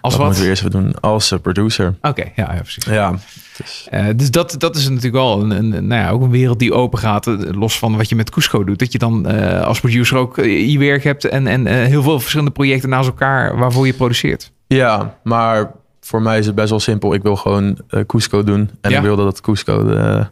[0.00, 0.26] Als dat wat?
[0.26, 1.00] moeten we eerst even doen.
[1.00, 1.94] Als eh, producer.
[2.02, 2.84] Oké, ja, ja, precies.
[2.84, 3.14] Ja,
[3.56, 6.58] dus, Eh, dus dat, dat is natuurlijk wel een, een, nou ja, ook een wereld
[6.58, 7.26] die open gaat.
[7.26, 8.78] eh, Los van wat je met Cusco doet.
[8.78, 9.26] Dat je dan
[9.64, 11.24] als producer ook je werk hebt.
[11.24, 14.52] En, en heel veel verschillende projecten naast elkaar waarvoor je produceert.
[14.66, 17.14] ja, maar voor mij is het best wel simpel.
[17.14, 18.70] Ik wil gewoon eh Cusco doen.
[18.80, 18.96] En Ja.
[18.96, 20.26] ik wil dat het Cusco de,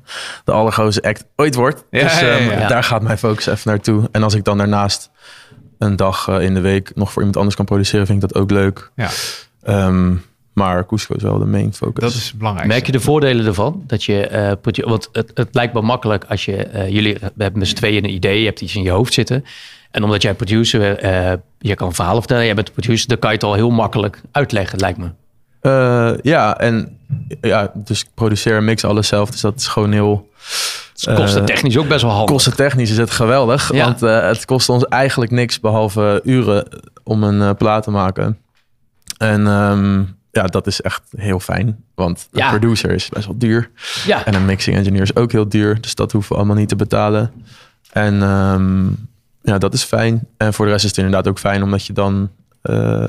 [0.45, 1.85] de allergrootste act ooit wordt.
[1.91, 2.69] Ja, dus ja, ja, ja.
[2.69, 4.09] daar gaat mijn focus even naartoe.
[4.13, 5.11] En als ik dan daarnaast
[5.79, 8.51] een dag in de week nog voor iemand anders kan produceren, vind ik dat ook
[8.51, 8.91] leuk.
[8.97, 9.09] Ja.
[9.69, 10.15] Ehm,
[10.53, 12.03] maar Cusco is wel de main focus.
[12.03, 12.69] Dat is belangrijk.
[12.69, 13.83] Merk je de voordelen ervan?
[13.87, 17.59] Dat je, eh, produ- want het, het lijkt wel makkelijk als je, eh, jullie hebben
[17.59, 19.45] met z'n tweeën een idee, je hebt iets in je hoofd zitten.
[19.91, 23.37] En omdat jij producer, eh je kan verhaal vertellen, jij bent producer, dan kan je
[23.37, 25.11] het al heel makkelijk uitleggen, lijkt me.
[25.61, 26.99] Eh, ja, en
[27.41, 29.31] ja, dus ik produceer en mix alles zelf.
[29.31, 30.29] Dus dat is gewoon heel...
[31.01, 32.31] Het kost eh, technisch ook best wel handig.
[32.31, 33.73] Kostentechnisch is het geweldig.
[33.73, 33.85] Ja.
[33.85, 36.69] Want eh, het kost ons eigenlijk niks behalve uren
[37.05, 38.39] om een eh, plaat te maken.
[39.19, 41.85] En ehm, ja, dat is echt heel fijn.
[41.95, 42.49] Want een Ja.
[42.51, 43.71] producer is best wel duur.
[44.07, 44.25] Ja.
[44.25, 45.81] En een mixing engineer is ook heel duur.
[45.81, 47.33] Dus dat hoeven we allemaal niet te betalen.
[47.93, 48.87] En ehm,
[49.43, 50.27] ja, dat is fijn.
[50.37, 52.31] En voor de rest is het inderdaad ook fijn omdat je dan...
[52.63, 53.09] eh,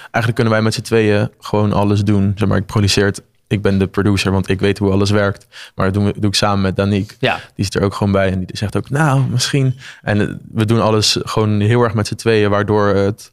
[0.00, 2.32] eigenlijk kunnen wij met z'n tweeën gewoon alles doen.
[2.36, 3.22] Zeg maar, ik produceer het.
[3.48, 5.46] Ik ben de producer, want ik weet hoe alles werkt.
[5.74, 7.16] Maar dat doen we, doe ik samen met Danique.
[7.20, 7.40] Ja.
[7.54, 9.78] Die zit er ook gewoon bij en die zegt ook, nou, misschien.
[10.02, 13.32] En eh, we doen alles gewoon heel erg met z'n tweeën, waardoor het...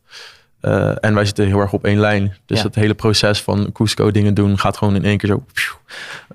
[0.63, 2.35] eh, en wij zitten heel erg op één lijn.
[2.45, 2.63] Dus Ja.
[2.65, 5.43] het hele proces van Cusco dingen doen gaat gewoon in één keer zo...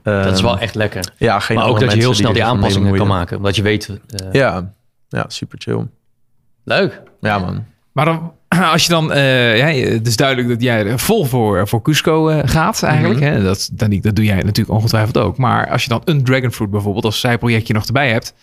[0.03, 1.12] Dat is Ehm, wel echt lekker.
[1.16, 3.37] Ja, geen maar ook dat je heel snel die aanpassingen kan maken.
[3.37, 3.89] Omdat je weet...
[3.89, 4.72] eh, Ja,
[5.09, 5.87] ja, super chill.
[6.64, 7.03] Leuk.
[7.20, 7.64] Ja, man.
[7.93, 8.33] Maar dan,
[8.72, 12.29] als je dan, eh, ja, het is duidelijk dat jij er vol voor, voor Cusco
[12.29, 13.20] eh, gaat eigenlijk.
[13.20, 13.29] Mhm.
[13.33, 13.43] hè?
[13.43, 15.37] Dat, dat, dat doe jij natuurlijk ongetwijfeld ook.
[15.37, 18.35] Maar als je dan een Dragonfruit bijvoorbeeld als zijprojectje nog erbij hebt.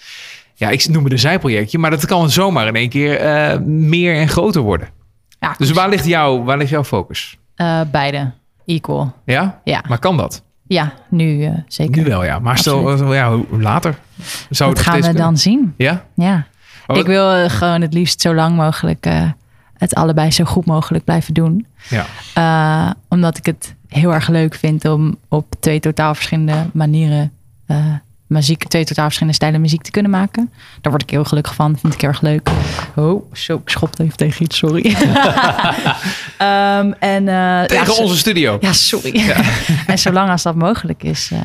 [0.58, 4.16] Ja, ik noem het een zijprojectje, maar dat kan zomaar in één keer eh, meer
[4.16, 4.88] en groter worden.
[5.58, 7.38] Dus waar ligt, jouw, waar ligt jouw focus?
[7.56, 8.32] Eh, beide.
[8.66, 9.14] Equal.
[9.26, 9.60] Ja?
[9.64, 9.84] Ja.
[9.88, 10.44] Maar kan dat?
[10.68, 12.04] Ja, nu eh, zeker.
[12.04, 12.40] Nu wel, ja.
[12.40, 13.14] Maar stel, Absoluut.
[13.14, 13.96] ja, later.
[14.50, 15.22] Zou Dat het gaan we kunnen?
[15.22, 15.74] dan zien.
[15.78, 16.06] Ja?
[16.14, 16.46] Ja.
[16.88, 19.30] Maar Ik wil eh, gewoon het liefst zo lang mogelijk eh,
[19.78, 21.66] het allebei zo goed mogelijk blijven doen.
[21.90, 22.06] Ja.
[22.34, 27.32] Eh, omdat ik het heel erg leuk vind om op twee totaal verschillende manieren
[27.66, 27.86] eh,
[28.28, 30.52] muziek, twee totaal verschillende stijlen muziek te kunnen maken.
[30.82, 31.78] Daar word ik heel gelukkig van.
[31.80, 32.50] Vind ik heel erg leuk.
[32.96, 34.84] Oh, zo, ik schopte even tegen iets, sorry.
[36.38, 38.58] Ehm, en, eh, Tegen ja, onze studio.
[38.60, 39.34] Ja, sorry.
[39.88, 41.40] en zolang als dat mogelijk is, eh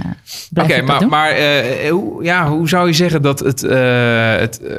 [0.51, 1.09] blijf Oké, ik dat maar, doen.
[1.09, 4.79] maar eh, hoe, ja, hoe zou je zeggen dat het, het eh,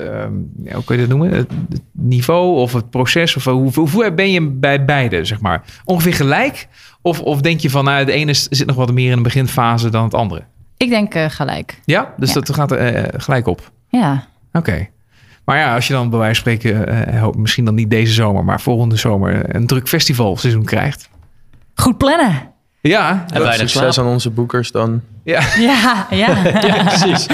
[0.64, 1.38] ja, hoe kun je dat noemen?
[1.38, 5.64] Het, het niveau of het proces, of hoe, hoe ben je bij beide, zeg maar?
[5.86, 6.68] Ongeveer gelijk?
[7.02, 9.90] Of, of denk je van, nou, het ene zit nog wat meer in de beginfase
[9.90, 10.44] dan het andere?
[10.82, 11.80] Ik denk eh, gelijk.
[11.86, 13.72] Ja, dus dat gaat er eh, gelijk op.
[13.90, 14.24] Ja.
[14.54, 14.88] Oké.
[15.46, 18.44] Maar ja, als je dan bij wijze van spreken, eh, misschien dan niet deze zomer,
[18.44, 21.10] maar volgende zomer een druk festivalseizoen krijgt.
[21.76, 22.50] Goed plannen.
[22.82, 24.06] Ja, En weinig Succes slaap.
[24.06, 25.02] aan onze boekers dan.
[25.24, 25.42] ja.
[25.60, 26.28] Ja, ja.
[26.68, 27.26] Ja, precies.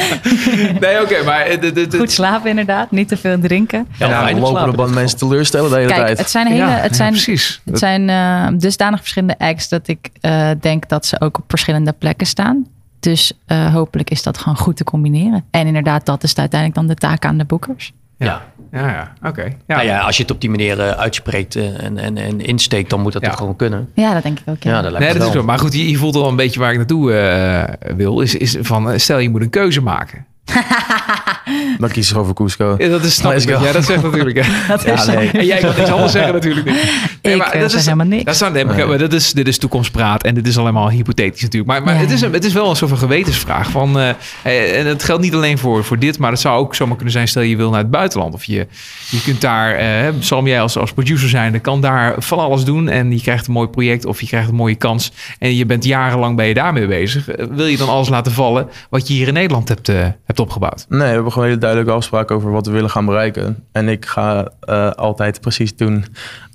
[0.79, 2.91] Nee, oké, maar eh, Goed slapen inderdaad.
[2.91, 3.87] Niet te veel drinken.
[3.97, 6.17] Ja, Ja, lopen band mensen teleurstellen de hele Kijk, tijd.
[6.17, 7.61] het zijn, hele, Ja, het ja, zijn, precies.
[7.65, 11.91] het zijn eh, dusdanig verschillende acts dat ik eh, denk dat ze ook op verschillende
[11.91, 12.65] plekken staan.
[12.99, 15.43] Dus eh, hopelijk is dat gewoon goed te combineren.
[15.51, 17.93] En inderdaad, dat is uiteindelijk dan de taak aan de boekers.
[18.17, 18.41] Ja.
[18.71, 19.43] Ja, ja, oké.
[19.43, 19.51] Ja.
[19.75, 22.89] Nou ja, als je het op die manier eh, uitspreekt eh, en, en, en insteekt,
[22.89, 23.27] dan moet dat Ja.
[23.29, 23.89] toch gewoon kunnen.
[23.93, 24.63] Ja, dat denk ik ook.
[24.63, 24.69] Ja.
[24.71, 25.41] Ja, dat lijkt Nee, me dat is wel.
[25.41, 25.47] zo.
[25.47, 28.21] Maar goed, je, je voelt al een beetje waar ik naartoe eh, wil.
[28.21, 30.25] Is, is van, stel je moet een keuze maken.
[31.79, 32.75] Dan kies je gewoon voor Cusco.
[32.77, 33.49] Ja, dat is snap ik.
[33.49, 34.45] Ja, dat zegt natuurlijk.
[34.45, 34.51] hè.
[34.67, 35.29] Dat is Ja, nee.
[35.31, 36.75] En jij kan niks anders zeggen natuurlijk niet.
[37.21, 38.23] Ik, eh, zeg helemaal niks.
[38.23, 38.85] Dat, is, dan- nee, maar Nee.
[38.85, 41.71] maar dat is, dit is toekomstpraat en dit is allemaal hypothetisch natuurlijk.
[41.71, 41.99] Maar, maar Ja.
[41.99, 43.69] het, is een, het is wel een soort van gewetensvraag.
[43.69, 44.09] Van, eh,
[44.43, 47.13] eh, en het geldt niet alleen voor, voor dit, maar het zou ook zomaar kunnen
[47.13, 47.27] zijn...
[47.27, 48.67] stel je wil naar het buitenland of je,
[49.09, 49.75] je kunt daar...
[49.75, 52.89] eh Salm, jij als, als producer zijn, kan daar van alles doen...
[52.89, 55.11] en je krijgt een mooi project of je krijgt een mooie kans...
[55.39, 57.25] en je bent jarenlang ben je daarmee bezig.
[57.51, 60.05] Wil je dan alles laten vallen wat je hier in Nederland hebt, eh,
[60.37, 60.85] hebt opgebouwd?
[60.89, 63.63] Nee, we hebben gewoon hele duidelijke afspraken over wat we willen gaan bereiken.
[63.71, 66.05] En ik ga eh, altijd precies doen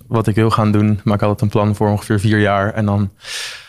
[0.06, 1.00] wat ik wil gaan doen.
[1.04, 2.72] Maak altijd een plan voor ongeveer vier jaar.
[2.74, 3.10] En dan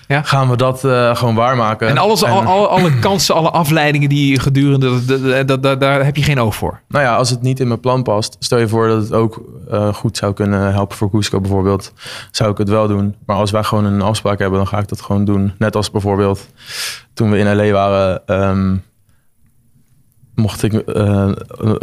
[0.07, 1.87] gaan we dat eh, gewoon waarmaken.
[1.87, 6.05] En alles, al, al- alle kansen, alle afleidingen die gedurende, dat, dat, dat, dat- daar
[6.05, 6.79] heb je geen oog voor.
[6.87, 9.41] Nou ja, als het niet in mijn plan past, stel je voor dat het ook
[9.69, 11.93] eh, goed zou kunnen helpen voor Cusco bijvoorbeeld,
[12.31, 13.15] zou ik het wel doen.
[13.25, 15.53] Maar als wij gewoon een afspraak hebben, dan ga ik dat gewoon doen.
[15.57, 16.47] Net als bijvoorbeeld
[17.13, 18.75] toen we in LA waren, ehm,
[20.35, 21.31] mocht, ik, eh,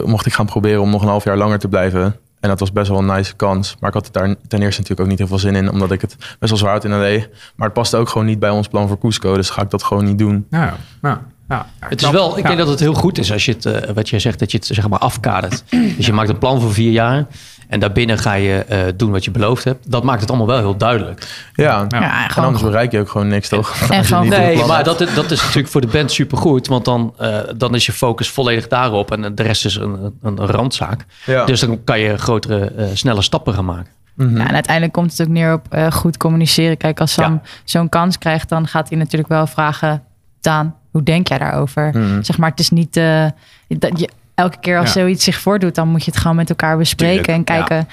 [0.05, 2.17] mocht ik gaan proberen om nog een half jaar langer te blijven.
[2.41, 3.77] En dat was best wel een nice kans.
[3.81, 5.93] Maar ik had het daar ten eerste natuurlijk ook niet heel veel zin in, omdat
[5.93, 7.27] ik het best wel zwaar had in LA.
[7.57, 9.83] Maar het paste ook gewoon niet bij ons plan voor Cusco, dus ga ik dat
[9.83, 10.47] gewoon niet doen.
[10.51, 11.67] Ja, nou, ja.
[11.79, 14.09] Het is wel, ik denk dat het heel goed is als je het, eh, wat
[14.09, 15.65] jij zegt, dat je het zeg maar afkadert.
[15.97, 17.27] Dus je maakt een plan voor vier jaar
[17.71, 19.91] en daarbinnen ga je eh, doen wat je beloofd hebt.
[19.91, 21.49] Dat maakt het allemaal wel heel duidelijk.
[21.55, 23.81] Ja, Ja, en gewoon anders bereik je ook gewoon niks, toch?
[23.91, 26.66] en gewoon- Nee, maar dat, is- dat is natuurlijk voor de band supergoed.
[26.66, 29.12] Want dan, eh, dan is je focus volledig daarop.
[29.12, 31.05] En de rest is een, een randzaak.
[31.27, 31.45] Ja.
[31.45, 33.91] Dus dan kan je grotere, eh, snelle stappen gaan maken.
[34.14, 34.37] Mhm.
[34.37, 36.77] Ja, en uiteindelijk komt het ook neer op eh, goed communiceren.
[36.77, 40.03] Kijk, als Sam zo'n kans krijgt, dan gaat hij natuurlijk wel vragen...
[40.41, 41.91] Daan, hoe denk jij daarover?
[41.95, 42.23] Mhm.
[42.23, 42.97] Zeg maar, het is niet...
[42.97, 43.27] eh,
[43.68, 44.09] dat je,
[44.41, 45.01] elke keer als Ja.
[45.01, 47.22] zoiets zich voordoet, dan moet je het gewoon met elkaar bespreken.
[47.24, 47.88] Tuurlijk, en kijken,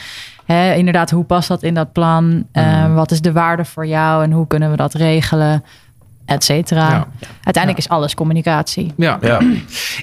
[0.46, 2.46] hè, inderdaad, hoe past dat in dat plan?
[2.52, 2.94] Eh, Mhm.
[2.94, 4.24] Wat is de waarde voor jou?
[4.24, 5.64] En hoe kunnen we dat regelen?
[6.26, 6.90] Et cetera.
[6.90, 7.08] Ja.
[7.44, 8.94] Uiteindelijk is alles communicatie.
[8.98, 9.40] Ja, Ja.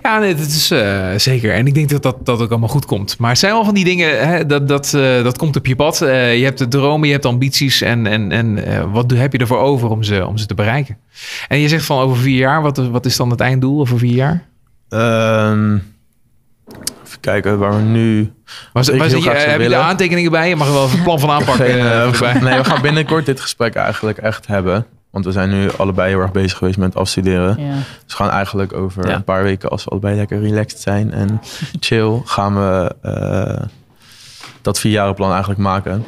[0.03, 1.55] ja nee, dat is eh, zeker.
[1.55, 3.18] En ik denk dat, dat dat ook allemaal goed komt.
[3.18, 5.76] Maar het zijn wel van die dingen, hè, dat, dat, eh, dat komt op je
[5.76, 6.01] pad.
[6.03, 7.80] Eh, je hebt de dromen, je hebt ambities.
[7.80, 10.97] En, en, en eh, wat heb je ervoor over om ze, om ze te bereiken?
[11.49, 13.99] En je zegt van over vier jaar, wat, is- wat is dan het einddoel over
[13.99, 14.42] vier jaar?
[14.88, 15.76] Ehm,
[17.15, 18.33] even kijken waar we nu.
[18.73, 20.49] Was, was je, heb je de aantekeningen bij?
[20.49, 21.67] Je mag er wel even een plan van aanpakken.
[21.67, 22.33] Geen, eh, eh, we erbij.
[22.33, 24.87] gaan- nee, we gaan binnenkort dit gesprek eigenlijk echt hebben.
[25.11, 27.57] Want we zijn nu allebei heel erg bezig geweest met afstuderen.
[27.65, 27.73] Ja.
[27.73, 29.15] Dus we gaan eigenlijk over Ja.
[29.15, 31.41] een paar weken, als we allebei lekker relaxed zijn en
[31.81, 33.67] chill, gaan we eh,
[34.62, 36.05] dat vierjarenplan eigenlijk maken.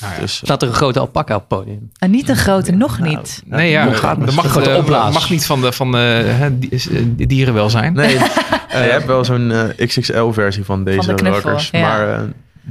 [0.00, 0.20] Nou ja.
[0.20, 1.90] Dus Staat er een grote alpaca op het podium?
[1.98, 3.42] En niet een grote, nog Nou, niet.
[3.46, 6.34] Nee, ja, dat gaat mag, Grote eh, mag niet van, de, van de,
[6.70, 7.92] eh, dierenwelzijn.
[7.92, 8.16] nee,
[8.68, 11.68] eh, je hebt wel zo'n eh, XXL-versie van deze de rockers.
[11.72, 11.80] ja.
[11.80, 12.20] Maar, eh,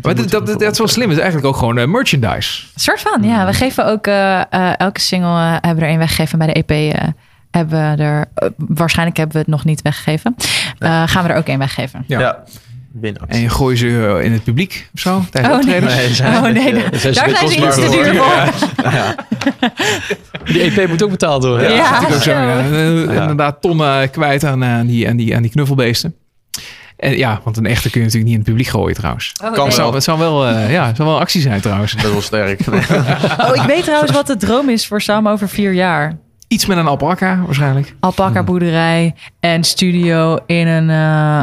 [0.02, 1.08] Maar dat, dat, dat, dat is wel slim.
[1.10, 2.64] Het is eigenlijk ook gewoon eh, merchandise.
[2.74, 3.46] Een soort van, ja.
[3.46, 6.38] We geven ook eh, eh, elke single eh, hebben we er een weggegeven.
[6.38, 7.08] Bij de EP eh,
[7.52, 8.26] hebben we er...
[8.34, 10.36] eh, waarschijnlijk hebben we het nog niet weggegeven.
[10.80, 12.04] Eh, gaan we er ook een weggeven.
[12.08, 12.44] Ja.
[13.28, 13.88] En je gooi ze
[14.18, 15.24] eh, in het publiek of zo?
[15.32, 15.95] Tijdens Oh nee, optredens?
[16.06, 17.89] Nee, zijn oh, nee beetje- daar zijn ze daar een zijn ze beetje iets te
[18.04, 18.34] duur voor.
[20.54, 21.70] Die EP moet ook betaald worden.
[21.72, 22.32] Ja, Ja, dat zo.
[22.32, 22.60] Ja.
[22.60, 26.16] Eh, Inderdaad, tonnen kwijt aan, eh, aan, die, aan, die, aan die knuffelbeesten.
[26.98, 29.32] En ja, want een echte kun je natuurlijk niet in het publiek gooien trouwens.
[29.43, 29.93] Oh, Kan Het zou, wel.
[29.95, 31.91] het zou wel, eh, ja, het zou wel een actie zijn trouwens.
[31.95, 32.66] Dat is wel sterk.
[32.68, 32.82] Nee.
[33.48, 36.18] Oh, ik weet trouwens wat de droom is voor Sam over vier jaar.
[36.48, 37.95] Iets met een alpaca waarschijnlijk.
[38.00, 41.41] Alpaca boerderij en studio in een eh,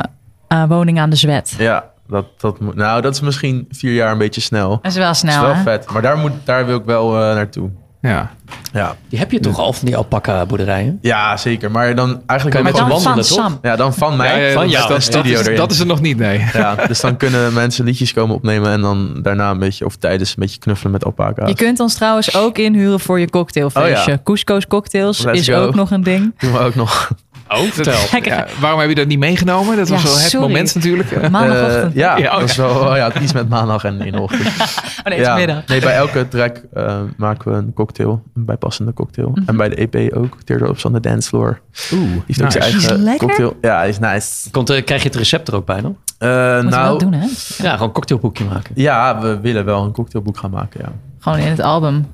[0.62, 1.54] eh, woning aan de Zwet.
[1.58, 2.74] Ja, dat, dat moet.
[2.74, 4.68] Nou, dat is misschien vier jaar een beetje snel.
[4.82, 5.62] Dat is wel Dat snel, is wel hè?
[5.62, 5.90] vet.
[5.90, 7.70] Maar daar, moet, daar wil ik wel eh, naartoe.
[8.00, 8.30] Ja.
[8.72, 8.96] Ja.
[9.08, 10.98] Die heb je toch al van die alpaca boerderijen?
[11.00, 11.70] ja, zeker.
[11.70, 13.44] Maar dan eigenlijk Kan je met dan wandelen, van toch?
[13.46, 13.58] Sam.
[13.62, 14.40] Ja, dan van mij.
[14.40, 14.82] Ja, ja, van dat- jou.
[14.88, 15.56] Dat, Een dat, studio is, erin.
[15.58, 16.44] dat is er nog niet, nee.
[16.52, 20.28] Ja, dus dan kunnen mensen liedjes komen opnemen en dan daarna een beetje, of tijdens
[20.30, 21.48] een beetje knuffelen met alpaca's.
[21.48, 24.10] Je kunt ons trouwens ook inhuren voor je cocktailfeestje.
[24.12, 24.18] Oh ja.
[24.24, 25.54] Cusco's Cocktails Let's is go.
[25.66, 26.34] ook nog een ding.
[26.38, 27.10] Doen we ook nog.
[27.48, 28.20] Oh, vertel.
[28.22, 29.76] Ja, waarom heb je dat niet meegenomen?
[29.76, 30.46] Dat was Ja, wel het sorry.
[30.46, 31.20] moment natuurlijk.
[31.30, 31.92] Maandagochtend.
[31.92, 34.20] Eh, ja, Ja, oh dat is wel oh ja, iets met maandag en in de
[34.20, 34.40] ochtend.
[34.48, 35.34] oh nee, het is ja.
[35.34, 35.66] middag.
[35.66, 39.28] Nee, bij elke track eh, maken we een cocktail, een bijpassende cocktail.
[39.34, 39.42] Mhm.
[39.46, 41.60] En bij de EP ook, Teardrops on the Dance Floor.
[41.92, 42.76] Oeh, Die heeft ook zijn nice.
[42.76, 43.26] Is eigen lekker?
[43.26, 43.56] cocktail.
[43.60, 44.50] Ja, hij is nice.
[44.50, 45.96] Komt, eh, krijg je het recept er ook bij dan?
[46.18, 47.26] Eh, Moeten we nou, wel doen, hè?
[47.58, 48.70] Ja, gewoon een cocktailboekje maken.
[48.74, 50.92] ja, we willen wel een cocktailboek gaan maken, ja.
[51.18, 52.06] Gewoon in het album.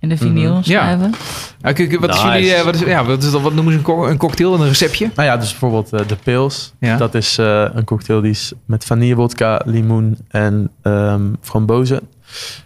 [0.00, 0.62] In de vinyl Mhm.
[0.62, 1.14] schrijven.
[1.62, 3.84] Ja, wat, is jullie, eh, wat, is, ja, wat, is, dat- wat noemen ze een,
[3.84, 5.10] co- een cocktail, een receptje?
[5.14, 6.72] Nou ja, dus bijvoorbeeld eh, de Pils.
[6.78, 6.96] Ja.
[6.96, 12.00] Dat is eh, een cocktail die is met vanillewodka, limoen en ehm frambozen.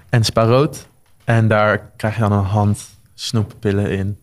[0.09, 0.87] En sparoot.
[1.24, 4.16] En daar krijg je dan een hand snoeppillen in.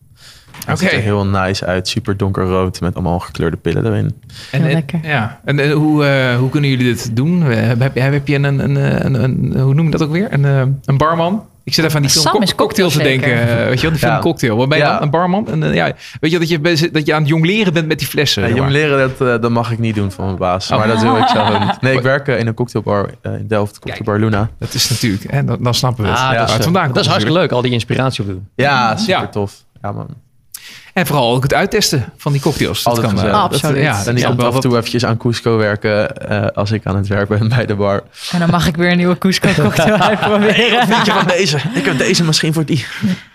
[0.66, 0.98] Dat ziet Oké.
[0.98, 1.88] er heel nice uit.
[1.88, 4.22] Super donkerrood met allemaal gekleurde pillen erin.
[4.52, 5.00] En, en- lekker.
[5.04, 5.40] Ja.
[5.46, 7.42] En hoe, eh, hoe kunnen jullie dit doen?
[7.42, 10.34] Heb, heb, heb je een, een, een, een, een- hoe noem je dat ook weer?
[10.34, 11.46] Een, eh, een barman?
[11.72, 13.28] Ik zit even aan die film cocktail te denken.
[13.38, 13.60] zeker.
[13.60, 14.20] eh, weet je wel, die film Ja.
[14.20, 14.58] Cocktail.
[14.58, 14.94] Waar ben je Ja.
[14.94, 15.02] dan?
[15.02, 15.48] Een barman?
[15.48, 18.08] En, eh, ja, weet je dat je, dat je aan het jongleren bent met die
[18.08, 18.42] flessen?
[18.42, 18.80] Ja, zeg jong maar.
[18.80, 20.72] leren, dat, eh, dat mag ik niet doen van mijn baas.
[20.72, 20.78] Oh.
[20.78, 21.82] Maar dat wil ik zelf ook niet.
[21.82, 23.80] Nee, ik werk in een cocktailbar in Delft.
[23.80, 24.50] Cocktailbar Luna.
[24.60, 26.20] Dat is natuurlijk, hè, dan, dan snappen we het.
[26.20, 28.48] Ah, dat, is, vandaan dat is hartstikke leuk, al die inspiratie opdoen.
[28.56, 29.28] Ja, super Ja.
[29.28, 29.54] tof.
[29.82, 30.08] Ja, man.
[30.94, 32.84] En vooral ook het uittesten van die cocktails.
[32.84, 33.42] Dat Altijd kan, eh, gezellig.
[33.50, 33.84] dat- Absoluut.
[33.84, 36.86] ja, die ja, komt wel af en toe eventjes aan Cusco werken eh, als ik
[36.86, 38.04] aan het werk ben bij de bar.
[38.32, 40.88] En dan mag ik weer een nieuwe Cusco cocktail uitproberen.
[40.88, 41.58] Vind je van deze?
[41.74, 42.86] Ik heb deze misschien voor die.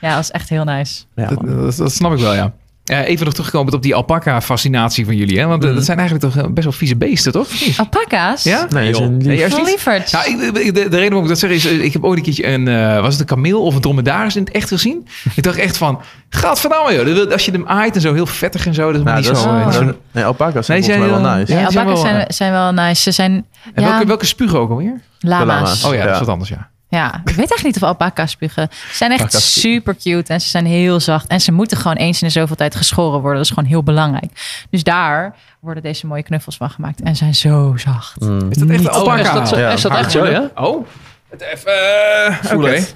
[0.01, 1.03] Ja, dat is echt heel nice.
[1.15, 2.53] Ja, dat, dat, dat snap ik wel, ja.
[2.87, 5.39] Eh, even nog terugkomen op die alpaca-fascinatie van jullie.
[5.39, 5.47] Hè?
[5.47, 5.71] Want Mhm.
[5.71, 7.49] eh, dat zijn eigenlijk toch eh, best wel vieze beesten, toch?
[7.77, 8.43] Alpaca's?
[8.43, 8.67] Ja?
[8.69, 8.97] Nee, joh.
[8.97, 9.27] zijn lief.
[9.27, 9.67] Nee, juist niet?
[9.67, 10.13] Lieverds.
[10.13, 12.25] Nou, ik- de, de, de reden waarom ik dat zeg is, ik heb ooit een
[12.25, 15.07] keertje een, eh, was het een kameel of een dromedaris in het echt gezien?
[15.35, 18.67] Ik dacht echt van, gadverdamme joh, Dat- als je hem aait en zo, heel vettig
[18.67, 19.35] en zo, dat is maar Nou, niet
[19.65, 19.95] dat zo.
[20.13, 21.53] nee, alpaca's zijn Nee, zijn wel nice.
[21.53, 23.03] Ja, alpaca's wel, zijn, zijn wel nice.
[23.03, 25.01] Ze zijn En ja, welke, welke spugen ook alweer?
[25.21, 25.85] lama's.
[25.85, 26.71] Oh ja, dat is wat anders, ja.
[26.89, 28.69] Ja, ik weet eigenlijk niet of alpaca's spugen.
[28.71, 31.27] Ze zijn echt Alpaca's super cute en ze zijn heel zacht.
[31.27, 33.35] En ze moeten gewoon eens in de zoveel tijd geschoren worden.
[33.39, 34.65] Dat is gewoon heel belangrijk.
[34.71, 37.01] Dus daar worden deze mooie knuffels van gemaakt.
[37.03, 38.21] En zijn zo zacht.
[38.21, 38.51] Mm.
[38.51, 39.21] Is dat echt Oh, alpaca?
[39.21, 39.71] is dat, zo- Ja.
[39.71, 40.51] is dat echt zo, ja?
[40.55, 40.87] Oh,
[41.31, 42.69] het even, oké.
[42.69, 42.95] het.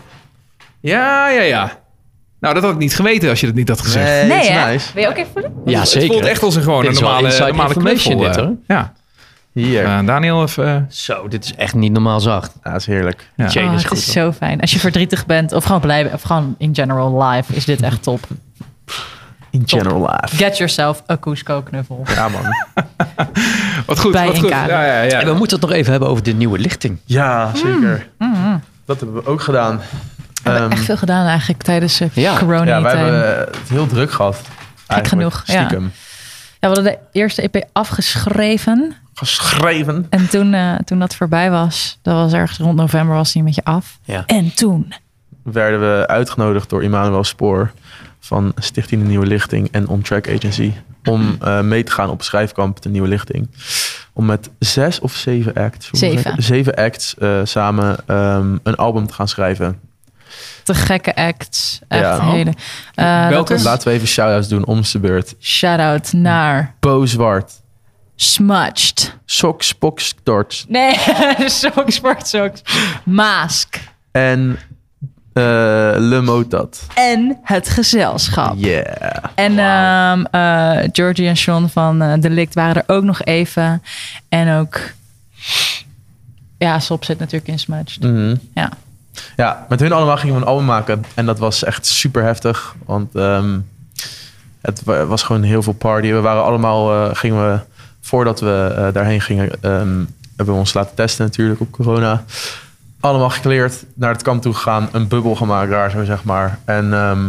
[0.81, 1.79] Ja, ja, ja.
[2.41, 4.07] Nou, dat had ik niet geweten als je dat niet had gezegd.
[4.07, 4.71] Nee, Nee, het is hè?
[4.71, 4.93] nice.
[4.95, 5.53] Wil je ook even voelen?
[5.65, 6.09] Ja, Het zeker.
[6.09, 8.17] voelt echt als een gewoon een normale, normale knuffel.
[8.17, 8.43] dit, eh.
[8.45, 8.55] hoor.
[8.67, 8.93] Ja.
[9.53, 9.85] Hier.
[9.85, 10.67] Eh, Daniel even...
[10.67, 12.53] eh, Zo, dit is echt niet normaal zacht.
[12.65, 13.31] Ja, dat is heerlijk.
[13.37, 13.45] Ja.
[13.45, 13.97] Oh, is het goed.
[13.99, 14.61] is zo fijn.
[14.61, 16.13] Als je verdrietig bent of gewoon blij.
[16.13, 18.27] Of gewoon in general life is dit echt top.
[19.51, 20.37] In general life.
[20.37, 22.03] Get yourself a Cusco knuffel.
[22.15, 22.43] Ja, man.
[23.87, 24.49] wat goed, Bij wat goed.
[24.49, 25.21] Ja, ja, ja.
[25.21, 26.99] En we moeten het nog even hebben over de nieuwe lichting.
[27.05, 28.09] Ja, zeker.
[28.85, 29.77] Dat hebben we ook gedaan.
[29.77, 29.83] We
[30.51, 32.39] hebben Ehm, echt veel gedaan eigenlijk tijdens de Ja.
[32.39, 34.41] corona ja, wij hebben het heel druk gehad.
[34.87, 35.65] Eigenlijk, genoeg, ja.
[35.65, 35.83] Stiekem.
[36.61, 38.95] Ja, we hadden de eerste EP afgeschreven.
[39.21, 40.07] Geschreven.
[40.11, 43.55] En toen, eh, toen dat voorbij was, dat was ergens rond november, was hij met
[43.55, 43.99] je af.
[44.05, 44.23] Ja.
[44.27, 44.95] En toen.
[45.43, 47.73] werden we uitgenodigd door Emmanuel Spoor
[48.21, 50.73] van Stichting De Nieuwe Lichting en On Track Agency
[51.05, 53.49] om eh, mee te gaan op schrijfkamp De Nieuwe Lichting.
[54.13, 56.43] Om met zes of zeven acts, Zeven.
[56.43, 59.81] zeven acts eh, samen ehm, een album te gaan schrijven.
[60.65, 61.79] Te gekke acts.
[61.89, 62.31] Echt Ja.
[62.31, 62.53] hele.
[63.31, 63.55] Welke?
[63.55, 65.35] is Laten we even shout-outs doen om de beurt.
[65.41, 67.53] shout-out naar Bo Zwart,
[68.23, 69.15] Smudged.
[69.25, 70.95] Spok Stort Nee,
[71.49, 72.63] socks, sport socks.
[73.05, 73.81] Mask.
[74.13, 74.59] en
[75.33, 75.43] eh
[75.97, 76.87] Le Motat.
[76.95, 78.55] En het gezelschap.
[78.57, 79.25] Yeah.
[79.35, 83.83] En ehm eh, Georgie en Sean van eh Delict waren er ook nog even.
[84.29, 84.81] En ook...
[86.59, 88.03] Ja, Sop zit natuurlijk in Smudged.
[88.03, 88.35] Mhm.
[88.55, 88.71] Ja.
[89.37, 91.05] Ja, met hun allemaal gingen we een album maken.
[91.15, 92.75] En dat was echt super heftig.
[92.87, 93.59] Want ehm,
[94.61, 96.07] het wa- was gewoon heel veel party.
[96.13, 97.61] We waren allemaal, gingen we,
[98.11, 100.05] voordat we eh, daarheen gingen, ehm,
[100.37, 102.25] hebben we ons laten testen natuurlijk op corona.
[103.01, 106.59] Allemaal gekleerd, naar het kamp toe gegaan, een bubbel gemaakt daar zo, zeg maar.
[106.65, 107.29] En ehm,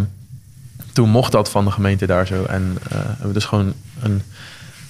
[0.93, 2.43] toen mocht dat van de gemeente daar zo.
[2.43, 3.73] En eh, hebben we dus gewoon
[4.03, 4.21] een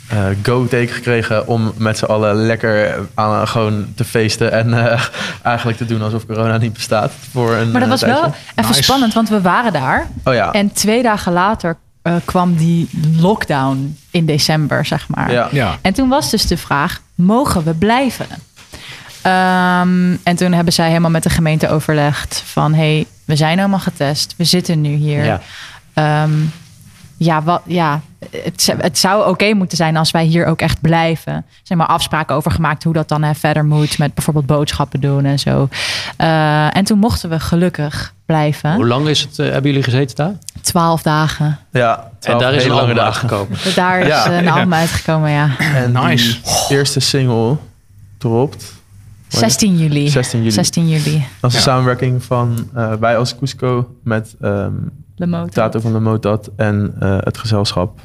[0.08, 4.52] eh, go-teken gekregen om met z'n allen lekker aan, gewoon te feesten.
[4.52, 5.04] En eh,
[5.44, 7.12] eigenlijk te doen alsof corona niet bestaat.
[7.32, 8.84] Voor een, Maar dat was wel even Nice.
[8.84, 10.08] spannend, want we waren daar.
[10.24, 10.52] Oh ja.
[10.52, 15.32] En twee dagen later eh, kwam die lockdown in december, zeg maar.
[15.32, 15.48] ja.
[15.52, 15.78] Ja.
[15.82, 18.28] En toen was dus de vraag, mogen we blijven?
[19.22, 22.74] Ehm, en toen hebben zij helemaal met de gemeente overlegd van...
[22.74, 25.24] hey, we zijn allemaal getest, we zitten nu hier.
[25.26, 25.42] Ja.
[25.94, 26.32] Ehm,
[27.24, 28.02] ja, wat, ja
[28.44, 31.34] het, het zou oké moeten zijn als wij hier ook echt blijven.
[31.34, 33.98] Er zijn maar afspraken over gemaakt hoe dat dan hè, verder moet...
[33.98, 35.70] met bijvoorbeeld boodschappen doen en zo.
[36.18, 38.74] Eh, en toen mochten we gelukkig blijven.
[38.74, 40.34] Hoe lang is het, eh, hebben jullie gezeten daar?
[40.62, 41.58] Twaalf dagen.
[41.72, 43.58] ja En daar is een lange uitgekomen.
[43.64, 44.26] Dus daar is Ja.
[44.32, 45.50] eh, een album uitgekomen, ja.
[45.58, 46.38] En die Nice.
[46.70, 47.58] eerste single
[48.18, 48.74] dropt.
[49.28, 50.10] 16 juli.
[50.10, 50.52] 16 juli.
[50.52, 51.26] 16 juli.
[51.40, 51.58] Dat is Ja.
[51.58, 54.74] een samenwerking van eh, wij als Cusco met ehm
[55.22, 55.50] Le Moto.
[55.52, 58.00] Tato van de Motat en eh, het gezelschap.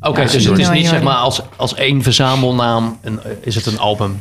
[0.00, 3.54] Oké, Ja, dus het is niet zeg maar als, als één verzamelnaam een, eh, is
[3.54, 4.20] het een album.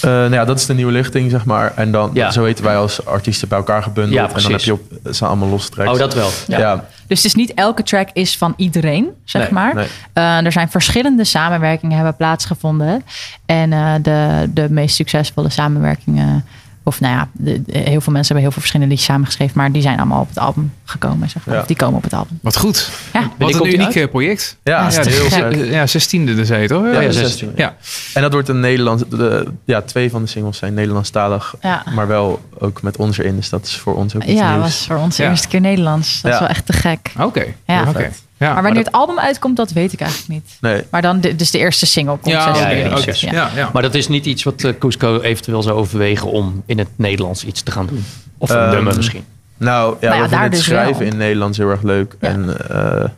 [0.00, 1.72] Eh, nou ja, dat is de nieuwe lichting, zeg maar.
[1.76, 2.30] En dan, Ja.
[2.30, 4.14] zo heten wij als artiesten bij elkaar gebundeld.
[4.30, 5.92] Ja, en dan heb je op, het zijn allemaal losse tracks.
[5.92, 6.28] Oh, dat wel.
[6.46, 6.84] Ja.
[7.06, 9.74] Dus het is niet elke track is van iedereen, zeg Nee, maar.
[9.74, 9.86] nee.
[10.12, 13.02] Eh, er zijn verschillende samenwerkingen hebben plaatsgevonden.
[13.46, 16.44] En eh, de, de meest succesvolle samenwerkingen...
[16.88, 19.52] Of nou ja, de- de- heel veel mensen hebben heel veel verschillende liedjes samengeschreven.
[19.56, 21.54] Maar die zijn allemaal op het album gekomen, zeg maar.
[21.54, 21.60] Ja.
[21.60, 22.38] Of die komen op het album.
[22.42, 22.90] Wat goed.
[23.12, 23.30] Ja.
[23.38, 24.56] Wat een uniek eh, project.
[24.62, 25.10] Ja, Ja, de-
[25.50, 26.84] eh, ja, 16e dus heet toch?
[26.92, 27.52] Ja, ja, 16.
[27.56, 27.76] Ja.
[28.14, 29.02] En dat wordt een Nederlands...
[29.10, 31.54] De, ja, twee van de singles zijn Nederlandstalig.
[31.60, 31.82] Ja.
[31.94, 33.36] Maar wel ook met ons erin.
[33.36, 34.62] Dus dat is voor ons ook iets Ja, nieuws.
[34.62, 35.30] was voor ons de Ja.
[35.30, 36.20] eerste keer Nederlands.
[36.22, 37.12] Dat is wel echt te gek.
[37.20, 37.44] Oké.
[37.66, 37.84] Ja.
[37.88, 38.10] Oké.
[38.38, 40.56] Maar wanneer het album uitkomt, dat weet ik eigenlijk niet.
[40.60, 40.82] Nee.
[40.90, 43.32] Maar dan, de, dus de eerste single komt Ja, 16 oké, ja, ja.
[43.32, 43.70] Ja, ja.
[43.72, 47.44] Maar dat is niet iets wat eh, Cusco eventueel zou overwegen om in het Nederlands
[47.44, 48.04] iets te gaan doen.
[48.38, 49.24] Of een Ehm, nummer misschien.
[49.56, 51.08] Nou ja, ja, we vinden daar het dus schrijven wel.
[51.12, 52.16] in Nederlands heel erg leuk.
[52.20, 52.28] Ja.
[52.28, 53.10] En eh, het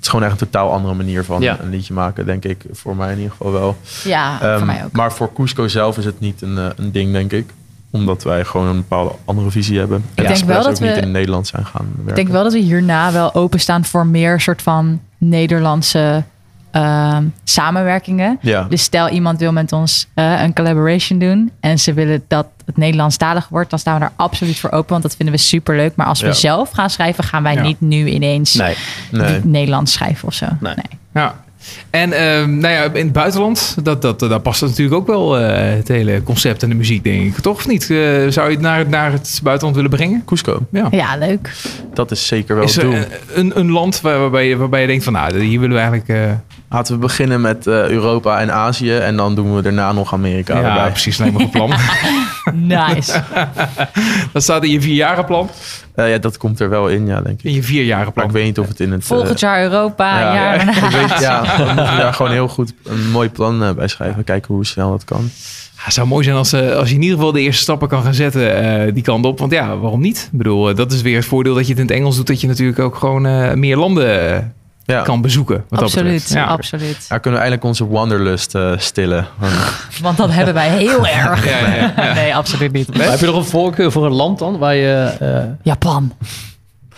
[0.00, 1.58] is gewoon echt een totaal andere manier van Ja.
[1.60, 2.62] een liedje maken, denk ik.
[2.72, 3.76] Voor mij in ieder geval wel.
[4.04, 4.92] Ja, Ehm, voor mij ook.
[4.92, 7.50] Maar voor Cusco zelf is het niet een, eh, een ding, denk ik.
[7.94, 9.96] Omdat wij gewoon een bepaalde andere visie hebben.
[9.96, 12.08] En denk expres wel dat ook niet we- in het Nederlands zijn gaan werken.
[12.08, 16.22] Ik denk wel dat we hierna wel openstaan voor meer soort van Nederlandse
[16.70, 18.38] ehm, samenwerkingen.
[18.40, 18.62] Ja.
[18.68, 22.76] Dus stel iemand wil met ons eh, een collaboration doen en ze willen dat het
[22.76, 25.96] Nederlandstalig wordt, dan staan we daar absoluut voor open, want dat vinden we super leuk.
[25.96, 26.32] Maar als we Ja.
[26.32, 27.62] zelf gaan schrijven, gaan wij Ja.
[27.62, 28.74] niet nu ineens Nee.
[29.10, 29.40] Nee.
[29.44, 30.46] Nederlands schrijven of zo.
[30.60, 30.74] Nee.
[31.14, 31.34] Ja.
[31.90, 35.74] En ehm, nou ja, in het buitenland, dat, dat, daar past natuurlijk ook wel eh,
[35.76, 37.38] het hele concept en de muziek, denk ik.
[37.42, 37.82] Toch of niet?
[37.82, 37.96] Eh,
[38.28, 40.22] zou je het naar, naar het buitenland willen brengen?
[40.26, 40.86] Cusco, Ja.
[40.90, 41.52] Ja, leuk.
[41.94, 42.98] dat is zeker wel Is het er doel.
[42.98, 45.82] een, een, een land waar- waarbij je, waarbij je denkt van, nou, hier willen we
[45.82, 46.08] eigenlijk...
[46.08, 46.32] eh,
[46.70, 48.96] Laten we beginnen met eh, Europa en Azië.
[48.96, 50.90] En dan doen we daarna nog Amerika ja, erbij.
[50.90, 51.70] precies, lijkt me een plan.
[52.52, 53.22] Nice.
[54.32, 55.50] dat staat in je vierjarenplan.
[55.94, 57.44] Eh, ja, dat komt er wel in, ja, denk ik.
[57.44, 58.24] In je Maar vierjarenplan.
[58.26, 59.00] ik weet niet of het in het...
[59.00, 60.86] eh, Volgend jaar Europa, ja, jaar ja, daarna.
[60.86, 63.88] ik weet, ja, dan moet je daar gewoon heel goed een mooi plan eh, bij
[63.88, 64.24] schrijven.
[64.24, 65.30] Kijken hoe snel dat kan.
[65.76, 67.88] Ja, het zou mooi zijn als, eh, als je in ieder geval de eerste stappen
[67.88, 68.56] kan gaan zetten
[68.86, 69.38] eh, die kant op.
[69.38, 70.28] Want ja, waarom niet?
[70.32, 72.26] Ik bedoel, eh, dat is weer het voordeel dat je het in het Engels doet.
[72.26, 74.38] Dat je natuurlijk ook gewoon eh, meer landen eh,
[74.84, 75.02] Ja.
[75.02, 75.64] kan bezoeken.
[75.68, 76.28] Wat Absoluut.
[76.28, 76.44] Ja.
[76.44, 77.08] absoluut.
[77.08, 79.26] Daar kunnen we eindelijk onze wanderlust eh, stillen.
[80.02, 81.44] Want dat hebben wij heel erg.
[81.50, 82.12] Ja, ja, ja.
[82.14, 82.96] Nee, absoluut niet.
[82.96, 84.58] Maar heb je nog een voorkeur voor een land dan?
[84.58, 86.12] Waar je, eh, Japan.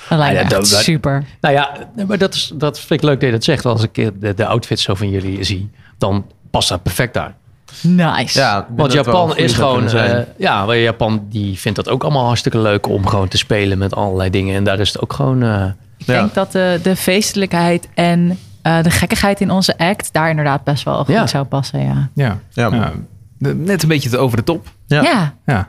[0.08, 1.24] Dat lijkt me Ah, ja, echt dat- super.
[1.40, 1.70] nou ja,
[2.06, 3.64] maar dat, is, dat vind ik leuk dat je dat zegt.
[3.64, 7.34] Als ik eh, de, de outfits zo van jullie zie, dan past dat perfect daar.
[7.82, 8.38] Nice.
[8.38, 12.88] Ja, Want Japan is gewoon, eh, ja, Japan die vindt dat ook allemaal hartstikke leuk
[12.88, 14.56] om gewoon te spelen met allerlei dingen.
[14.56, 15.64] En daar is het ook gewoon, eh,
[15.98, 16.12] Ik Ja.
[16.20, 20.84] denk dat de, de feestelijkheid en eh, de gekkigheid in onze act daar inderdaad best
[20.84, 21.26] wel goed Ja.
[21.26, 21.80] zou passen.
[21.84, 22.08] Ja.
[22.14, 22.38] Ja.
[22.50, 22.92] Ja, Ja.
[23.38, 24.66] De- Net een beetje te over de top.
[24.86, 25.02] Ja.
[25.02, 25.34] ja.
[25.46, 25.68] Ja.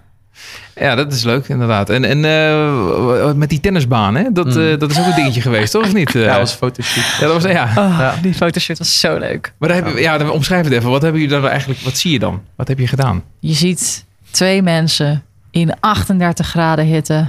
[0.75, 1.89] Ja, dat is leuk, inderdaad.
[1.89, 4.23] En, en eh, met die tennisbaan, hè?
[4.31, 5.83] Dat, eh, dat is ook een dingetje geweest, toch?
[5.83, 6.15] Of niet?
[6.15, 7.03] Eh, Ja, dat was fotoshoot.
[7.19, 7.63] ja, dat was, ja.
[7.63, 8.13] Oh, Ja.
[8.21, 9.53] Die fotoshoot was zo leuk.
[9.59, 10.89] Maar dan heb je, ja, dan omschrijf het even.
[10.89, 12.41] Wat hebben jullie dan eigenlijk, wat zie je dan?
[12.55, 13.23] Wat heb je gedaan?
[13.39, 17.25] Je ziet twee mensen in 38 graden hitte.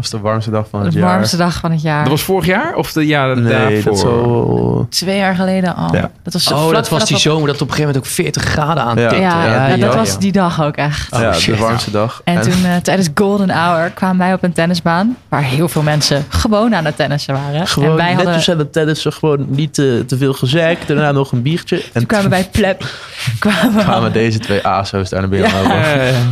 [0.00, 1.08] Was de warmste dag van het De jaar.
[1.08, 2.02] warmste dag van het jaar.
[2.02, 3.82] Dat was vorig jaar of de jaren Nee, daarvoor?
[3.92, 4.86] dat zo...
[4.90, 5.94] Twee jaar geleden al.
[5.94, 6.10] Ja.
[6.22, 8.82] Dat was oh, dat was die zomer dat op een gegeven moment ook 40 graden
[8.82, 9.08] aan Ja.
[9.08, 9.24] tikte.
[9.24, 11.16] Ja, Ja, ja, die dat was die dag ook echt.
[11.16, 11.54] ja, shit.
[11.54, 12.20] de warmste dag.
[12.24, 16.24] En toen eh, tijdens Golden Hour kwamen wij op een tennisbaan waar heel veel mensen
[16.28, 17.66] gewoon aan het tennissen waren.
[17.66, 20.86] Gewoon en wij hadden, netjes aan het tennissen, gewoon niet te, te veel gezeik.
[20.86, 21.76] Daarna nog een biertje.
[21.76, 22.84] En toen kwamen wij plep.
[23.38, 25.50] Kwamen we kwamen deze twee ASO's daar naar binnen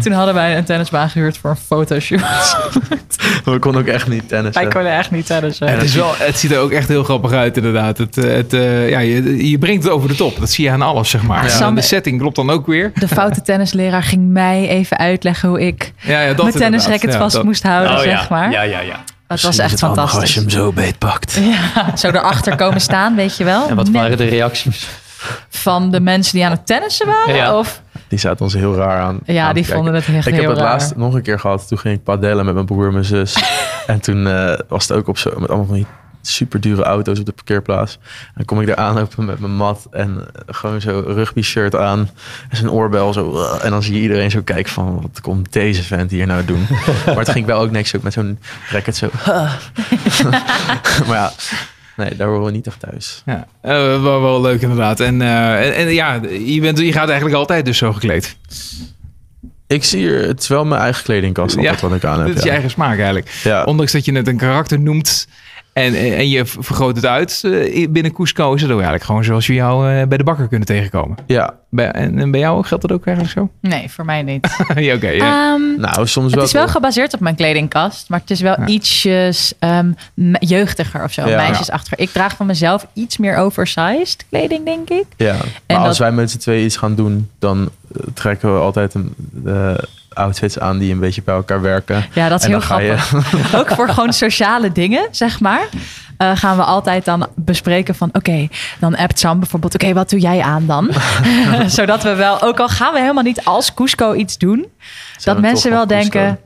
[0.03, 2.21] Toen hadden wij een tennisbaan gehuurd voor een fotoshoot.
[3.59, 4.63] We konden ook echt niet tennissen.
[4.63, 5.69] wij konden echt niet tennissen.
[5.69, 7.99] het, is wel, het ziet er ook echt heel grappig uit, inderdaad.
[7.99, 10.39] Het, eh, het, eh, ja, je, je brengt het over de top.
[10.41, 11.43] Dat zie je aan alles, zeg maar.
[11.43, 11.49] Ja.
[11.49, 12.91] Sam- de setting klopt dan ook weer.
[12.95, 17.19] De foute tennisleraar ging mij even uitleggen hoe ik Ja, ja, dat mijn tennisracket Ja,
[17.19, 18.51] vast dat- moest houden, Oh, zeg maar.
[18.51, 19.05] Ja, ja, ja.
[19.27, 20.21] Dat was echt fantastisch.
[20.21, 21.39] Als je hem zo beetpakt.
[21.75, 23.69] Ja, zo erachter komen staan, weet je wel.
[23.69, 24.89] En wat waren de reacties?
[25.49, 27.35] Van de mensen die aan het tennissen waren?
[27.35, 27.59] Ja.
[27.59, 29.19] Of, Die zaten ons heel raar aan.
[29.25, 31.69] ja, aan die vonden het echt Ik heel heb het laatst nog een keer gehad.
[31.69, 33.43] Toen ging ik padellen met mijn broer en mijn zus.
[33.87, 35.87] en toen eh, was het ook op zo met allemaal van die
[36.23, 37.99] super dure auto's op de parkeerplaats.
[38.03, 41.77] En dan kom ik daar aanlopen met mijn mat en eh, gewoon zo rugby shirt
[41.77, 42.11] aan.
[42.49, 43.35] En zijn oorbel zo.
[43.35, 46.45] uh, en dan zie je iedereen zo kijken van wat komt deze vent hier nou
[46.45, 46.67] doen.
[47.07, 48.39] maar het ging wel ook niks ook met zo'n
[48.71, 49.09] racket zo.
[51.07, 51.33] maar ja,
[51.99, 53.23] nee, daar horen we niet echt thuis.
[53.27, 55.01] Ja, eh, wel, wel leuk inderdaad.
[55.01, 58.37] En, eh, en, en ja, je, bent, je gaat eigenlijk altijd dus zo gekleed.
[59.67, 62.27] Ik zie hier, het is wel mijn eigen kledingkast altijd wat ik aan heb.
[62.27, 62.53] Dit is je ja.
[62.53, 63.41] eigen smaak eigenlijk.
[63.45, 63.65] Ja.
[63.65, 65.29] Ondanks dat je het een karakter noemt
[65.85, 69.47] en, en je vergroot het uit eh, binnen Cusco, is het ook eigenlijk gewoon zoals
[69.47, 71.17] je jou eh, bij de bakker kunnen tegenkomen.
[71.27, 73.51] ja, Bij, en, en bij jou geldt dat ook eigenlijk zo?
[73.61, 74.49] Nee, voor mij niet.
[74.75, 75.09] ja, oké.
[75.09, 75.53] ja.
[75.55, 76.39] Ehm, nou soms wel.
[76.43, 78.67] het is wel gebaseerd op mijn kledingkast, maar het is wel Ja.
[78.67, 81.37] ietsjes ehm, me- jeugdiger of zo, Ja.
[81.37, 81.99] meisjesachtiger.
[81.99, 85.05] Ik draag van mezelf iets meer oversized kleding, denk ik.
[85.17, 88.55] Ja, maar En als dat- wij met z'n tweeën iets gaan doen, dan eh, trekken
[88.55, 89.89] we altijd een, de
[90.19, 92.05] outfits aan die een beetje bij elkaar werken.
[92.13, 92.65] Ja, dat is En heel je-
[92.97, 93.55] grappig.
[93.55, 95.69] Ook voor gewoon sociale dingen, zeg maar.
[96.17, 98.09] eh, gaan we altijd dan bespreken van...
[98.13, 99.75] oké, dan appt Sam bijvoorbeeld...
[99.75, 100.91] oké, wat doe jij aan dan?
[101.67, 104.67] Zodat we wel, ook al gaan we helemaal niet als Cusco iets doen...
[105.25, 106.01] dat mensen wel Cusco.
[106.11, 106.39] denken...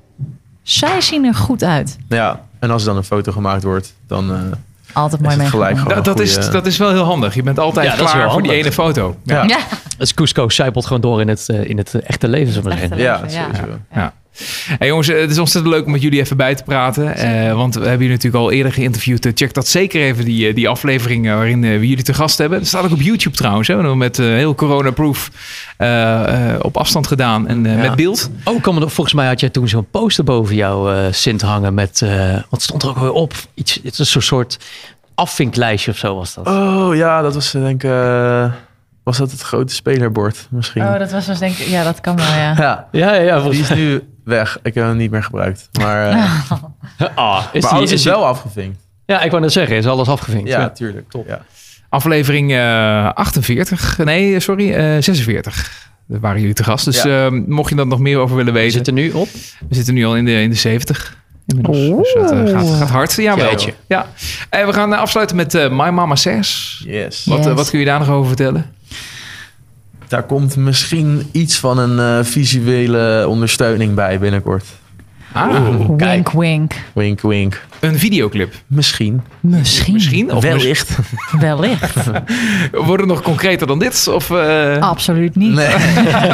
[0.63, 1.99] zij zien er goed uit.
[2.09, 4.41] Ja, en als er dan een foto gemaakt wordt, dan eh,
[4.93, 5.77] Altijd mooi meegenomen.
[5.77, 7.35] gewoon Dat, is, dat is wel heel handig.
[7.35, 9.17] Je bent altijd Ja, klaar voor die ene foto.
[9.25, 9.43] Ja.
[9.43, 9.59] Ja,
[9.99, 13.21] Dus Cusco zijpelt gewoon door in het, eh, in het echte leven, maar Echte zeggen.
[13.23, 13.31] leven.
[13.31, 14.13] Ja, Ja.
[14.79, 17.15] Hey jongens, eh, het is ontzettend leuk om met jullie even bij te praten.
[17.15, 19.27] Eh, want we hebben jullie natuurlijk al eerder geïnterviewd.
[19.27, 22.59] Eh, Check dat zeker even, die, die aflevering waarin eh, we jullie te gast hebben.
[22.59, 23.69] Dat staat ook op YouTube trouwens.
[23.69, 23.75] Hè?
[23.75, 25.31] We hebben Met eh, heel corona-proof
[25.77, 27.79] eh, eh, op afstand gedaan en eh, Ja.
[27.89, 28.31] met beeld.
[28.45, 31.75] Oh, kom er, volgens mij had jij toen zo'n poster boven jouw eh Sint hangen
[31.75, 32.03] met...
[32.03, 33.33] eh, wat stond er ook weer op?
[33.55, 34.59] Iets, het is een soort-
[35.15, 36.47] afvinklijstje of zo was dat.
[36.47, 37.91] Oh ja, dat was denk ik...
[37.91, 38.53] eh,
[39.03, 40.83] was dat het grote spelerbord misschien?
[40.83, 41.67] Oh, dat was dus denk ik...
[41.67, 42.55] Ja, dat kan wel, ja.
[42.59, 43.33] Ja, Ja, ja, ja.
[43.35, 44.59] die volgens- is nu weg.
[44.63, 45.69] Ik heb hem niet meer gebruikt.
[45.73, 46.17] Maar, eh,
[47.15, 48.79] Ah, is maar die- alles is die- wel afgevinkt.
[49.07, 50.49] Ja, ik wou net zeggen, is alles afgevinkt.
[50.49, 50.71] Ja, Ja.
[50.71, 51.11] tuurlijk.
[51.11, 51.27] Top.
[51.29, 51.41] Ja.
[51.89, 53.99] Aflevering eh, 48.
[53.99, 55.91] Nee, sorry, eh 46.
[56.07, 56.85] Daar waren jullie te gast.
[56.85, 57.31] Dus Ja.
[57.31, 58.73] mocht je daar nog meer over willen We weten.
[58.75, 59.29] zitten nu op.
[59.69, 61.17] We zitten nu al in de, in de 70.
[61.47, 62.13] Inmiddels.
[62.13, 63.15] Dus dat gaat, gaat hard.
[63.15, 63.45] Ja, wel.
[63.51, 63.75] Jeetje.
[63.89, 64.07] ja.
[64.51, 66.83] En we gaan afsluiten met eh, My Mama Says.
[66.87, 67.25] Yes.
[67.25, 67.55] Wat, Yes.
[67.55, 68.75] wat kun je daar nog over vertellen?
[70.13, 74.65] Daar komt misschien iets van een eh, visuele ondersteuning bij binnenkort.
[75.33, 76.75] Ah, Wink, wink.
[76.93, 77.67] Wink, wink.
[77.81, 78.55] een videoclip.
[78.67, 79.23] Misschien.
[79.41, 79.93] Misschien.
[79.93, 80.33] Misschien?
[80.33, 80.99] Of Wellicht.
[81.41, 81.95] Wellicht.
[82.87, 84.09] Wordt het nog concreter dan dit?
[84.09, 85.53] Of, eh, Absoluut niet.
[85.55, 85.75] Nee.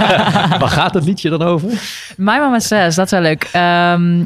[0.60, 1.68] Waar gaat het liedje dan over?
[2.16, 3.48] My Mama Says, dat is wel leuk.
[3.52, 4.24] Ehm,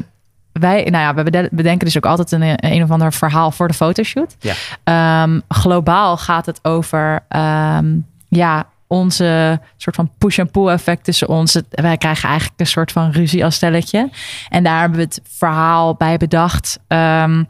[0.51, 3.67] wij, nou ja, we bede- bedenken dus ook altijd een, een of ander verhaal voor
[3.67, 4.35] de fotoshoot.
[4.39, 4.53] Ja.
[4.83, 7.85] Ehm, globaal gaat het over ehm,
[8.29, 11.61] ja, onze soort van push-and-pull effect tussen ons.
[11.69, 14.09] Wij krijgen eigenlijk een soort van ruzie als stelletje.
[14.49, 16.79] En daar hebben we het verhaal bij bedacht.
[16.87, 17.43] ehm,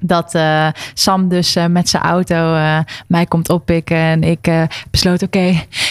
[0.00, 3.96] dat eh, Sam dus eh, met zijn auto eh, mij komt oppikken.
[3.96, 4.50] En ik
[4.90, 5.46] besloot, oké,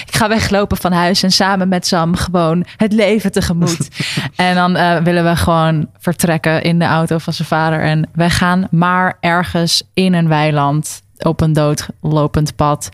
[0.05, 1.23] ik ga weglopen van huis.
[1.23, 3.89] En samen met Sam gewoon het leven tegemoet.
[4.35, 8.67] en dan willen we gewoon vertrekken in de auto van zijn vader en weggaan.
[8.71, 12.89] Maar ergens in een weiland, op een doodlopend pad...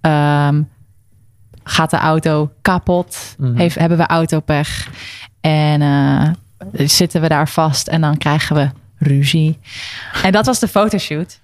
[0.00, 0.62] ehm,
[1.64, 3.36] gaat de auto kapot.
[3.54, 4.88] Heeft, hebben we autopech.
[5.40, 6.30] En eh,
[6.72, 9.58] zitten we daar vast en dan krijgen we ruzie.
[10.22, 11.40] En dat was de fotoshoot.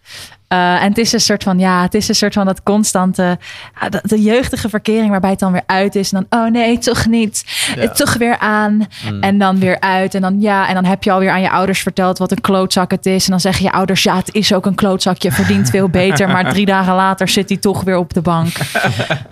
[0.50, 3.38] Eh, en het is een soort van, ja, het is een soort van dat constante,
[3.80, 6.12] ja, de, de jeugdige verkering waarbij het dan weer uit is.
[6.12, 7.44] En dan, oh nee, toch niet.
[7.76, 8.86] Eh, Toch weer aan.
[9.20, 10.14] En dan weer uit.
[10.14, 12.90] En dan, ja, en dan heb je alweer aan je ouders verteld wat een klootzak
[12.90, 13.24] het is.
[13.24, 15.22] En dan zeggen je ouders, ja, het is ook een klootzak.
[15.22, 16.28] Je verdient veel beter.
[16.28, 18.52] Maar drie dagen later zit hij toch weer op de bank.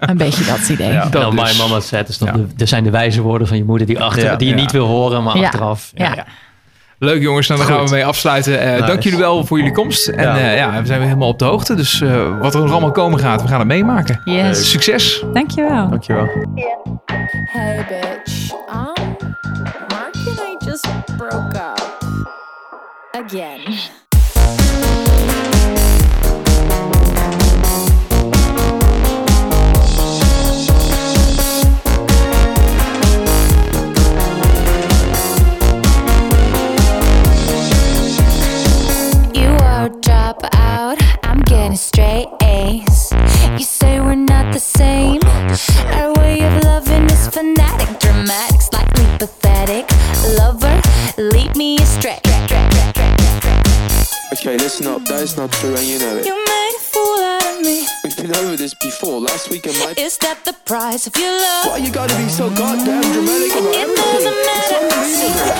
[0.00, 0.92] Een beetje dat idee.
[0.92, 1.52] dat nou, dus.
[1.58, 2.32] My Mama is dat Ja.
[2.32, 4.36] de, er zijn de wijze woorden van je moeder die, achter, Ja.
[4.36, 4.60] die je Ja.
[4.60, 5.44] niet wil horen, maar Ja.
[5.44, 5.90] achteraf.
[5.94, 6.24] Ja.
[6.98, 8.60] Leuk jongens, nou, daar gaan we mee afsluiten.
[8.60, 8.86] Eh, Nice.
[8.86, 10.08] Dank jullie wel voor jullie komst.
[10.08, 10.36] En Ja.
[10.36, 10.50] ja.
[10.50, 11.74] ja, we zijn weer helemaal op de hoogte.
[11.74, 14.20] Dus eh, wat er nog allemaal komen gaat, we gaan het meemaken.
[14.24, 14.70] Yes.
[14.70, 15.24] Succes!
[15.32, 15.88] Dankjewel.
[15.88, 16.28] Dankjewel.
[17.52, 19.16] Hey bitch, um,
[19.88, 21.98] Mark and I just broke up.
[23.26, 23.60] Again.
[44.48, 45.20] Not the same.
[45.92, 49.84] Our way of loving is fanatic, dramatic, slightly pathetic.
[50.38, 50.80] Lover,
[51.18, 52.20] lead me astray.
[54.32, 56.24] Okay, listen up, that is not true and you know it.
[56.26, 57.86] You made a fool out of me.
[58.04, 59.94] We've been over this before, last week and my...
[59.98, 61.66] Is that the price of your love?
[61.66, 64.04] Why you gotta be so goddamn dramatic about It everything?
[64.22, 64.78] doesn't matter.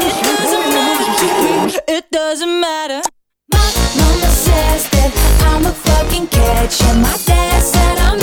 [0.01, 1.81] It doesn't matter.
[1.89, 3.01] It doesn't matter.
[3.53, 5.11] My mama says that
[5.53, 8.19] I'm a fucking catch, and my dad said I'm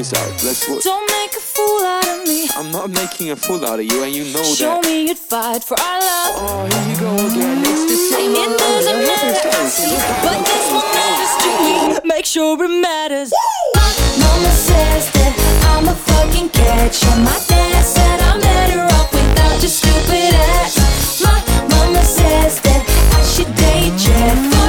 [0.00, 0.32] this out.
[0.44, 0.66] Let's...
[0.68, 2.48] wo- Don't make a fool out of me.
[2.56, 4.84] I'm not making a fool out of you and you know Show that.
[4.86, 6.32] me you'd fight for our love.
[6.40, 7.58] Oh, here you go again.
[7.60, 8.32] It's the same.
[8.32, 9.36] It doesn't matter,
[10.24, 12.08] but this one matters to me.
[12.14, 13.30] Make sure it matters.
[13.76, 13.90] My
[14.24, 15.32] mama says that
[15.72, 21.20] I'm a fucking catch, and my dad said I'm better off without your stupid ass.
[21.20, 21.38] My
[21.76, 22.82] mama says that
[23.18, 24.59] I should date you.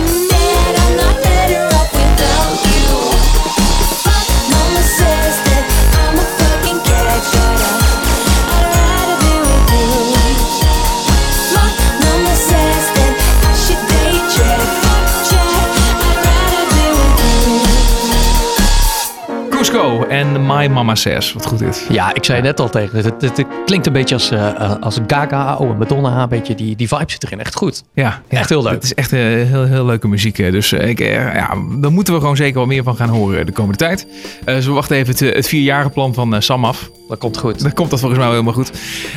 [20.22, 21.34] En My Mama Says.
[21.34, 21.88] Wat goed dit.
[21.89, 24.99] Ja, ik zei net al tegen het, het, het klinkt een beetje als, eh, als
[25.07, 26.22] Gaga of Madonna.
[26.22, 27.39] Een beetje die, die vibe zit erin.
[27.39, 27.84] Echt goed.
[27.93, 28.73] Ja, ja, Echt heel leuk.
[28.73, 30.38] Het is echt eh, heel, heel leuke muziek.
[30.38, 33.77] Dus ik, ja, daar moeten we gewoon zeker wel meer van gaan horen de komende
[33.77, 34.07] tijd.
[34.45, 36.89] Dus we wachten even het, het vierjarenplan van Sam af.
[37.11, 37.61] Dat komt goed.
[37.61, 38.71] Dan komt dat volgens mij wel helemaal goed.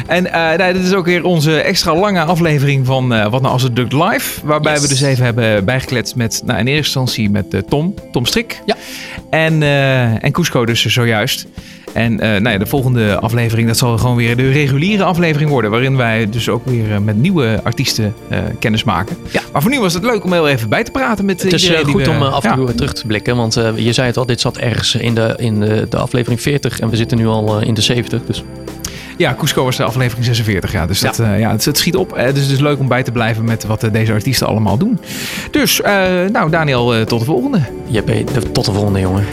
[0.06, 3.52] En eh, nou, dit is ook weer onze extra lange aflevering van eh, Wat Nou
[3.52, 4.46] Als Het Lukt Live.
[4.46, 4.82] Waarbij Yes.
[4.82, 8.62] we dus even hebben bijgekletst met, nou, in eerste instantie met eh, Tom, Tom Strik.
[8.66, 8.76] Ja.
[9.30, 9.62] En,
[10.22, 11.46] en Cusco dus zojuist.
[11.94, 15.70] En eh, nou ja, de volgende aflevering, dat zal gewoon weer de reguliere aflevering worden.
[15.70, 19.16] Waarin wij dus ook weer eh, met nieuwe artiesten eh, kennis maken.
[19.30, 19.40] Ja.
[19.52, 21.70] Maar voor nu was het leuk om heel even bij te praten met Het is
[21.84, 22.56] goed we- om af en ja.
[22.56, 23.36] toe terug te blikken.
[23.36, 26.80] Want je zei het al, dit zat ergens in de, in de, de aflevering 40.
[26.80, 28.20] En we zitten nu al in de 70.
[28.26, 28.44] Dus
[29.16, 30.72] Ja, Cusco was de aflevering 46.
[30.72, 31.34] Ja, dus dat, ja.
[31.34, 32.12] ja, het, het schiet op.
[32.16, 34.98] Dus het is leuk om bij te blijven met wat deze artiesten allemaal doen.
[35.50, 35.80] Dus,
[36.32, 37.60] nou Daniel, tot de volgende.
[37.86, 38.10] JP,
[38.52, 39.24] tot de volgende jongen.